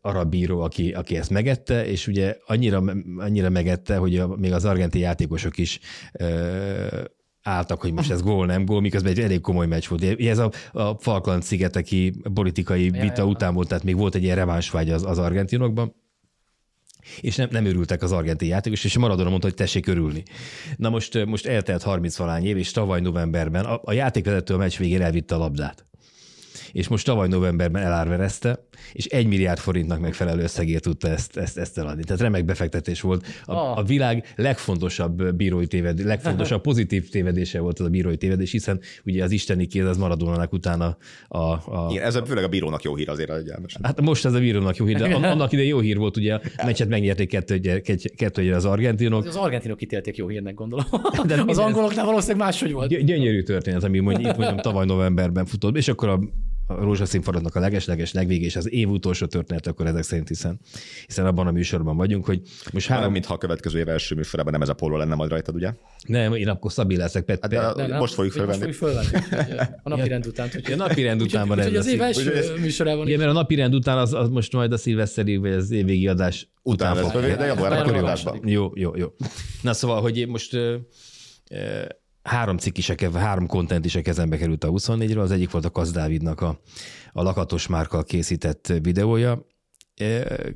[0.00, 2.82] arab bíró, aki, aki ezt megette, és ugye annyira,
[3.16, 5.80] annyira megette, hogy a, még az argentin játékosok is
[7.48, 10.20] álltak, hogy most ez gól, nem gól, miközben egy elég komoly meccs volt.
[10.20, 13.26] Ez a, a Falkland szigeteki politikai vita ja, ja.
[13.26, 15.94] után volt, tehát még volt egy ilyen revánsvágy az, az argentinokban
[17.20, 20.22] és nem, nem örültek az argentin játékos, és Maradona mondta, hogy tessék örülni.
[20.76, 24.76] Na most, most eltelt 30 valány év, és tavaly novemberben a, a játékvezető a meccs
[24.76, 25.87] végén elvitte a labdát
[26.78, 31.78] és most tavaly novemberben elárverezte, és egy milliárd forintnak megfelelő összegért tudta ezt, ezt, ezt
[31.78, 32.04] eladni.
[32.04, 33.26] Tehát remek befektetés volt.
[33.44, 33.78] A, oh.
[33.78, 39.24] a világ legfontosabb bírói tévedés, legfontosabb pozitív tévedése volt az a bírói tévedés, hiszen ugye
[39.24, 40.96] az isteni kéz az Maradónának utána
[41.28, 41.38] a...
[41.38, 43.80] a Igen, ez a, főleg a bírónak jó hír azért egyenlesen.
[43.84, 46.40] Hát most ez a bírónak jó hír, de annak ide jó hír volt, ugye a
[46.64, 47.82] meccset megnyerték kettő,
[48.16, 49.26] kettő az argentinok.
[49.26, 50.84] Az argentinok ítélték jó hírnek, gondolom.
[51.26, 53.04] De az angoloknál valószínűleg máshogy volt.
[53.04, 56.20] Gyönyörű történet, ami mondjuk, itt mondjam, tavaly novemberben futott, és akkor a
[56.68, 60.58] a rózsaszín faradnak a legesleges legvég, és az év utolsó történet, akkor ezek szerint hiszen,
[61.06, 62.40] hiszen abban a műsorban vagyunk, hogy
[62.72, 63.04] most három...
[63.04, 65.72] Nem, mintha a következő év első műsorában nem ez a póló lenne majd rajtad, ugye?
[66.06, 67.24] Nem, én akkor stabil leszek.
[67.24, 68.64] Pet, hát, de, de, most fogjuk felvenni.
[68.64, 69.56] Most fogjuk fölvenni.
[69.82, 70.48] A napi rend után.
[70.72, 71.74] a napi rend után van ez.
[71.74, 73.06] az év első műsorában.
[73.06, 76.08] Igen, mert a napi rend után az, az most majd a szilveszteri, vagy az évvégi
[76.08, 77.20] adás után, után fog.
[77.20, 79.06] De január Jó, jó, jó.
[79.62, 80.56] Na szóval, hogy most
[82.28, 85.20] három cikk is, három kontent is a kezembe került a 24-ről.
[85.20, 86.60] Az egyik volt a Kasz Dávidnak a,
[87.12, 89.46] a lakatos márkal készített videója,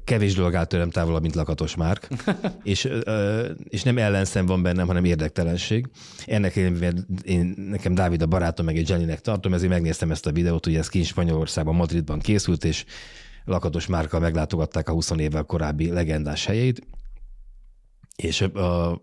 [0.04, 2.08] kevés dolog áll tőlem távolabb, mint Lakatos Márk,
[2.62, 2.88] és,
[3.64, 5.86] és nem ellenszem van bennem, hanem érdektelenség.
[6.26, 10.32] Ennek én, én, nekem Dávid a barátom, meg egy Jennynek tartom, ezért megnéztem ezt a
[10.32, 12.84] videót, ugye ez kint Spanyolországban, Madridban készült, és
[13.44, 16.86] Lakatos Márkkal meglátogatták a 20 évvel korábbi legendás helyét,
[18.16, 19.00] és a,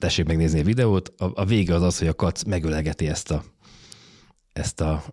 [0.00, 3.44] tessék megnézni a videót, a, a vége az az, hogy a kac megölegeti ezt a,
[4.52, 5.04] ezt a,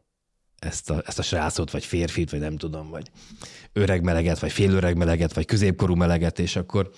[0.59, 3.09] ezt a, ezt a srácot, vagy férfit, vagy nem tudom, vagy
[3.73, 6.89] öreg meleget, vagy félöreg meleget, vagy középkorú meleget, és akkor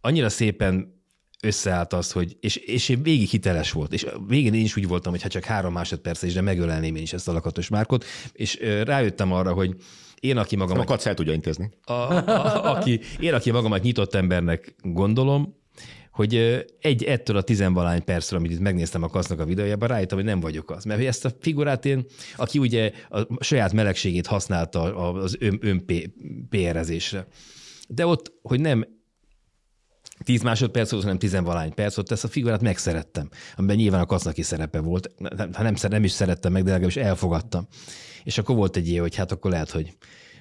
[0.00, 1.02] annyira szépen
[1.42, 5.12] összeállt az, hogy, és, és én végig hiteles volt, és végén én is úgy voltam,
[5.12, 8.58] hogy ha csak három másodperc is, de megölelném én is ezt a lakatos márkot, és
[8.84, 9.76] rájöttem arra, hogy
[10.20, 10.78] én, aki magam...
[10.78, 11.70] A el tudja intézni.
[11.84, 15.62] A, a, aki, én, aki magamat nyitott embernek gondolom,
[16.14, 20.26] hogy egy ettől a tizenvalány percről, amit itt megnéztem a kasznak a videójában, rájöttem, hogy
[20.26, 20.84] nem vagyok az.
[20.84, 25.84] Mert hogy ezt a figurát én, aki ugye a saját melegségét használta az ön, ön
[26.48, 27.26] PR-ezésre.
[27.88, 28.86] De ott, hogy nem
[30.24, 34.42] 10 másodperc volt, hanem tizenvalány perc ott, ezt a figurát megszerettem, amiben nyilván a kasznaki
[34.42, 35.10] szerepe volt.
[35.52, 37.66] Ha nem, nem is szerettem meg, de legalábbis elfogadtam.
[38.24, 39.96] És akkor volt egy ilyen, hogy hát akkor lehet, hogy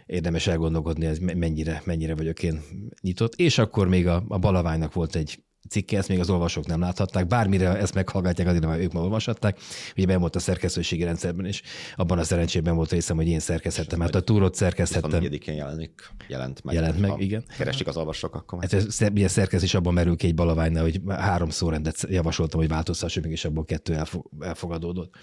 [0.06, 2.62] érdemes elgondolkodni, ez mennyire, mennyire vagyok én
[3.02, 3.36] nyitott.
[3.36, 5.44] És akkor még a, a Balaványnak volt egy
[5.74, 9.60] cikke, ezt még az olvasók nem láthatták, bármire ezt meghallgatják, azért már ők már olvashatták.
[9.98, 11.62] Ugye ben volt a szerkesztőségi rendszerben is,
[11.96, 15.24] abban a szerencsében volt részem, hogy én szerkeszthettem, hát a túrót szerkeszthettem.
[15.24, 16.76] 24-én jelenik, jelent meg.
[16.76, 17.44] Jelent meg, igen.
[17.58, 18.62] Keresik az olvasók akkor.
[18.62, 23.26] Hát ez, ugye szerkesztés abban merül ki egy balaványnál, hogy három szórendet javasoltam, hogy változtassuk,
[23.26, 24.02] és abból kettő
[24.40, 25.16] elfogadódott.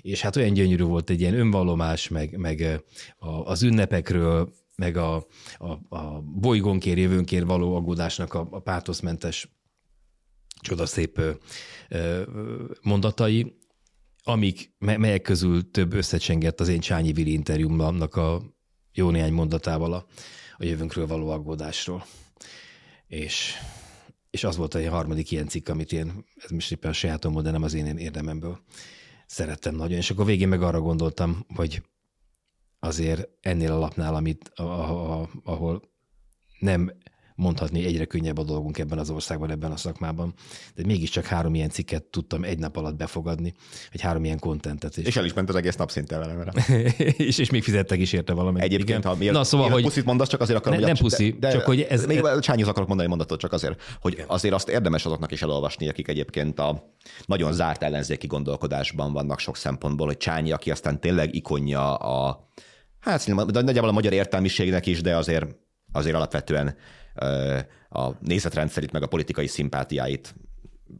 [0.00, 2.82] És hát olyan gyönyörű volt egy ilyen önvallomás, meg, meg
[3.44, 5.26] az ünnepekről, meg a,
[5.58, 9.48] a, a bolygónkér, jövőnkér való aggódásnak a, a pátoszmentes
[10.64, 11.20] csodaszép
[12.82, 13.56] mondatai,
[14.22, 18.42] amik, melyek közül több összecsengett az én Csányi Vili interjúmnak a
[18.92, 20.06] jó néhány mondatával a,
[20.56, 22.06] a jövőnkről való aggódásról.
[23.06, 23.54] És,
[24.30, 27.50] és az volt a harmadik ilyen cikk, amit én, ez most éppen a sajátomból, de
[27.50, 28.58] nem az én érdememből
[29.26, 29.98] szerettem nagyon.
[29.98, 31.82] És akkor végén meg arra gondoltam, hogy
[32.78, 34.52] azért ennél a lapnál, amit,
[35.44, 35.82] ahol
[36.58, 36.92] nem
[37.34, 40.34] mondhatni egyre könnyebb a dolgunk ebben az országban, ebben a szakmában.
[40.74, 43.54] De mégiscsak három ilyen cikket tudtam egy nap alatt befogadni,
[43.92, 44.96] egy három ilyen kontentet.
[44.96, 46.52] És, és el is ment az egész nap szinte vele.
[47.16, 48.60] és, és még fizettek is érte valami.
[48.60, 49.10] Egyébként, Igen.
[49.10, 51.52] ha miért, Na, szóval, hogy puszit mondasz, csak azért akarom, ne, nem puszi, de, de,
[51.52, 52.06] csak hogy ez...
[52.06, 52.40] Még ez...
[52.40, 56.58] Csányhoz akarok mondani mondatot, csak azért, hogy azért azt érdemes azoknak is elolvasni, akik egyébként
[56.58, 56.94] a
[57.26, 62.48] nagyon zárt ellenzéki gondolkodásban vannak sok szempontból, hogy Csányi, aki aztán tényleg ikonja a
[63.00, 65.46] hát nagyjából a magyar értelmiségnek is, de azért,
[65.92, 66.76] azért alapvetően
[67.88, 70.34] a nézetrendszerét, meg a politikai szimpátiáit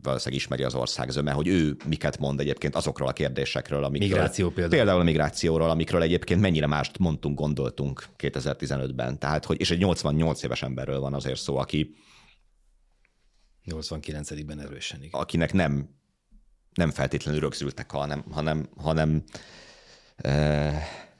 [0.03, 4.51] valószínűleg ismeri az ország zöme, hogy ő miket mond egyébként azokról a kérdésekről, amikről, Migráció
[4.51, 4.77] például.
[4.77, 9.19] Például a migrációról, amikről egyébként mennyire mást mondtunk, gondoltunk 2015-ben.
[9.19, 11.95] Tehát, hogy, és egy 88 éves emberről van azért szó, aki
[13.66, 15.20] 89-ben erősen, igen.
[15.20, 15.89] Akinek nem,
[16.74, 19.23] nem feltétlenül rögzültek, hanem, hanem, hanem
[20.16, 21.12] e-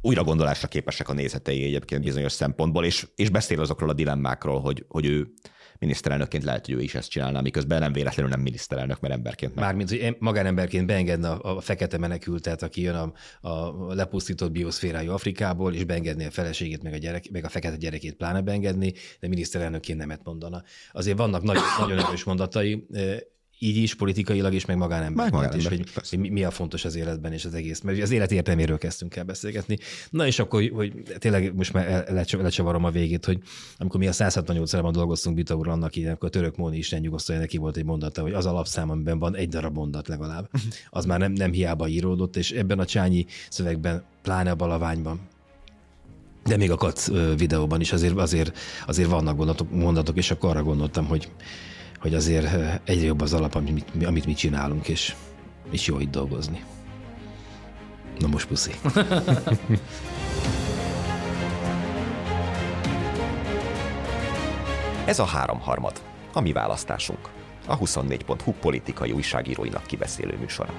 [0.00, 4.84] újra gondolásra képesek a nézetei egyébként bizonyos szempontból, és, és beszél azokról a dilemmákról, hogy,
[4.88, 5.32] hogy ő
[5.78, 9.64] miniszterelnökként lehet, hogy ő is ezt csinálná, miközben nem véletlenül nem miniszterelnök, mert emberként meg.
[9.64, 13.12] Mármint, hogy magánemberként beengedne a, a fekete menekültet, aki jön a,
[13.48, 18.14] a lepusztított bioszférájú Afrikából, és beengedni a feleségét, meg a, gyerek, meg a fekete gyerekét
[18.14, 20.62] pláne beengedni, de miniszterelnökként nemet mondana.
[20.92, 22.86] Azért vannak nagyon, nagyon erős mondatai,
[23.58, 27.44] így is politikailag is, meg magánemberként is, hogy, hogy mi a fontos az életben és
[27.44, 27.80] az egész.
[27.80, 29.78] Mert az élet értelméről kezdtünk el beszélgetni.
[30.10, 33.38] Na és akkor, hogy tényleg most már lecsavarom a végét, hogy
[33.76, 37.38] amikor mi a 168-ban dolgoztunk Bita úr annak így, akkor a török Móni is nyugosztója
[37.38, 40.50] neki volt egy mondata, hogy az alapszám, amiben van egy darab mondat legalább,
[40.90, 45.20] az már nem, nem hiába íródott, és ebben a csányi szövegben, pláne a balaványban,
[46.44, 50.62] de még a kac videóban is azért, azért, azért vannak mondatok, mondatok, és akkor arra
[50.62, 51.30] gondoltam, hogy
[51.98, 52.48] hogy azért
[52.84, 55.14] egyre jobb az alap, amit, amit mi csinálunk, és,
[55.70, 56.64] és jó itt dolgozni.
[58.18, 58.72] Na most puszi.
[65.04, 66.02] Ez a háromharmad,
[66.32, 67.28] a mi választásunk.
[67.66, 70.72] A 24.hu politikai újságíróinak kibeszélő műsora.